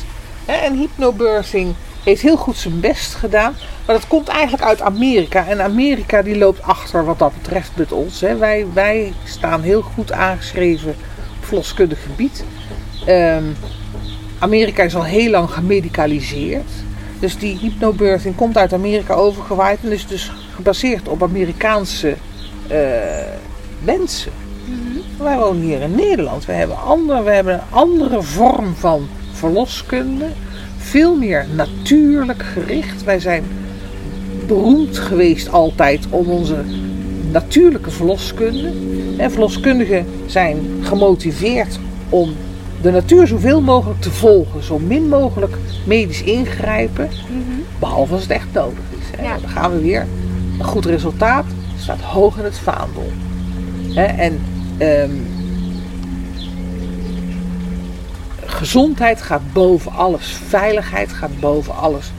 En 0.45 0.73
hypnobirthing 0.77 1.75
heeft 2.03 2.21
heel 2.21 2.37
goed 2.37 2.57
zijn 2.57 2.79
best 2.79 3.13
gedaan. 3.13 3.55
Maar 3.85 3.95
dat 3.95 4.07
komt 4.07 4.27
eigenlijk 4.27 4.63
uit 4.63 4.81
Amerika. 4.81 5.47
En 5.47 5.61
Amerika 5.61 6.21
die 6.21 6.37
loopt 6.37 6.61
achter 6.61 7.05
wat 7.05 7.19
dat 7.19 7.33
betreft 7.33 7.71
met 7.73 7.91
ons. 7.91 8.21
Hè. 8.21 8.37
Wij, 8.37 8.65
wij 8.73 9.13
staan 9.23 9.61
heel 9.61 9.81
goed 9.81 10.11
aangeschreven 10.11 10.95
op 11.39 11.45
verloskundig 11.45 12.03
gebied. 12.03 12.43
Ehm, 13.05 13.43
Amerika 14.39 14.83
is 14.83 14.95
al 14.95 15.03
heel 15.03 15.29
lang 15.29 15.49
gemedicaliseerd. 15.49 16.71
Dus 17.19 17.37
die 17.37 17.57
hypnobirthing 17.57 18.35
komt 18.35 18.57
uit 18.57 18.73
Amerika 18.73 19.13
overgewaaid. 19.13 19.79
En 19.83 19.91
is 19.91 20.07
dus 20.07 20.31
gebaseerd 20.55 21.07
op 21.07 21.23
Amerikaanse 21.23 22.15
eh, 22.67 22.77
mensen. 23.83 24.31
Wij 25.17 25.37
wonen 25.37 25.61
hier 25.61 25.81
in 25.81 25.95
Nederland. 25.95 26.45
We 26.45 26.51
hebben, 26.51 26.77
andere, 26.77 27.23
we 27.23 27.31
hebben 27.31 27.53
een 27.53 27.61
andere 27.69 28.21
vorm 28.21 28.75
van 28.75 29.07
verloskunde. 29.31 30.25
Veel 30.89 31.15
meer 31.15 31.45
natuurlijk 31.55 32.43
gericht. 32.43 33.03
Wij 33.03 33.19
zijn 33.19 33.43
beroemd 34.47 34.97
geweest 34.97 35.51
altijd 35.51 36.07
om 36.09 36.29
onze 36.29 36.63
natuurlijke 37.31 37.91
verloskunde. 37.91 38.71
En 39.17 39.31
verloskundigen 39.31 40.05
zijn 40.25 40.57
gemotiveerd 40.81 41.79
om 42.09 42.33
de 42.81 42.91
natuur 42.91 43.27
zoveel 43.27 43.61
mogelijk 43.61 44.01
te 44.01 44.11
volgen. 44.11 44.63
Zo 44.63 44.79
min 44.79 45.07
mogelijk 45.07 45.57
medisch 45.85 46.23
ingrijpen. 46.23 47.09
Behalve 47.79 48.13
als 48.13 48.21
het 48.21 48.31
echt 48.31 48.53
nodig 48.53 48.83
is. 48.99 49.23
Ja. 49.23 49.37
Dan 49.37 49.49
gaan 49.49 49.71
we 49.71 49.81
weer. 49.81 50.07
Een 50.59 50.65
goed 50.65 50.85
resultaat 50.85 51.45
staat 51.77 52.01
hoog 52.01 52.37
in 52.37 52.43
het 52.43 52.59
vaandel. 52.59 53.11
Hè, 53.93 54.03
en 54.03 54.39
ehm, 54.77 55.11
gezondheid 58.59 59.21
gaat 59.21 59.53
boven 59.53 59.91
alles. 59.91 60.39
Veiligheid 60.47 61.13
gaat 61.13 61.39
boven 61.39 61.75
alles. 61.75 62.11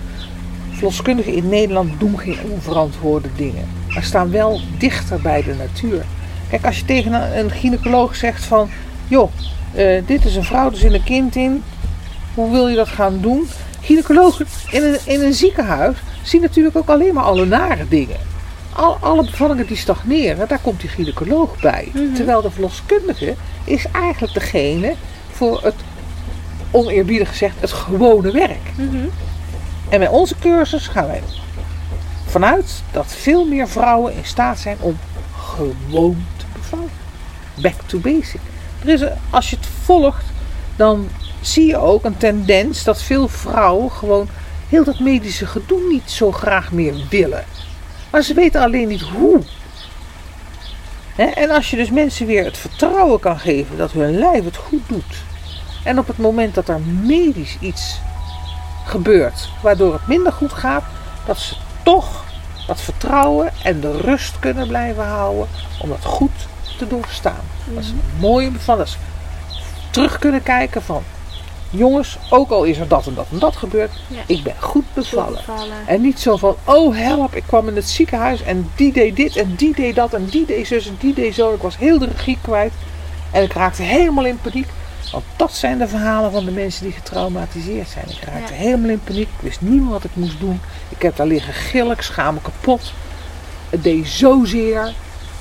verloskundigen 0.71 1.35
in 1.35 1.49
Nederland 1.49 2.01
doen 2.01 2.19
geen 2.19 2.39
onverantwoorde 2.51 3.29
dingen. 3.37 3.69
Maar 3.89 4.03
staan 4.03 4.31
wel 4.31 4.61
dichter 4.79 5.21
bij 5.21 5.43
de 5.43 5.55
natuur. 5.55 6.05
Kijk, 6.51 6.65
als 6.65 6.79
je 6.79 6.85
tegen 6.85 7.13
een, 7.13 7.39
een 7.39 7.51
gynaecoloog 7.51 8.17
zegt 8.17 8.45
van... 8.45 8.71
joh, 9.09 9.31
eh, 9.75 10.03
dit 10.07 10.25
is 10.25 10.37
een 10.37 10.45
vrouw, 10.45 10.71
er 10.71 10.77
zit 10.77 10.93
een 10.93 11.05
kind 11.05 11.37
in. 11.37 11.63
Hoe 12.35 12.51
wil 12.51 12.69
je 12.69 12.77
dat 12.77 12.89
gaan 12.89 13.21
doen? 13.21 13.49
Gynaecologen 13.81 14.47
in 14.71 14.83
een, 14.83 14.99
in 15.05 15.21
een 15.21 15.35
ziekenhuis 15.35 15.97
zien 16.23 16.41
natuurlijk 16.41 16.77
ook 16.77 16.89
alleen 16.89 17.15
maar 17.15 17.25
alle 17.25 17.47
nare 17.47 17.89
dingen. 17.89 18.17
Al, 18.73 18.97
alle 19.01 19.25
bevallingen 19.25 19.67
die 19.67 19.77
stagneren, 19.77 20.49
daar 20.49 20.61
komt 20.63 20.81
die 20.81 20.91
gynaecoloog 20.91 21.61
bij. 21.61 21.89
Mhm. 21.93 22.15
Terwijl 22.15 22.43
de 22.43 22.51
verloskundige 22.51 23.35
is 23.65 23.85
eigenlijk 23.93 24.35
degene 24.35 24.95
voor 25.33 25.61
het, 25.63 25.75
oneerbiedig 26.71 27.29
gezegd, 27.29 27.55
het 27.61 27.73
gewone 27.73 28.31
werk. 28.31 28.73
Mhm. 28.77 29.07
En 29.89 29.99
bij 29.99 30.09
onze 30.09 30.35
cursus 30.41 30.87
gaan 30.87 31.07
wij 31.07 31.23
vanuit 32.27 32.83
dat 32.93 33.07
veel 33.07 33.47
meer 33.47 33.69
vrouwen 33.69 34.15
in 34.15 34.25
staat 34.25 34.59
zijn 34.59 34.77
om 34.81 34.99
gewoon 35.37 36.27
te 36.37 36.45
bevallen. 36.53 36.91
Back 37.55 37.81
to 37.87 37.99
basic. 37.99 38.41
Er 38.83 38.89
is, 38.89 39.03
als 39.31 39.51
je 39.51 39.57
het 39.57 39.67
volgt, 39.85 40.25
dan 40.77 41.09
zie 41.41 41.67
je 41.67 41.77
ook 41.77 42.05
een 42.05 42.17
tendens 42.17 42.85
dat 42.85 43.03
veel 43.03 43.29
vrouwen 43.29 43.91
gewoon 43.91 44.29
heel 44.69 44.85
dat 44.85 44.99
medische 44.99 45.47
gedoe 45.47 45.81
niet 45.89 46.11
zo 46.11 46.33
graag 46.33 46.73
meer 46.73 46.95
willen. 47.11 47.45
Maar 48.11 48.23
ze 48.23 48.35
weten 48.35 48.63
alleen 48.63 48.89
niet 48.89 49.01
hoe. 49.01 49.41
En 51.17 51.51
als 51.51 51.71
je 51.71 51.77
dus 51.77 51.91
mensen 51.91 52.27
weer 52.27 52.45
het 52.45 52.57
vertrouwen 52.57 53.21
kan 53.21 53.39
geven 53.39 53.77
dat 53.77 53.93
hun 53.93 54.19
lijf 54.19 54.45
het 54.45 54.57
goed 54.57 54.83
doet. 54.87 55.25
En 55.85 55.99
op 55.99 56.07
het 56.07 56.19
moment 56.19 56.55
dat 56.55 56.69
er 56.69 56.81
medisch 57.03 57.57
iets 57.61 57.99
gebeurt 58.85 59.49
waardoor 59.63 59.93
het 59.93 60.07
minder 60.07 60.33
goed 60.33 60.53
gaat, 60.53 60.85
dat 61.27 61.39
ze 61.39 61.55
toch 61.83 62.25
dat 62.67 62.81
vertrouwen 62.81 63.53
en 63.63 63.81
de 63.81 63.97
rust 64.01 64.39
kunnen 64.39 64.69
blijven 64.69 65.05
houden 65.05 65.47
om 65.81 65.89
dat 65.89 66.05
goed 66.05 66.31
te 66.79 66.87
doorstaan. 66.87 67.41
Dat 67.75 67.83
is 67.83 67.89
een 67.91 68.01
mooie 68.19 68.51
bevalling. 68.51 68.87
Dat 68.87 68.95
ze 68.95 68.99
terug 69.91 70.19
kunnen 70.19 70.43
kijken 70.43 70.83
van 70.83 71.03
jongens, 71.71 72.19
ook 72.31 72.51
al 72.51 72.65
is 72.65 72.79
er 72.79 72.89
dat 72.89 73.07
en 73.07 73.15
dat 73.15 73.27
en 73.31 73.39
dat 73.39 73.57
gebeurd, 73.57 73.91
Ja. 74.07 74.21
ik 74.27 74.43
ben 74.43 74.55
goed 74.59 74.85
bevallen. 74.95 75.33
Bevallen. 75.47 75.87
En 75.87 76.01
niet 76.01 76.21
zo 76.21 76.37
van, 76.37 76.57
oh 76.65 76.97
help, 76.97 77.35
ik 77.35 77.45
kwam 77.47 77.69
in 77.69 77.77
het 77.77 77.89
ziekenhuis 77.89 78.43
en 78.43 78.71
die 78.75 78.93
deed 78.93 79.17
dit 79.17 79.37
en 79.37 79.55
die 79.55 79.75
deed 79.75 79.95
dat 79.95 80.15
en 80.15 80.25
die 80.25 80.47
deed 80.47 80.67
zus 80.67 80.87
en 80.87 80.97
die 81.01 81.15
deed 81.15 81.35
zo. 81.35 81.55
Ik 81.55 81.63
was 81.63 81.77
heel 81.79 81.99
de 81.99 82.07
regie 82.07 82.39
kwijt 82.43 82.73
en 83.31 83.43
ik 83.43 83.53
raakte 83.53 83.83
helemaal 83.83 84.25
in 84.27 84.39
paniek. 84.43 84.69
Want 85.13 85.25
dat 85.37 85.53
zijn 85.53 85.79
de 85.79 85.89
verhalen 85.89 86.33
van 86.33 86.45
de 86.45 86.51
mensen 86.51 86.85
die 86.85 86.93
getraumatiseerd 86.93 87.89
zijn. 87.89 88.09
Ik 88.09 88.25
raakte 88.25 88.53
Ja. 88.53 88.59
helemaal 88.59 88.91
in 88.91 89.01
paniek, 89.05 89.29
ik 89.29 89.41
wist 89.41 89.61
niet 89.61 89.81
meer 89.81 89.91
wat 89.91 90.05
ik 90.05 90.11
moest 90.15 90.41
doen. 90.41 90.61
Ik 90.89 91.03
heb 91.03 91.17
daar 91.17 91.27
liggen 91.27 91.53
gillen, 91.53 91.93
ik 91.93 92.03
schaam 92.03 92.35
me 92.35 92.41
kapot. 92.41 92.93
Het 93.71 93.83
deed 93.83 94.07
zozeer. 94.09 94.93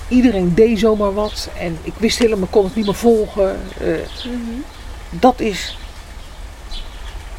Iedereen 0.07 0.53
deed 0.55 0.79
zomaar 0.79 1.13
wat 1.13 1.49
en 1.57 1.77
ik 1.81 1.93
wist 1.97 2.17
helemaal, 2.19 2.47
kon 2.49 2.63
het 2.63 2.75
niet 2.75 2.85
meer 2.85 2.95
volgen. 2.95 3.59
Eh, 3.79 3.87
Mhm. 4.25 4.59
dat 5.09 5.39
is, 5.39 5.77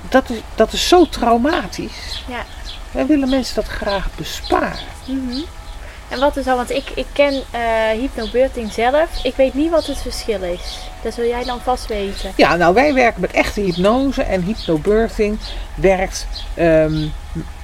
dat 0.09 0.31
is, 0.31 0.39
dat 0.55 0.73
is 0.73 0.89
zo 0.89 1.09
traumatisch. 1.09 2.25
Ja. 2.29 2.45
Wij 2.91 3.07
willen 3.07 3.29
mensen 3.29 3.55
dat 3.55 3.67
graag 3.67 4.09
besparen. 4.17 4.79
Mhm. 5.05 5.41
En 6.11 6.19
wat 6.19 6.37
is 6.37 6.45
dan, 6.45 6.57
want 6.57 6.71
ik, 6.71 6.91
ik 6.95 7.07
ken 7.13 7.43
eh 7.51 7.61
hypnobirthing 7.99 8.73
zelf. 8.73 9.09
Ik 9.23 9.35
weet 9.37 9.55
niet 9.55 9.71
wat 9.71 9.87
het 9.87 9.99
verschil 9.99 10.43
is. 10.43 10.79
Dat 11.03 11.15
zul 11.15 11.25
jij 11.25 11.45
dan 11.45 11.61
vast 11.61 11.87
weten. 11.87 12.33
Ja, 12.37 12.57
nou 12.57 12.75
wij 12.75 12.95
werken 12.95 13.21
met 13.21 13.31
echte 13.31 13.61
hypnose 13.61 14.23
en 14.23 14.43
hypnobirthing 14.43 15.39
werkt, 15.75 16.27
ehm, 16.55 17.07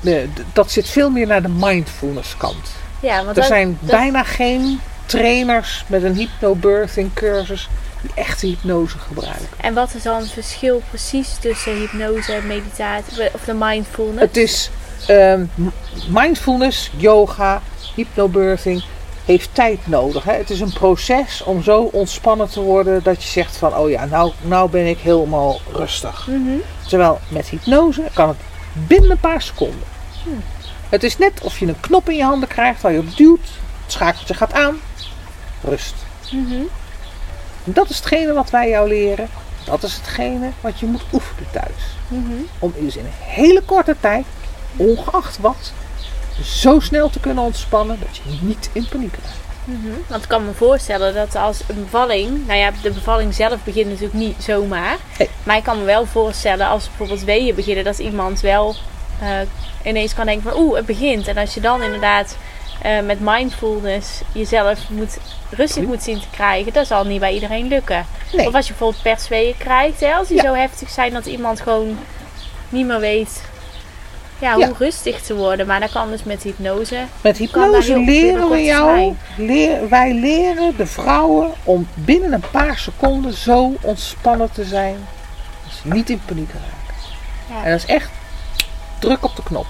eh, 0.04 0.16
dat 0.52 0.70
zit 0.70 0.88
veel 0.88 1.10
meer 1.10 1.26
naar 1.26 1.42
de 1.42 1.48
mindfulness 1.48 2.36
kant. 2.36 2.68
Ja, 3.00 3.16
want 3.16 3.28
Er 3.28 3.34
dat, 3.34 3.44
zijn 3.46 3.78
dat- 3.80 3.90
bijna 3.90 4.22
geen 4.22 4.80
trainers 5.06 5.84
met 5.86 6.02
een 6.02 6.14
hypnobirthing 6.14 7.10
cursus 7.14 7.68
die 8.00 8.10
echte 8.14 8.46
hypnose 8.46 8.98
gebruiken. 8.98 9.46
En 9.60 9.74
wat 9.74 9.94
is 9.94 10.02
dan 10.02 10.16
het 10.20 10.30
verschil 10.30 10.82
precies 10.88 11.28
tussen 11.40 11.72
hypnose 11.76 12.32
en 12.32 12.46
meditatie 12.46 13.28
of 13.32 13.44
de 13.44 13.54
mindfulness? 13.54 14.20
Het 14.20 14.36
is 14.36 14.70
ehm, 15.06 15.44
mindfulness, 16.08 16.90
yoga, 16.96 17.62
hypnobirthing 17.96 18.84
heeft 19.24 19.48
tijd 19.52 19.86
nodig. 19.86 20.24
Hè? 20.24 20.32
Het 20.32 20.50
is 20.50 20.60
een 20.60 20.72
proces 20.72 21.42
om 21.42 21.62
zo 21.62 21.82
ontspannen 21.82 22.48
te 22.48 22.60
worden 22.60 23.02
dat 23.02 23.22
je 23.22 23.28
zegt 23.28 23.56
van 23.56 23.76
oh 23.76 23.90
ja, 23.90 24.04
nou, 24.04 24.32
nou 24.42 24.70
ben 24.70 24.86
ik 24.86 24.98
helemaal 24.98 25.60
rustig. 25.72 26.26
Mhm. 26.26 26.56
Terwijl 26.88 27.20
met 27.28 27.48
hypnose 27.48 28.02
kan 28.14 28.28
het 28.28 28.38
binnen 28.72 29.10
een 29.10 29.18
paar 29.18 29.42
seconden. 29.42 29.94
Het 30.88 31.02
is 31.02 31.18
net 31.18 31.40
of 31.42 31.58
je 31.58 31.66
een 31.66 31.80
knop 31.80 32.08
in 32.08 32.16
je 32.16 32.22
handen 32.22 32.48
krijgt 32.48 32.82
waar 32.82 32.92
je 32.92 32.98
op 32.98 33.16
duwt, 33.16 33.48
het 33.82 33.92
schakeltje 33.92 34.34
gaat 34.34 34.52
aan, 34.52 34.80
rust. 35.62 35.94
Mhm. 36.32 36.62
En 37.64 37.72
dat 37.72 37.90
is 37.90 37.96
hetgene 37.96 38.32
wat 38.32 38.50
wij 38.50 38.68
jou 38.68 38.88
leren. 38.88 39.28
Dat 39.64 39.82
is 39.82 39.94
hetgene 39.94 40.50
wat 40.60 40.78
je 40.78 40.86
moet 40.86 41.04
oefenen 41.12 41.50
thuis. 41.50 41.96
Mhm. 42.08 42.32
Om 42.58 42.72
dus 42.78 42.96
in 42.96 43.04
een 43.04 43.10
hele 43.18 43.62
korte 43.62 43.96
tijd, 44.00 44.24
ongeacht 44.76 45.38
wat, 45.38 45.72
zo 46.44 46.80
snel 46.80 47.10
te 47.10 47.20
kunnen 47.20 47.44
ontspannen 47.44 47.98
dat 48.00 48.16
je 48.16 48.22
niet 48.40 48.70
in 48.72 48.88
paniek 48.88 49.14
raakt. 49.22 49.44
Mhm. 49.64 49.92
Want 50.08 50.22
ik 50.22 50.28
kan 50.28 50.44
me 50.44 50.52
voorstellen 50.52 51.14
dat 51.14 51.34
als 51.34 51.60
een 51.66 51.82
bevalling, 51.84 52.46
nou 52.46 52.58
ja, 52.58 52.70
de 52.82 52.90
bevalling 52.90 53.34
zelf 53.34 53.64
begint 53.64 53.86
natuurlijk 53.86 54.14
niet 54.14 54.36
zomaar. 54.42 54.96
Maar 55.42 55.56
ik 55.56 55.62
kan 55.62 55.78
me 55.78 55.84
wel 55.84 56.06
voorstellen 56.06 56.66
als 56.68 56.86
bijvoorbeeld 56.88 57.24
weeën 57.24 57.54
beginnen, 57.54 57.84
dat 57.84 57.98
iemand 57.98 58.40
wel 58.40 58.74
eh, 59.20 59.28
ineens 59.84 60.14
kan 60.14 60.26
denken 60.26 60.50
van 60.50 60.60
oeh, 60.60 60.76
het 60.76 60.86
begint. 60.86 61.28
En 61.28 61.36
als 61.36 61.54
je 61.54 61.60
dan 61.60 61.82
inderdaad 61.82 62.36
eh, 62.82 63.00
met 63.00 63.20
mindfulness 63.20 64.20
jezelf 64.32 64.78
moet, 64.88 65.18
rustig 65.50 65.82
moet 65.82 66.02
zien 66.02 66.20
te 66.20 66.26
krijgen, 66.30 66.72
dat 66.72 66.86
zal 66.86 67.04
niet 67.04 67.20
bij 67.20 67.32
iedereen 67.34 67.68
lukken. 67.68 68.06
Nee. 68.32 68.46
Of 68.46 68.54
als 68.54 68.66
je 68.66 68.72
bijvoorbeeld 68.72 69.02
persweeën 69.02 69.54
krijgt, 69.58 70.00
hè, 70.00 70.12
als 70.14 70.28
die 70.28 70.36
Ja. 70.36 70.42
zo 70.42 70.54
heftig 70.54 70.90
zijn 70.90 71.12
dat 71.12 71.26
iemand 71.26 71.60
gewoon 71.60 71.98
niet 72.68 72.86
meer 72.86 73.00
weet 73.00 73.42
ja, 74.38 74.52
hoe 74.52 74.60
Ja. 74.60 74.72
rustig 74.78 75.20
te 75.20 75.34
worden. 75.34 75.66
Maar 75.66 75.80
dat 75.80 75.90
kan 75.92 76.10
dus 76.10 76.22
met 76.22 76.42
hypnose. 76.42 77.04
Met 77.20 77.36
hypnose 77.36 77.98
leren 77.98 78.48
we 78.50 78.62
jou, 78.62 79.14
leer, 79.36 79.88
wij 79.88 80.14
leren 80.14 80.76
de 80.76 80.86
vrouwen 80.86 81.52
om 81.64 81.88
binnen 81.94 82.32
een 82.32 82.44
paar 82.50 82.78
seconden 82.78 83.32
zo 83.32 83.72
ontspannen 83.80 84.52
te 84.52 84.64
zijn 84.64 84.96
dat 85.64 85.72
ze 85.82 85.88
niet 85.94 86.10
in 86.10 86.20
paniek 86.26 86.50
raken. 86.52 86.94
Ja. 87.50 87.64
En 87.64 87.70
dat 87.70 87.80
is 87.80 87.86
echt 87.86 88.10
druk 88.98 89.24
op 89.24 89.36
de 89.36 89.42
knop. 89.42 89.66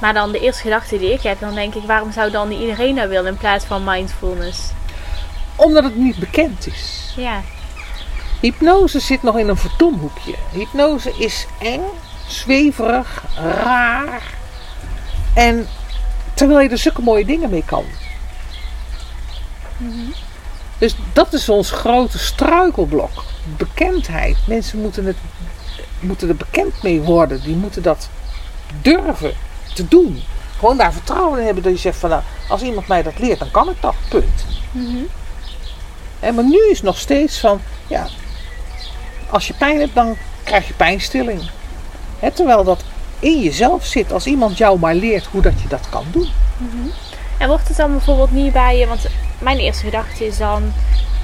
Maar 0.00 0.14
dan 0.14 0.32
de 0.32 0.38
eerste 0.40 0.62
gedachte 0.62 0.98
die 0.98 1.12
ik 1.12 1.22
heb, 1.22 1.40
dan 1.40 1.54
denk 1.54 1.74
ik, 1.74 1.82
waarom 1.86 2.12
zou 2.12 2.30
dan 2.30 2.48
niet 2.48 2.60
iedereen 2.60 2.94
dat 2.94 3.08
willen 3.08 3.32
in 3.32 3.38
plaats 3.38 3.64
van 3.64 3.84
mindfulness? 3.84 4.58
Omdat 5.56 5.84
het 5.84 5.96
niet 5.96 6.16
bekend 6.18 6.66
is. 6.66 7.12
Ja, 7.16 7.40
Hypnose 8.40 9.00
zit 9.00 9.22
nog 9.22 9.38
in 9.38 9.48
een 9.48 9.56
verdomhoekje. 9.56 10.34
Hypnose 10.52 11.12
is 11.18 11.46
eng, 11.58 11.80
zweverig, 12.30 13.24
raar. 13.36 14.22
En 15.34 15.66
terwijl 16.34 16.60
je 16.60 16.68
er 16.68 16.78
zulke 16.78 17.02
mooie 17.02 17.24
dingen 17.24 17.50
mee 17.50 17.64
kan. 17.64 17.84
Dus 20.78 20.94
dat 21.12 21.32
is 21.32 21.48
ons 21.48 21.70
grote 21.70 22.18
struikelblok. 22.18 23.24
Bekendheid. 23.56 24.36
Mensen 24.46 24.80
moeten, 24.80 25.04
het, 25.04 25.16
moeten 26.00 26.28
er 26.28 26.36
bekend 26.36 26.82
mee 26.82 27.00
worden. 27.00 27.42
Die 27.42 27.56
moeten 27.56 27.82
dat 27.82 28.08
durven 28.82 29.32
te 29.74 29.88
doen. 29.88 30.22
Gewoon 30.58 30.76
daar 30.76 30.92
vertrouwen 30.92 31.38
in 31.38 31.44
hebben 31.44 31.62
dat 31.62 31.72
je 31.72 31.78
zegt 31.78 31.98
van 31.98 32.10
nou, 32.10 32.22
als 32.48 32.62
iemand 32.62 32.86
mij 32.86 33.02
dat 33.02 33.18
leert, 33.18 33.38
dan 33.38 33.50
kan 33.50 33.68
ik 33.68 33.80
dat. 33.80 33.94
Punt. 34.08 34.44
En 36.20 36.34
maar 36.34 36.44
nu 36.44 36.70
is 36.70 36.82
nog 36.82 36.98
steeds 36.98 37.38
van, 37.38 37.60
ja, 37.86 38.06
als 39.30 39.46
je 39.46 39.54
pijn 39.54 39.80
hebt, 39.80 39.94
dan 39.94 40.16
krijg 40.42 40.66
je 40.66 40.74
pijnstilling. 40.74 41.50
Terwijl 42.34 42.64
dat 42.64 42.84
in 43.18 43.40
jezelf 43.40 43.84
zit. 43.84 44.12
Als 44.12 44.26
iemand 44.26 44.56
jou 44.56 44.78
maar 44.78 44.94
leert 44.94 45.26
hoe 45.26 45.42
dat 45.42 45.60
je 45.62 45.68
dat 45.68 45.88
kan 45.90 46.04
doen. 46.10 46.28
En 47.38 47.48
wordt 47.48 47.68
het 47.68 47.76
dan 47.76 47.90
bijvoorbeeld 47.90 48.30
niet 48.32 48.52
bij 48.52 48.78
je, 48.78 48.86
want 48.86 49.06
mijn 49.38 49.58
eerste 49.58 49.84
gedachte 49.84 50.26
is 50.26 50.38
dan 50.38 50.72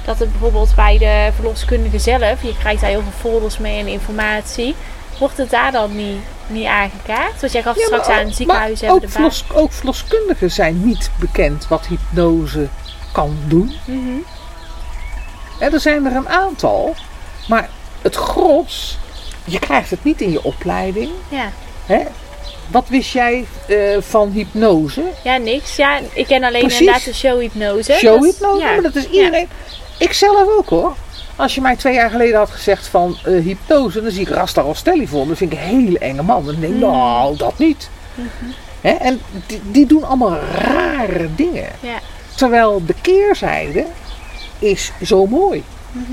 dat 0.05 0.19
het 0.19 0.31
bijvoorbeeld 0.31 0.75
bij 0.75 0.97
de 0.97 1.29
verloskundige 1.35 1.99
zelf, 1.99 2.41
je 2.41 2.55
krijgt 2.59 2.81
daar 2.81 2.89
heel 2.89 3.01
veel 3.01 3.31
folders 3.31 3.57
mee 3.57 3.79
en 3.79 3.87
informatie, 3.87 4.75
wordt 5.19 5.37
het 5.37 5.49
daar 5.49 5.71
dan 5.71 5.95
niet, 5.95 6.17
niet 6.47 6.65
aangekaart? 6.65 7.39
Want 7.41 7.51
jij 7.53 7.61
gaf 7.61 7.75
Ja, 7.77 7.85
straks 7.85 8.07
maar 8.07 8.19
aan 8.19 8.25
ook- 8.25 8.33
ziekenhuizen 8.33 8.87
hebben 8.87 9.05
ook, 9.05 9.31
de 9.33 9.53
ook 9.53 9.71
verloskundigen 9.73 10.51
zijn 10.51 10.85
niet 10.85 11.09
bekend 11.19 11.67
wat 11.67 11.85
hypnose 11.85 12.67
kan 13.11 13.37
doen. 13.47 13.73
Mhm. 13.85 14.17
En 15.59 15.73
er 15.73 15.79
zijn 15.79 16.05
er 16.05 16.15
een 16.15 16.29
aantal. 16.29 16.95
Maar 17.47 17.69
het 18.01 18.15
gros, 18.15 18.97
je 19.47 19.59
krijgt 19.59 19.89
het 19.89 20.03
niet 20.03 20.21
in 20.21 20.31
je 20.31 20.43
opleiding. 20.43 21.09
Ja. 21.29 21.51
Hè? 21.85 21.99
Wat 22.71 22.85
wist 22.89 23.11
jij 23.13 23.45
eh, 23.67 23.77
van 23.99 24.31
hypnose? 24.31 25.03
ja, 25.23 25.37
niks. 25.37 25.75
Ja, 25.75 25.99
ik 26.13 26.25
ken 26.27 26.43
alleen 26.43 26.61
Precies. 26.61 26.79
inderdaad 26.79 27.03
de 27.05 27.13
showhypnose. 27.13 27.93
Showhypnose, 27.93 28.57
is- 28.63 28.63
maar 28.63 28.81
dat 28.81 28.95
is 28.95 29.09
iedereen. 29.09 29.47
Ik 29.99 30.13
zelf 30.13 30.47
ook 30.57 30.69
hoor. 30.69 30.95
Als 31.35 31.55
je 31.55 31.61
mij 31.61 31.75
twee 31.75 31.93
jaar 31.93 32.09
geleden 32.09 32.37
had 32.37 32.49
gezegd 32.49 32.87
van 32.87 33.17
eh, 33.25 33.43
hypnose, 33.43 34.01
dan 34.01 34.11
zie 34.11 34.21
ik 34.21 34.29
Rasta 34.29 34.61
Rostelli 34.61 35.07
voor 35.07 35.21
me. 35.21 35.27
Dat 35.27 35.37
vind 35.37 35.51
ik 35.53 35.57
een 35.59 35.63
hele 35.65 35.99
enge 35.99 36.21
man. 36.23 36.45
Dan 36.45 36.55
denk 36.59 36.73
ik, 36.73 36.79
Mm. 36.79 36.79
nou, 36.79 37.37
dat 37.37 37.57
niet. 37.57 37.89
Hè? 38.81 38.89
En 38.91 39.21
die, 39.47 39.61
die 39.71 39.85
doen 39.85 40.03
allemaal 40.03 40.37
rare 40.61 41.27
dingen. 41.35 41.69
Ja. 41.79 41.99
Terwijl 42.35 42.81
de 42.85 42.95
keerzijde 43.01 43.85
is 44.59 44.91
zo 45.03 45.25
mooi. 45.25 45.63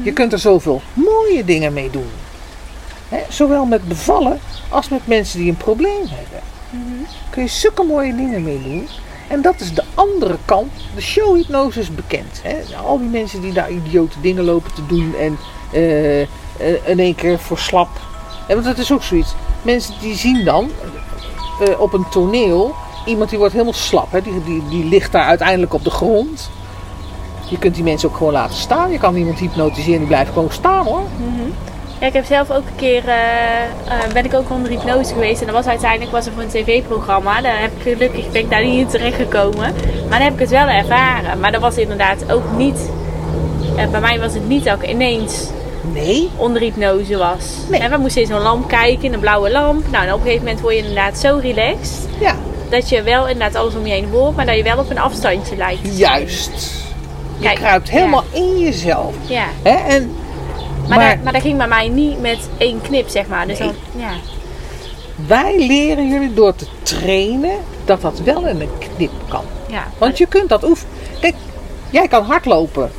Je 0.03 0.13
kunt 0.13 0.33
er 0.33 0.39
zoveel 0.39 0.83
mooie 0.93 1.45
dingen 1.45 1.73
mee 1.73 1.91
doen. 1.91 2.11
Zowel 3.29 3.65
met 3.65 3.89
bevallen 3.89 4.41
als 4.69 4.89
met 4.89 5.07
mensen 5.07 5.39
die 5.39 5.51
een 5.51 5.57
probleem 5.57 6.03
hebben. 6.03 6.41
Kun 7.31 7.43
je 7.43 7.49
zulke 7.49 7.83
mooie 7.83 8.17
dingen 8.17 8.43
mee 8.43 8.63
doen. 8.63 8.89
En 9.29 9.43
dat 9.43 9.61
is 9.61 9.75
de 9.75 9.85
andere 9.95 10.37
kant. 10.45 10.73
De 10.95 11.01
showhypnose 11.01 11.81
is 11.81 11.95
bekend. 11.95 12.41
Hè? 12.43 12.77
Al 12.85 12.99
die 12.99 13.09
mensen 13.09 13.41
die 13.41 13.53
daar 13.53 13.71
idiote 13.71 14.21
dingen 14.21 14.45
lopen 14.45 14.75
te 14.75 14.87
doen 14.87 15.15
en 15.21 15.39
eh, 15.73 16.23
eh, 16.23 16.27
in 16.85 16.99
één 16.99 17.15
keer 17.15 17.39
voor 17.39 17.59
slap. 17.59 17.89
En 18.49 18.55
want 18.55 18.67
dat 18.67 18.79
is 18.79 18.93
ook 18.93 19.03
zoiets. 19.03 19.35
Mensen 19.63 19.95
die 20.01 20.15
zien 20.15 20.45
dan 20.45 20.71
eh, 21.61 21.81
op 21.81 21.93
een 21.93 22.09
toneel 22.11 22.75
iemand 23.07 23.31
die 23.31 23.39
wordt 23.39 23.53
helemaal 23.53 23.75
slap. 23.75 24.13
Hè? 24.13 24.23
Die, 24.23 24.45
die, 24.45 24.63
die 24.69 24.85
ligt 24.85 25.13
daar 25.13 25.27
uiteindelijk 25.27 25.75
op 25.75 25.85
de 25.85 25.91
grond. 25.91 26.51
Je 27.49 27.59
kunt 27.59 27.75
die 27.75 27.85
mensen 27.85 28.09
ook 28.09 28.17
gewoon 28.17 28.33
laten 28.33 28.57
staan. 28.57 28.91
Je 28.91 28.99
kan 28.99 29.17
iemand 29.17 29.39
hypnotiseren 29.39 29.99
die 29.99 30.09
blijft 30.09 30.33
gewoon 30.33 30.51
staan 30.51 30.85
hoor. 30.85 31.03
Ja, 32.01 32.07
ik 32.07 32.13
heb 32.13 32.25
zelf 32.25 32.51
ook 32.51 32.57
een 32.67 32.77
keer, 32.77 33.09
eh, 33.09 33.15
eh, 33.15 34.13
ben 34.13 34.25
ik 34.25 34.35
ook 34.35 34.51
onder 34.51 34.71
hypnose 34.71 35.13
geweest. 35.13 35.41
En 35.41 35.47
dat 35.47 35.55
was 35.55 35.67
uiteindelijk 35.67 36.11
was 36.11 36.27
er 36.27 36.33
voor 36.33 36.43
een 36.43 36.49
tv-programma. 36.49 37.41
Daar 37.41 37.61
heb 37.61 37.71
ik 37.77 37.83
gelukkig 37.93 38.31
ben 38.31 38.41
ik 38.41 38.51
daar 38.51 38.65
niet 38.65 38.79
in 38.81 38.87
terechtgekomen. 38.87 39.75
Maar 40.09 40.19
dan 40.19 40.21
heb 40.21 40.33
ik 40.33 40.39
het 40.39 40.51
wel 40.51 40.67
ervaren. 40.67 41.41
Maar 41.41 41.53
dat 41.53 41.61
was 41.61 41.77
inderdaad 41.77 42.33
ook 42.33 42.43
niet, 42.57 42.91
eh, 43.77 43.87
bij 43.89 44.01
mij 44.01 44.21
was 44.21 44.35
het 44.35 44.49
niet 44.49 44.65
dat 44.65 44.83
ik 44.83 44.89
ineens 44.91 45.47
Nee. 45.93 46.31
onder 46.37 46.63
hypnose 46.63 47.17
was. 47.17 47.45
Nee. 47.71 47.81
En 47.81 47.91
we 47.91 47.97
moesten 47.97 48.21
in 48.23 48.27
zo'n 48.29 48.41
lamp 48.41 48.69
kijken, 48.69 49.13
een 49.13 49.21
blauwe 49.21 49.51
lamp. 49.51 49.91
Nou, 49.91 50.05
en 50.07 50.13
op 50.13 50.19
een 50.19 50.25
gegeven 50.25 50.45
moment 50.45 50.61
word 50.63 50.75
je 50.75 50.81
inderdaad 50.81 51.19
zo 51.19 51.39
relaxed. 51.43 52.09
Ja, 52.21 52.35
Dat 52.69 52.89
je 52.89 53.03
wel 53.03 53.29
inderdaad 53.29 53.55
alles 53.63 53.75
om 53.75 53.87
je 53.87 53.93
heen 53.93 54.09
hoort, 54.13 54.37
maar 54.37 54.47
dat 54.47 54.57
je 54.57 54.63
wel 54.63 54.79
op 54.79 54.91
een 54.91 54.99
afstandje 54.99 55.57
lijkt. 55.57 55.99
juist. 55.99 56.51
Je 57.39 57.45
Kijk, 57.45 57.57
kruipt 57.59 57.91
helemaal 57.91 58.25
in 58.33 58.59
jezelf. 58.59 59.15
Ja, 59.27 59.45
Hè? 59.63 59.71
En, 59.95 60.17
maar, 60.89 60.99
maar 60.99 61.15
Dat, 61.15 61.25
maar 61.25 61.33
dat 61.33 61.43
ging 61.43 61.57
bij 61.59 61.69
mij 61.69 61.89
niet 61.89 62.21
met 62.21 62.39
één 62.59 62.81
knip, 62.81 63.09
zeg 63.09 63.27
maar. 63.27 63.47
Dus 63.47 63.59
Nee. 63.59 63.69
dan, 63.69 64.01
ja. 64.03 64.13
wij 65.27 65.67
leren 65.67 66.09
jullie 66.09 66.35
door 66.35 66.55
te 66.55 66.67
trainen 66.83 67.59
dat 67.85 68.01
dat 68.01 68.21
wel 68.21 68.47
in 68.47 68.61
een 68.61 68.71
knip 68.97 69.13
kan. 69.29 69.45
ja. 69.69 69.87
Want 69.99 70.19
je 70.19 70.27
kunt 70.27 70.49
dat 70.49 70.65
oefenen. 70.65 70.93
Kijk, 71.21 71.35
jij 71.91 72.09
kan 72.09 72.25
hardlopen. 72.25 72.91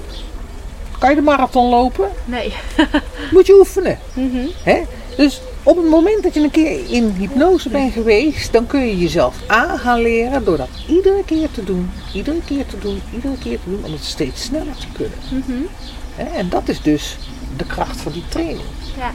Kan 0.99 1.09
je 1.09 1.15
de 1.15 1.21
marathon 1.21 1.69
lopen? 1.69 2.09
Nee. 2.25 2.53
Moet 3.33 3.45
je 3.47 3.53
oefenen. 3.59 3.99
Mhm. 4.13 4.45
Hè? 4.63 4.81
Dus 5.17 5.41
op 5.63 5.77
het 5.77 5.89
moment 5.89 6.23
dat 6.23 6.33
je 6.33 6.39
een 6.39 6.51
keer 6.51 6.79
in 6.89 7.15
hypnose 7.17 7.69
bent 7.69 7.93
geweest, 7.93 8.53
dan 8.53 8.67
kun 8.67 8.79
je 8.87 8.97
jezelf 8.97 9.35
aan 9.47 9.77
gaan 9.79 10.01
leren 10.01 10.45
door 10.45 10.57
dat 10.57 10.67
iedere 10.87 11.23
keer 11.25 11.47
te 11.51 11.63
doen, 11.63 11.91
iedere 12.13 12.37
keer 12.45 12.65
te 12.65 12.77
doen, 12.79 13.01
iedere 13.13 13.33
keer 13.43 13.59
te 13.63 13.69
doen, 13.69 13.79
om 13.83 13.91
het 13.91 14.03
steeds 14.03 14.43
sneller 14.43 14.75
te 14.79 14.85
kunnen. 14.93 15.17
Mhm. 15.29 16.33
En 16.35 16.49
dat 16.49 16.61
is 16.65 16.81
dus 16.81 17.17
de 17.57 17.65
kracht 17.65 18.01
van 18.01 18.11
die 18.11 18.23
training. 18.29 18.67
Ja. 18.97 19.11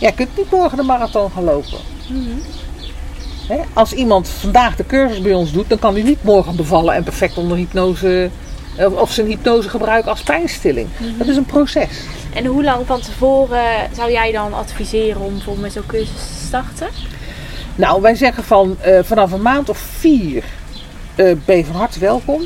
Jij 0.00 0.12
kunt 0.12 0.36
niet 0.36 0.50
morgen 0.50 0.76
de 0.76 0.82
marathon 0.82 1.30
gaan 1.30 1.44
lopen. 1.44 1.78
Mhm. 2.08 2.38
Hè? 3.48 3.60
Als 3.72 3.92
iemand 3.92 4.28
vandaag 4.28 4.76
de 4.76 4.86
cursus 4.86 5.20
bij 5.20 5.34
ons 5.34 5.52
doet, 5.52 5.68
dan 5.68 5.78
kan 5.78 5.94
hij 5.94 6.02
niet 6.02 6.22
morgen 6.22 6.56
bevallen 6.56 6.94
en 6.94 7.02
perfect 7.02 7.38
onder 7.38 7.56
hypnose 7.56 8.30
of- 8.78 9.00
of 9.00 9.12
zijn 9.12 9.26
hypnose 9.26 9.68
gebruiken 9.68 10.10
als 10.10 10.22
pijnstilling. 10.22 10.88
Dat 11.18 11.26
is 11.26 11.36
een 11.36 11.44
proces. 11.44 11.88
En 12.34 12.44
hoe 12.46 12.62
lang 12.64 12.86
van 12.86 13.00
tevoren 13.00 13.64
zou 13.96 14.10
jij 14.10 14.32
dan 14.32 14.54
adviseren 14.54 15.20
om 15.20 15.32
bijvoorbeeld 15.32 15.64
met 15.64 15.72
zo'n 15.72 15.86
cursus 15.86 16.14
te 16.14 16.46
starten? 16.46 16.88
Nou, 17.76 18.02
wij 18.02 18.14
zeggen 18.14 18.44
van 18.44 18.76
eh, 18.80 18.98
vanaf 19.02 19.32
een 19.32 19.42
maand 19.42 19.68
of 19.68 19.78
vier 19.78 20.44
eh, 21.14 21.32
ben 21.44 21.56
je 21.56 21.64
van 21.64 21.76
harte 21.76 21.98
welkom 21.98 22.42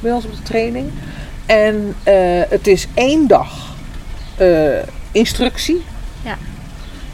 bij 0.00 0.12
ons 0.12 0.24
op 0.24 0.36
de 0.36 0.42
training. 0.42 0.90
En 1.46 1.94
eh, 2.02 2.14
het 2.48 2.66
is 2.66 2.86
één 2.94 3.26
dag 3.26 3.67
eh, 4.38 4.82
instructie. 5.12 5.84
Ja. 6.22 6.36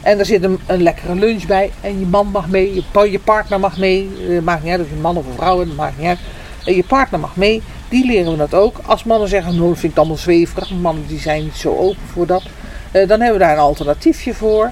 En 0.01 0.19
er 0.19 0.25
zit 0.25 0.43
een, 0.43 0.59
een 0.65 0.81
lekkere 0.83 1.15
lunch 1.15 1.45
bij. 1.45 1.71
En 1.81 1.99
je 1.99 2.05
man 2.05 2.27
mag 2.27 2.47
mee, 2.47 2.73
je, 2.75 2.83
pa- 2.91 3.03
je 3.03 3.19
partner 3.19 3.59
mag 3.59 3.77
mee. 3.77 4.09
Eh, 4.29 4.39
maakt 4.39 4.63
niet 4.63 4.71
uit 4.71 4.81
of 4.81 4.87
je 4.89 4.95
een 4.95 5.01
man 5.01 5.17
of 5.17 5.25
een 5.25 5.35
vrouw 5.35 5.57
bent, 5.57 5.75
maakt 5.75 5.97
niet 5.97 6.07
uit. 6.07 6.19
En 6.65 6.75
je 6.75 6.83
partner 6.83 7.19
mag 7.19 7.35
mee. 7.35 7.61
Die 7.89 8.05
leren 8.05 8.31
we 8.31 8.37
dat 8.37 8.53
ook. 8.53 8.79
Als 8.85 9.03
mannen 9.03 9.29
zeggen, 9.29 9.55
nou 9.55 9.69
dat 9.69 9.79
vind 9.79 9.91
ik 9.91 9.97
allemaal 9.97 10.17
zweverig. 10.17 10.69
Mannen 10.71 11.07
die 11.07 11.19
zijn 11.19 11.43
niet 11.43 11.55
zo 11.55 11.75
open 11.77 12.01
voor 12.13 12.25
dat. 12.25 12.43
Eh, 12.91 13.07
dan 13.07 13.19
hebben 13.21 13.39
we 13.39 13.45
daar 13.45 13.53
een 13.53 13.59
alternatiefje 13.63 14.33
voor. 14.33 14.71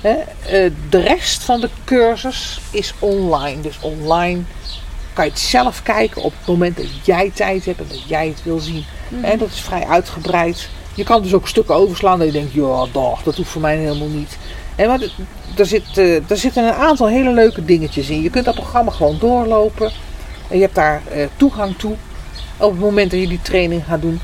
Hè? 0.00 0.14
De 0.88 1.00
rest 1.00 1.42
van 1.42 1.60
de 1.60 1.68
cursus 1.84 2.60
is 2.70 2.94
online. 2.98 3.60
Dus 3.60 3.78
online 3.80 4.40
kan 5.12 5.24
je 5.24 5.30
het 5.30 5.40
zelf 5.40 5.82
kijken 5.82 6.22
op 6.22 6.32
het 6.38 6.46
moment 6.46 6.76
dat 6.76 6.86
jij 7.04 7.30
tijd 7.34 7.64
hebt 7.64 7.80
en 7.80 7.86
dat 7.88 8.02
jij 8.08 8.26
het 8.26 8.42
wil 8.44 8.58
zien. 8.58 8.84
En 9.22 9.38
dat 9.38 9.48
is 9.48 9.60
vrij 9.60 9.86
uitgebreid. 9.86 10.68
Je 10.94 11.04
kan 11.04 11.22
dus 11.22 11.34
ook 11.34 11.48
stukken 11.48 11.74
overslaan 11.74 12.18
dat 12.18 12.26
je 12.26 12.32
denkt, 12.32 12.52
ja, 12.52 12.86
dag, 12.92 13.22
dat 13.22 13.36
hoeft 13.36 13.50
voor 13.50 13.60
mij 13.60 13.76
helemaal 13.76 14.08
niet. 14.08 14.38
En 14.74 14.88
maar 14.88 15.00
er, 15.56 15.66
zit, 15.66 15.98
eh, 15.98 16.30
er 16.30 16.36
zitten 16.36 16.66
een 16.66 16.72
aantal 16.72 17.06
hele 17.06 17.32
leuke 17.32 17.64
dingetjes 17.64 18.08
in. 18.10 18.22
Je 18.22 18.30
kunt 18.30 18.44
dat 18.44 18.54
programma 18.54 18.90
gewoon 18.90 19.16
doorlopen. 19.18 19.92
En 20.48 20.56
je 20.56 20.62
hebt 20.62 20.74
daar 20.74 21.02
eh, 21.10 21.26
toegang 21.36 21.76
toe 21.76 21.94
op 22.56 22.70
het 22.70 22.80
moment 22.80 23.10
dat 23.10 23.20
je 23.20 23.28
die 23.28 23.42
training 23.42 23.84
gaat 23.84 24.02
doen. 24.02 24.20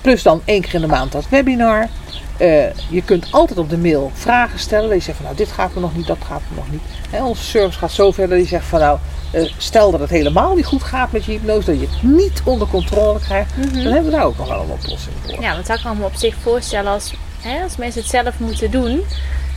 Plus 0.00 0.22
dan 0.22 0.42
één 0.44 0.60
keer 0.60 0.74
in 0.74 0.80
de 0.80 0.86
maand 0.86 1.12
dat 1.12 1.28
webinar. 1.28 1.88
Eh, 2.36 2.64
je 2.88 3.02
kunt 3.04 3.26
altijd 3.30 3.58
op 3.58 3.70
de 3.70 3.78
mail 3.78 4.10
vragen 4.14 4.58
stellen. 4.58 4.88
Dat 4.88 4.98
je 4.98 5.04
zegt 5.04 5.16
van 5.16 5.26
nou 5.26 5.36
dit 5.36 5.52
gaat 5.52 5.74
me 5.74 5.80
nog 5.80 5.96
niet, 5.96 6.06
dat 6.06 6.18
gaat 6.28 6.42
me 6.48 6.56
nog 6.56 6.70
niet. 6.70 6.82
En 7.10 7.22
onze 7.22 7.44
service 7.44 7.78
gaat 7.78 7.92
zo 7.92 8.12
ver 8.12 8.28
dat 8.28 8.38
je 8.38 8.46
zegt 8.46 8.66
van 8.66 8.80
nou 8.80 8.98
eh, 9.30 9.52
stel 9.56 9.90
dat 9.90 10.00
het 10.00 10.10
helemaal 10.10 10.54
niet 10.54 10.66
goed 10.66 10.82
gaat 10.82 11.12
met 11.12 11.24
je 11.24 11.32
hypnose. 11.32 11.66
Dat 11.66 11.80
je 11.80 11.86
het 11.90 12.02
niet 12.02 12.42
onder 12.44 12.68
controle 12.68 13.18
krijgt. 13.18 13.52
Dan 13.72 13.92
hebben 13.92 14.04
we 14.04 14.10
daar 14.10 14.24
ook 14.24 14.36
nog 14.36 14.48
wel 14.48 14.60
een 14.60 14.70
oplossing 14.70 15.14
voor. 15.24 15.40
Ja, 15.42 15.52
want 15.54 15.66
dat 15.66 15.82
kan 15.82 15.92
ik 15.92 15.98
me 15.98 16.04
op 16.04 16.14
zich 16.14 16.34
voorstellen 16.42 16.92
als, 16.92 17.12
hè, 17.40 17.62
als 17.62 17.76
mensen 17.76 18.00
het 18.00 18.10
zelf 18.10 18.38
moeten 18.38 18.70
doen. 18.70 19.04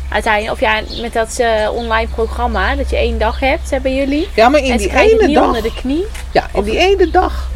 Uiteindelijk, 0.10 0.54
of 0.54 0.60
ja, 0.60 0.82
met 1.02 1.14
dat 1.14 1.40
eh, 1.40 1.70
online 1.74 2.08
programma, 2.08 2.76
dat 2.76 2.90
je 2.90 2.96
één 2.96 3.20
dag 3.20 3.40
hebt, 3.40 3.70
hebben 3.70 3.96
jullie. 3.96 4.28
Ja, 4.36 4.50
maar 4.50 4.60
in 4.60 4.72
en 4.72 4.78
die 4.78 4.94
ene 4.94 5.34
dag, 5.34 5.46
onder 5.46 5.62
de 5.62 5.74
knie. 5.74 6.06
ja, 6.32 6.50
in 6.54 6.64
die 6.64 6.78
ene 6.78 7.10
dag 7.10 7.50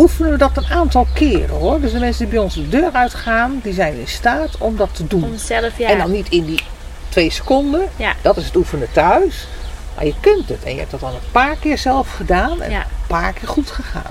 oefenen 0.00 0.30
we 0.30 0.38
dat 0.38 0.56
een 0.56 0.66
aantal 0.70 1.06
keren 1.14 1.48
hoor. 1.56 1.80
Dus 1.80 1.92
de 1.92 1.98
mensen 1.98 2.24
die 2.24 2.34
bij 2.34 2.42
ons 2.42 2.54
de 2.54 2.68
deur 2.68 2.90
uitgaan, 2.92 3.60
die 3.62 3.72
zijn 3.72 3.98
in 3.98 4.08
staat 4.08 4.58
om 4.58 4.76
dat 4.76 4.88
te 4.94 5.06
doen. 5.06 5.24
Om 5.24 5.36
zelf, 5.38 5.78
ja. 5.78 5.88
En 5.88 5.98
dan 5.98 6.10
niet 6.12 6.28
in 6.28 6.44
die 6.44 6.60
twee 7.08 7.30
seconden. 7.30 7.88
Ja. 7.96 8.12
Dat 8.22 8.36
is 8.36 8.44
het 8.44 8.56
oefenen 8.56 8.92
thuis. 8.92 9.46
Maar 9.94 10.06
je 10.06 10.14
kunt 10.20 10.48
het. 10.48 10.62
En 10.64 10.72
je 10.72 10.78
hebt 10.78 10.90
dat 10.90 11.02
al 11.02 11.08
een 11.14 11.30
paar 11.32 11.56
keer 11.56 11.78
zelf 11.78 12.12
gedaan. 12.16 12.62
En 12.62 12.70
Ja. 12.70 12.80
een 12.80 13.06
paar 13.06 13.32
keer 13.32 13.48
goed 13.48 13.70
gegaan. 13.70 14.10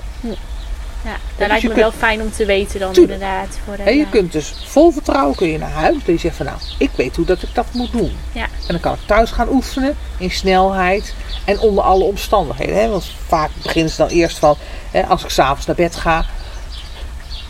Ja, 1.04 1.16
dat 1.36 1.48
lijkt 1.48 1.62
me 1.62 1.68
kunt- 1.68 1.80
wel 1.80 1.92
fijn 1.92 2.20
om 2.22 2.32
te 2.32 2.44
weten 2.44 2.80
dan 2.80 2.92
Tuurlijk. 2.92 3.12
inderdaad. 3.20 3.58
Voor 3.64 3.74
En 3.86 3.96
je 3.96 4.08
kunt 4.08 4.32
dus 4.32 4.54
vol 4.66 4.90
vertrouwen 4.90 5.36
kun 5.36 5.48
je 5.48 5.58
naar 5.58 5.70
huis. 5.70 5.94
Dat 5.96 6.06
je 6.06 6.16
zegt 6.18 6.36
van 6.36 6.46
nou, 6.46 6.58
ik 6.78 6.90
weet 6.96 7.16
hoe 7.16 7.24
dat 7.24 7.42
ik 7.42 7.48
dat 7.54 7.66
moet 7.72 7.92
doen. 7.92 8.16
Ja. 8.32 8.42
En 8.44 8.48
dan 8.66 8.80
kan 8.80 8.92
ik 8.92 8.98
thuis 9.06 9.30
gaan 9.30 9.48
oefenen 9.48 9.96
in 10.18 10.30
snelheid 10.30 11.14
en 11.44 11.58
onder 11.60 11.84
alle 11.84 12.04
omstandigheden. 12.04 12.74
Hè? 12.80 12.88
Want 12.88 13.06
vaak 13.26 13.50
beginnen 13.62 13.90
ze 13.90 13.96
dan 13.96 14.08
eerst 14.08 14.38
van, 14.38 14.56
hè, 14.90 15.06
als 15.06 15.22
ik 15.24 15.30
s'avonds 15.30 15.66
naar 15.66 15.76
bed 15.76 15.96
ga, 15.96 16.24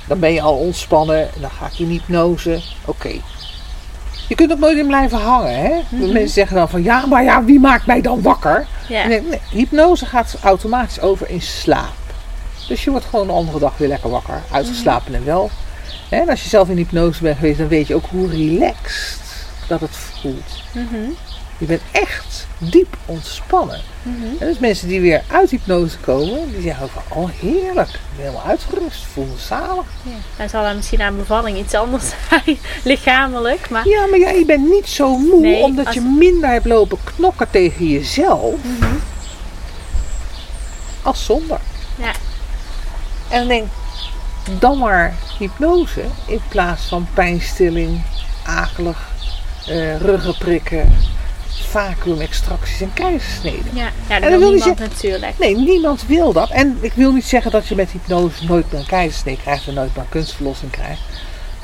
dan 0.06 0.18
ben 0.18 0.32
je 0.32 0.40
al 0.40 0.56
ontspannen. 0.56 1.20
En 1.34 1.40
dan 1.40 1.50
ga 1.50 1.66
ik 1.66 1.78
in 1.78 1.88
hypnose. 1.88 2.62
Oké. 2.84 3.10
Je 4.28 4.34
kunt 4.34 4.52
ook 4.52 4.58
nooit 4.58 4.78
in 4.78 4.86
blijven 4.86 5.18
hangen. 5.18 5.54
Hè? 5.62 5.70
Mensen 5.90 6.28
zeggen 6.28 6.56
dan 6.56 6.68
van, 6.68 6.82
ja, 6.82 7.06
maar 7.06 7.24
ja, 7.24 7.44
wie 7.44 7.60
maakt 7.60 7.86
mij 7.86 8.00
dan 8.00 8.22
wakker? 8.22 8.66
Ja. 8.88 9.06
Nee, 9.06 9.22
hypnose 9.50 10.06
gaat 10.06 10.36
automatisch 10.42 11.00
over 11.00 11.28
in 11.30 11.42
slaap. 11.42 11.92
Dus 12.70 12.84
je 12.84 12.90
wordt 12.90 13.06
gewoon 13.06 13.26
de 13.26 13.32
andere 13.32 13.58
dag 13.58 13.76
weer 13.76 13.88
lekker 13.88 14.10
wakker. 14.10 14.42
Uitgeslapen 14.50 15.14
en 15.14 15.24
wel. 15.24 15.50
En 16.08 16.28
als 16.28 16.42
je 16.42 16.48
zelf 16.48 16.68
in 16.68 16.76
hypnose 16.76 17.22
bent 17.22 17.36
geweest, 17.38 17.58
dan 17.58 17.68
weet 17.68 17.86
je 17.86 17.94
ook 17.94 18.04
hoe 18.10 18.28
relaxed 18.30 19.18
dat 19.68 19.80
het 19.80 19.96
voelt. 19.96 20.62
Mhm. 20.72 20.96
Je 21.58 21.66
bent 21.66 21.80
echt 21.90 22.46
diep 22.58 22.96
ontspannen. 23.06 23.80
Mhm. 24.02 24.24
En 24.38 24.46
dus 24.46 24.58
mensen 24.58 24.88
die 24.88 25.00
weer 25.00 25.22
uit 25.26 25.50
hypnose 25.50 25.98
komen, 25.98 26.50
die 26.52 26.62
zeggen 26.62 26.88
van, 26.88 27.02
oh 27.08 27.28
heerlijk. 27.40 27.88
Ik 27.88 27.98
ben 28.16 28.24
helemaal 28.24 28.44
uitgerust, 28.46 29.02
voel 29.12 29.24
me 29.24 29.38
zalig. 29.38 29.84
Ja. 30.02 30.10
Dan 30.36 30.48
zal 30.48 30.64
er 30.64 30.76
misschien 30.76 31.02
aan 31.02 31.16
bevalling 31.16 31.58
iets 31.58 31.74
anders 31.74 32.04
zijn, 32.28 32.58
lichamelijk. 32.84 33.70
Maar 33.70 33.88
Ja, 33.88 34.06
maar 34.06 34.18
ja, 34.18 34.30
je 34.30 34.44
bent 34.44 34.68
niet 34.70 34.86
zo 34.88 35.16
moe 35.18 35.40
Nee, 35.40 35.62
omdat 35.62 35.86
als- 35.86 35.94
je 35.94 36.00
minder 36.18 36.50
hebt 36.50 36.66
lopen 36.66 36.98
knokken 37.04 37.50
tegen 37.50 37.86
jezelf. 37.88 38.54
Als 41.02 41.24
zonder. 41.24 41.60
En 43.30 43.38
dan 43.38 43.48
denk 43.48 43.68
dan 44.58 44.78
maar 44.78 45.14
hypnose 45.38 46.04
in 46.26 46.40
plaats 46.48 46.84
van 46.84 47.06
pijnstilling, 47.14 48.02
akelig, 48.44 49.08
eh 49.66 49.96
ruggenprikken, 49.96 50.92
vacuümextracties 51.48 52.80
en 52.80 52.92
keizersneden. 52.92 53.70
ja. 53.74 53.90
ja 54.08 54.20
dat 54.20 54.38
wil 54.38 54.50
niemand 54.50 54.78
natuurlijk. 54.78 55.38
Nee, 55.38 55.56
niemand 55.56 56.06
wil 56.06 56.32
dat. 56.32 56.50
En 56.50 56.78
ik 56.80 56.92
wil 56.92 57.12
niet 57.12 57.24
zeggen 57.24 57.50
dat 57.50 57.66
je 57.66 57.74
met 57.74 57.90
hypnose 57.90 58.44
nooit 58.44 58.72
meer 58.72 58.80
een 58.80 58.86
keizersnee 58.86 59.36
krijgt 59.36 59.66
en 59.66 59.74
nooit 59.74 59.94
meer 59.94 60.04
een 60.04 60.10
kunstverlossing 60.10 60.70
krijgt. 60.70 61.00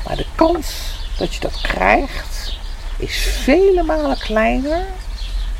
Maar 0.05 0.15
de 0.15 0.25
kans 0.35 0.95
dat 1.17 1.33
je 1.33 1.39
dat 1.39 1.61
krijgt 1.61 2.55
is 2.97 3.27
vele 3.43 3.83
malen 3.83 4.17
kleiner 4.17 4.85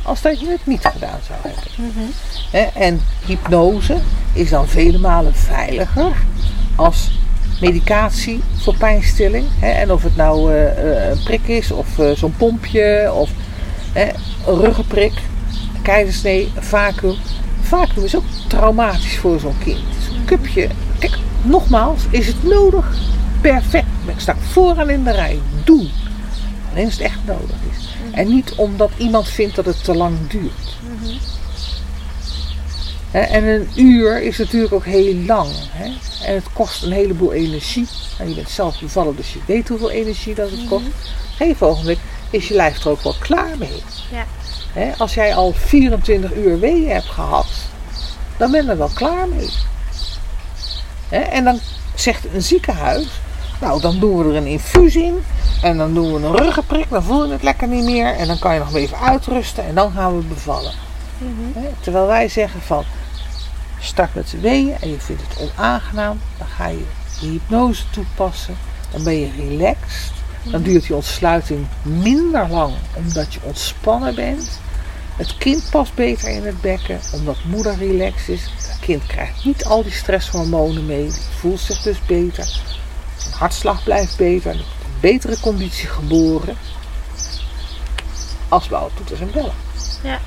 als 0.08 0.22
dat 0.22 0.40
je 0.40 0.48
het 0.50 0.66
niet 0.66 0.86
gedaan 0.86 1.20
zou 1.28 1.40
hebben. 1.42 2.74
En 2.74 3.02
hypnose 3.26 3.98
is 4.34 4.50
dan 4.50 4.68
vele 4.68 4.98
malen 4.98 5.36
veiliger 5.36 6.16
als 6.76 7.12
medicatie 7.62 8.42
voor 8.58 8.78
pijnstilling. 8.78 9.46
En 9.62 9.92
of 9.92 10.04
het 10.04 10.16
nou 10.16 10.54
eh, 10.54 11.02
eh, 11.02 11.10
een 11.10 11.24
prik 11.24 11.48
is 11.48 11.72
of 11.72 12.00
eh, 12.00 12.12
zo'n 12.12 12.36
pompje 12.38 13.12
of 13.14 13.30
een 14.46 14.60
ruggenprik, 14.60 15.14
keizersnee, 15.82 16.52
vacuüm. 16.60 17.16
Vacuüm 17.62 18.04
is 18.04 18.16
ook 18.16 18.24
traumatisch 18.48 19.18
voor 19.18 19.40
zo'n 19.40 19.58
kind. 19.64 19.78
Een 20.16 20.26
cupje. 20.26 20.68
Kijk, 21.00 21.18
nogmaals, 21.42 22.02
is 22.10 22.28
het 22.28 22.44
nodig? 22.44 22.98
Perfect. 23.42 23.86
Ik 24.06 24.20
sta 24.20 24.36
vooraan 24.52 24.90
in 24.90 25.04
de 25.04 25.12
rij. 25.12 25.40
Doe. 25.64 25.88
Alleen 26.72 26.86
als 26.86 26.94
het 26.94 27.04
echt 27.04 27.20
nodig 27.26 27.56
is. 27.67 27.67
En 28.18 28.28
niet 28.28 28.54
omdat 28.56 28.92
iemand 28.98 29.28
vindt 29.30 29.56
dat 29.56 29.66
het 29.66 29.84
te 29.84 29.96
lang 29.96 30.18
duurt. 30.28 30.78
Hè, 33.12 33.20
En 33.20 33.44
een 33.44 33.70
uur 33.76 34.22
is 34.22 34.38
natuurlijk 34.38 34.74
ook 34.74 34.86
heel 34.86 35.16
lang. 35.16 35.50
Hè? 35.70 35.86
En 36.26 36.36
het 36.36 36.54
kost 36.54 36.84
een 36.84 36.92
heleboel 36.92 37.34
energie. 37.34 37.88
En 38.20 38.30
je 38.30 38.36
bent 38.36 38.50
zelf 38.50 38.80
bevallen, 38.80 39.16
dus 39.16 39.34
je 39.34 39.40
weet 39.46 39.68
hoeveel 39.68 39.90
energie 39.90 40.36
dat 40.36 40.50
het 40.52 40.60
kost. 40.70 40.86
Op 40.86 40.92
een 40.92 41.36
gegeven 41.38 41.68
ogenblik 41.68 42.00
is 42.30 42.48
je 42.48 42.54
lijf 42.54 42.84
er 42.84 42.90
ook 42.90 43.02
wel 43.02 43.16
klaar 43.20 43.58
mee. 43.58 43.84
Ja. 44.12 44.26
Hè, 44.74 44.92
als 44.98 45.14
jij 45.14 45.36
al 45.36 45.54
24 45.54 46.36
uur 46.36 46.60
weeën 46.60 46.90
hebt 46.90 47.10
gehad, 47.10 47.48
dan 48.38 48.52
ben 48.52 48.64
je 48.64 48.70
er 48.70 48.78
wel 48.78 48.92
klaar 48.94 49.28
mee. 49.28 49.50
Hè, 51.10 51.20
en 51.20 51.44
dan 51.44 51.60
zegt 51.96 52.26
een 52.34 52.42
ziekenhuis, 52.42 53.08
nou 53.62 53.82
dan 53.82 54.00
doen 54.00 54.18
we 54.18 54.30
er 54.30 54.36
een 54.36 54.48
infusie 54.48 55.04
in. 55.04 55.24
En 55.62 55.78
dan 55.78 55.94
doen 55.94 56.14
we 56.14 56.28
een 56.28 56.36
ruggenprik, 56.36 56.90
dan 56.90 57.04
voel 57.04 57.26
je 57.26 57.32
het 57.32 57.44
lekker 57.44 57.68
niet 57.68 57.84
meer. 57.84 58.16
En 58.16 58.28
dan 58.28 58.40
kan 58.40 58.54
je 58.54 58.60
nog 58.60 58.76
even 58.76 59.00
uitrusten 59.00 59.66
en 59.66 59.76
dan 59.76 59.92
gaan 59.92 60.18
we 60.18 60.24
bevallen. 60.24 60.72
Hè, 61.54 61.70
terwijl 61.80 62.08
wij 62.08 62.30
zeggen 62.30 62.62
van, 62.62 62.84
start 63.80 64.16
met 64.16 64.30
de 64.30 64.40
weeën 64.40 64.76
en 64.82 64.90
je 64.90 65.00
vindt 65.00 65.22
het 65.28 65.52
onaangenaam. 65.52 66.20
Dan 66.38 66.48
ga 66.48 66.68
je 66.68 66.86
de 67.20 67.28
hypnose 67.28 67.84
toepassen. 67.90 68.58
Dan 68.92 69.04
ben 69.04 69.20
je 69.20 69.30
relaxed. 69.38 70.12
Dan 70.44 70.62
duurt 70.62 70.88
die 70.88 70.96
ontsluiting 70.96 71.68
minder 71.82 72.48
lang 72.50 72.74
omdat 72.94 73.34
je 73.34 73.40
ontspannen 73.44 74.16
bent. 74.16 74.60
Het 75.16 75.38
kind 75.38 75.68
past 75.70 75.94
beter 75.94 76.30
in 76.30 76.46
het 76.46 76.62
bekken 76.62 77.00
omdat 77.14 77.38
moeder 77.46 77.78
relaxed 77.78 78.30
is. 78.30 78.44
Het 78.44 78.78
kind 78.80 79.06
krijgt 79.06 79.46
niet 79.46 79.66
al 79.66 79.84
die 79.84 79.92
stresshormonen 79.92 80.86
mee. 80.86 81.12
Voelt 81.40 81.60
zich 81.60 81.82
dus 81.82 81.98
beter. 82.06 82.62
Hartslag 83.38 83.84
blijft 83.84 84.18
beter. 84.18 84.52
Er 84.52 84.58
een 84.58 84.66
betere 85.00 85.40
conditie 85.40 85.88
geboren. 85.88 86.58
Als 88.50 88.68
bouwen 88.68 88.94
toeters 88.96 89.20
en 89.20 89.32
bellen. 89.32 89.54
Ja. 90.04 90.20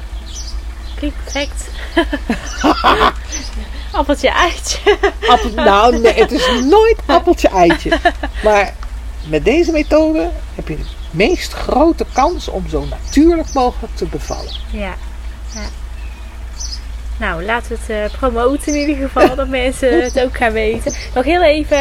Klinkt 0.95 1.17
perfect. 1.23 1.71
Appeltje 3.93 4.29
eitje. 4.29 4.99
Appel, 5.29 5.51
nou, 5.51 5.99
nee, 5.99 6.15
het 6.15 6.33
is 6.33 6.63
nooit 6.65 6.97
appeltje-eitje. 7.07 7.99
Maar 8.45 8.75
met 9.29 9.45
deze 9.45 9.73
methode 9.73 10.31
heb 10.55 10.69
je 10.69 10.77
de 10.77 10.85
meest 11.11 11.53
grote 11.53 12.07
kans 12.13 12.49
om 12.49 12.69
zo 12.69 12.85
natuurlijk 12.91 13.53
mogelijk 13.53 13.97
te 13.97 14.07
bevallen. 14.07 14.53
Ja. 14.71 14.95
ja. 15.55 15.61
Nou, 17.21 17.45
laten 17.45 17.69
we 17.69 17.77
het 17.81 17.89
eh, 18.13 18.19
promoten 18.19 18.75
in 18.75 18.81
ieder 18.89 19.09
geval, 19.09 19.35
dat 19.37 19.49
mensen 19.63 20.03
het 20.03 20.21
ook 20.21 20.37
gaan 20.37 20.53
weten. 20.53 20.93
Nog 21.15 21.25
heel 21.25 21.43
even, 21.43 21.79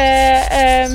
ehm, 0.50 0.90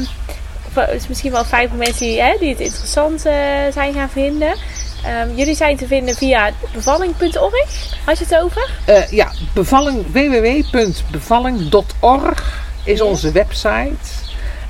het 0.74 0.94
is 1.02 1.08
misschien 1.08 1.32
wel 1.32 1.46
fijn 1.46 1.70
voor 1.70 1.78
mensen 1.78 2.06
die, 2.06 2.22
hè, 2.22 2.36
die 2.40 2.50
het 2.50 2.60
interessant 2.60 3.26
eh, 3.26 3.34
zijn 3.74 3.94
gaan 3.94 4.10
vinden. 4.10 4.56
Ehm, 5.04 5.36
jullie 5.36 5.56
zijn 5.56 5.78
te 5.78 5.88
vinden 5.88 6.16
via 6.16 6.52
bevalling.org, 6.74 7.96
had 8.06 8.18
je 8.18 8.26
het 8.30 8.36
over? 8.44 8.70
Eh, 8.86 9.12
ja, 9.12 9.32
bevalling, 9.54 10.06
www.bevalling.org 10.12 12.64
is 12.84 12.98
Ja. 13.00 13.06
onze 13.06 13.32
website. 13.32 13.98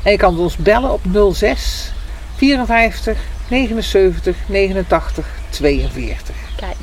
En 0.04 0.12
je 0.12 0.18
kan 0.18 0.40
ons 0.40 0.56
bellen 0.58 0.92
op 0.94 1.02
06 1.34 1.92
54 2.36 3.18
79 3.48 4.36
89 4.48 5.26
42. 5.50 6.36
Kijk. 6.56 6.76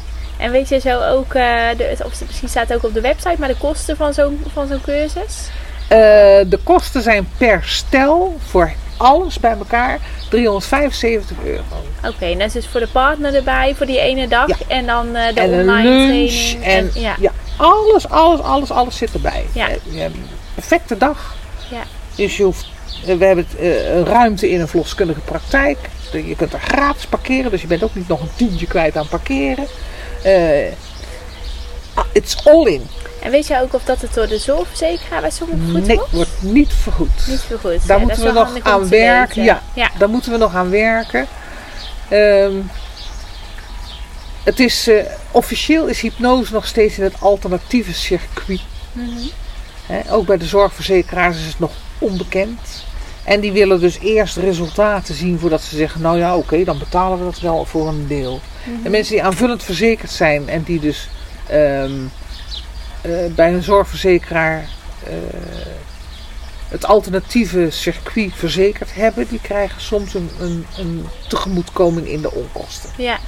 En 0.42 0.50
weet 0.50 0.68
je 0.68 0.78
zo 0.78 1.00
ook, 1.02 1.34
eh, 1.34 1.68
de, 1.76 1.84
het- 1.84 2.04
of 2.04 2.10
het 2.18 2.26
misschien 2.26 2.48
staat 2.48 2.68
het 2.68 2.76
ook 2.76 2.84
op 2.84 2.94
de 2.94 3.00
website, 3.00 3.36
maar 3.38 3.48
de 3.48 3.56
kosten 3.56 3.96
van 3.96 4.12
zo'n 4.14 4.44
van 4.52 4.66
zo'n 4.66 4.80
cursus? 4.80 5.48
Eh, 5.88 5.98
de 6.46 6.58
kosten 6.64 7.02
zijn 7.02 7.28
per 7.36 7.62
stel 7.64 8.36
voor 8.48 8.72
alles 8.96 9.40
bij 9.40 9.56
elkaar 9.58 9.98
375 10.30 11.36
euro. 11.44 11.62
Oké, 12.06 12.24
en 12.24 12.38
dat 12.38 12.46
is 12.46 12.52
dus 12.52 12.66
voor 12.66 12.80
de 12.80 12.88
partner 12.88 13.34
erbij, 13.34 13.74
voor 13.76 13.86
die 13.86 13.98
ene 14.00 14.28
dag. 14.28 14.48
Ja. 14.48 14.56
En 14.68 14.86
dan 14.86 15.16
eh, 15.16 15.34
de 15.34 15.40
en 15.40 15.50
online 15.60 15.88
lunch 15.88 16.30
training. 16.32 16.64
en, 16.64 16.90
ja. 17.00 17.14
ja. 17.20 17.30
alles, 17.56 18.08
alles, 18.08 18.40
alles, 18.40 18.70
alles 18.70 18.96
zit 18.96 19.12
erbij. 19.12 19.44
Ja. 19.52 19.68
Je 19.68 19.98
hebt 19.98 20.14
een 20.14 20.26
perfecte 20.54 20.96
dag. 20.96 21.34
Ja. 21.70 21.82
Dus 22.14 22.36
je 22.36 22.42
hoeft, 22.42 22.66
we 23.04 23.24
hebben 23.24 23.46
het, 23.48 24.08
ruimte 24.08 24.50
in 24.50 24.60
een 24.60 24.68
verloskundige 24.68 25.20
praktijk. 25.20 25.78
Je 26.12 26.36
kunt 26.36 26.52
er 26.52 26.60
gratis 26.60 27.06
parkeren, 27.06 27.50
dus 27.50 27.60
je 27.60 27.66
bent 27.66 27.82
ook 27.82 27.94
niet 27.94 28.08
nog 28.08 28.20
een 28.20 28.30
tientje 28.36 28.66
kwijt 28.66 28.96
aan 28.96 29.08
parkeren. 29.08 29.66
Eh, 30.22 30.66
it's 32.12 32.46
all 32.46 32.66
in. 32.66 32.82
En 33.22 33.30
weet 33.30 33.46
je 33.46 33.60
ook 33.60 33.74
of 33.74 33.84
dat 33.84 34.00
het 34.00 34.14
door 34.14 34.26
de 34.26 34.38
zorgverzekeraar 34.38 35.20
bij 35.20 35.30
sommigen 35.30 35.64
vergoed 35.64 35.86
Nee, 35.86 35.96
wordt? 35.96 36.12
wordt 36.12 36.42
niet 36.42 36.72
vergoed. 36.72 37.26
Niet 37.26 37.40
vergoed. 37.40 37.86
Daar 37.86 37.98
Ja, 37.98 38.04
moeten 38.04 38.24
we 38.24 38.32
nog 38.32 38.58
aan 38.62 38.88
werken. 38.88 39.42
Ja, 39.44 39.62
ja. 39.74 39.90
daar 39.98 40.08
moeten 40.08 40.32
we 40.32 40.38
nog 40.38 40.54
aan 40.54 40.70
werken. 40.70 41.26
Ehm, 42.08 42.52
het 44.44 44.60
is, 44.60 44.88
eh, 44.88 45.04
officieel 45.30 45.86
is 45.86 46.00
hypnose 46.00 46.52
nog 46.52 46.66
steeds 46.66 46.98
in 46.98 47.04
het 47.04 47.14
alternatieve 47.20 47.94
circuit. 47.94 48.60
Mhm. 48.92 49.10
Ook 50.10 50.26
bij 50.26 50.36
de 50.36 50.44
zorgverzekeraars 50.44 51.36
is 51.38 51.46
het 51.46 51.58
nog 51.58 51.72
onbekend. 51.98 52.84
En 53.24 53.40
die 53.40 53.52
willen 53.52 53.80
dus 53.80 53.98
eerst 53.98 54.36
resultaten 54.36 55.14
zien 55.14 55.38
voordat 55.38 55.62
ze 55.62 55.76
zeggen, 55.76 56.00
nou 56.00 56.18
ja, 56.18 56.36
oké, 56.36 56.64
dan 56.64 56.78
betalen 56.78 57.18
we 57.18 57.24
dat 57.24 57.40
wel 57.40 57.64
voor 57.64 57.88
een 57.88 58.06
deel. 58.06 58.40
En 58.84 58.90
mensen 58.90 59.14
die 59.14 59.22
aanvullend 59.22 59.62
verzekerd 59.62 60.10
zijn 60.10 60.48
en 60.48 60.62
die 60.62 60.80
dus 60.80 61.08
ehm, 61.46 61.92
eh, 63.00 63.12
bij 63.34 63.54
een 63.54 63.62
zorgverzekeraar 63.62 64.68
eh, 65.04 65.12
het 66.68 66.84
alternatieve 66.84 67.70
circuit 67.70 68.32
verzekerd 68.34 68.94
hebben, 68.94 69.26
die 69.28 69.40
krijgen 69.42 69.80
soms 69.80 70.14
een, 70.14 70.30
een, 70.40 70.66
een 70.78 71.06
tegemoetkoming 71.28 72.06
in 72.06 72.20
de 72.20 72.32
onkosten. 72.32 72.90
Ja, 72.96 73.18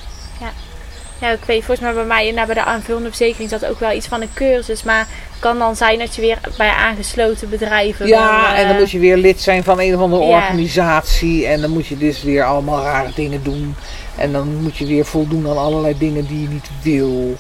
ja. 1.25 1.31
Ja, 1.31 1.35
ik 1.35 1.45
weet 1.45 1.65
volgens 1.65 1.87
mij 1.87 1.95
bij 1.95 2.05
mij, 2.05 2.31
nou, 2.31 2.47
bij 2.47 2.55
de 2.55 2.65
aanvullende 2.65 3.09
verzekering 3.09 3.51
zat 3.51 3.67
ook 3.67 3.81
wel 3.81 3.93
iets 3.93 4.07
van 4.07 4.21
een 4.23 4.33
cursus. 4.35 4.83
Maar 4.83 5.07
kan 5.39 5.59
dan 5.59 5.77
zijn 5.77 5.99
dat 5.99 6.15
je 6.15 6.21
weer 6.21 6.39
bij 6.57 6.71
aangesloten 6.71 7.49
bedrijven... 7.49 8.07
Ja, 8.07 8.47
dan, 8.47 8.55
en 8.57 8.63
dan 8.63 8.75
eh, 8.75 8.81
moet 8.81 8.91
je 8.91 8.99
weer 8.99 9.17
lid 9.17 9.41
zijn 9.41 9.65
van 9.65 9.81
een 9.81 9.95
of 9.95 10.01
andere 10.01 10.25
Ja. 10.25 10.37
organisatie. 10.37 11.47
En 11.47 11.61
dan 11.61 11.71
moet 11.71 11.87
je 11.87 11.99
dus 11.99 12.23
weer 12.23 12.45
allemaal 12.45 12.83
rare 12.83 13.11
dingen 13.15 13.43
doen. 13.43 13.75
En 14.17 14.33
dan 14.33 14.63
moet 14.63 14.77
je 14.77 14.87
weer 14.87 15.05
voldoen 15.05 15.49
aan 15.49 15.59
allerlei 15.59 15.99
dingen 15.99 16.27
die 16.27 16.43
je 16.43 16.49
niet 16.49 16.71
wil. 16.83 17.37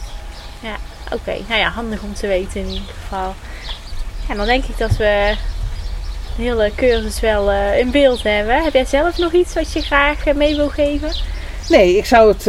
Oké, 1.12 1.36
nou 1.48 1.60
ja, 1.60 1.68
handig 1.68 2.02
om 2.02 2.14
te 2.14 2.26
weten 2.26 2.60
in 2.60 2.66
ieder 2.66 2.94
geval. 3.02 3.34
En 4.28 4.36
dan 4.36 4.46
denk 4.46 4.64
ik 4.64 4.78
dat 4.78 4.96
we 4.96 5.34
een 6.38 6.44
hele 6.44 6.70
cursus 6.76 7.20
wel 7.20 7.50
eh, 7.50 7.78
in 7.78 7.90
beeld 7.90 8.22
hebben. 8.22 8.62
Heb 8.62 8.72
jij 8.72 8.84
zelf 8.84 9.18
nog 9.18 9.32
iets 9.32 9.54
wat 9.54 9.72
je 9.72 9.80
graag 9.80 10.26
eh, 10.26 10.34
mee 10.34 10.56
wil 10.56 10.68
geven? 10.68 11.10
Nee, 11.68 11.96
ik 11.96 12.04
zou 12.04 12.28
het. 12.28 12.46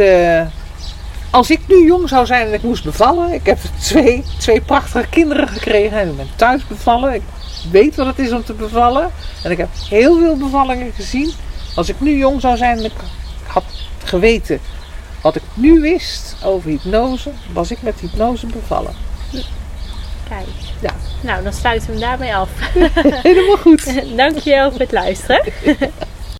Als 1.30 1.50
ik 1.50 1.60
nu 1.68 1.86
jong 1.86 2.08
zou 2.08 2.26
zijn 2.26 2.46
en 2.46 2.52
ik 2.52 2.62
moest 2.62 2.84
bevallen. 2.84 3.32
Ik 3.32 3.46
heb 3.46 3.58
twee, 3.80 4.24
twee 4.38 4.60
prachtige 4.60 5.08
kinderen 5.08 5.48
gekregen 5.48 5.98
en 5.98 6.08
ik 6.08 6.16
ben 6.16 6.28
thuis 6.36 6.66
bevallen. 6.66 7.14
Ik 7.14 7.22
weet 7.70 7.96
wat 7.96 8.06
het 8.06 8.18
is 8.18 8.32
om 8.32 8.44
te 8.44 8.52
bevallen. 8.52 9.10
En 9.42 9.50
ik 9.50 9.58
heb 9.58 9.68
heel 9.88 10.18
veel 10.18 10.36
bevallingen 10.36 10.92
gezien. 10.92 11.32
Als 11.74 11.88
ik 11.88 12.00
nu 12.00 12.16
jong 12.16 12.40
zou 12.40 12.56
zijn 12.56 12.78
en 12.78 12.84
ik 12.84 12.92
had 13.46 13.64
geweten 14.04 14.60
wat 15.20 15.36
ik 15.36 15.42
nu 15.54 15.80
wist 15.80 16.36
over 16.44 16.70
hypnose, 16.70 17.30
was 17.52 17.70
ik 17.70 17.82
met 17.82 18.00
hypnose 18.00 18.46
bevallen. 18.46 18.94
Kijk. 20.28 20.46
Ja. 20.80 20.90
Nou, 21.20 21.42
dan 21.42 21.52
sluiten 21.52 21.86
we 21.86 21.92
hem 21.92 22.00
daarmee 22.00 22.34
af. 22.34 22.48
Helemaal 23.28 23.56
goed. 23.56 24.02
Dankjewel 24.16 24.70
voor 24.70 24.80
het 24.80 24.92
luisteren. 24.92 25.44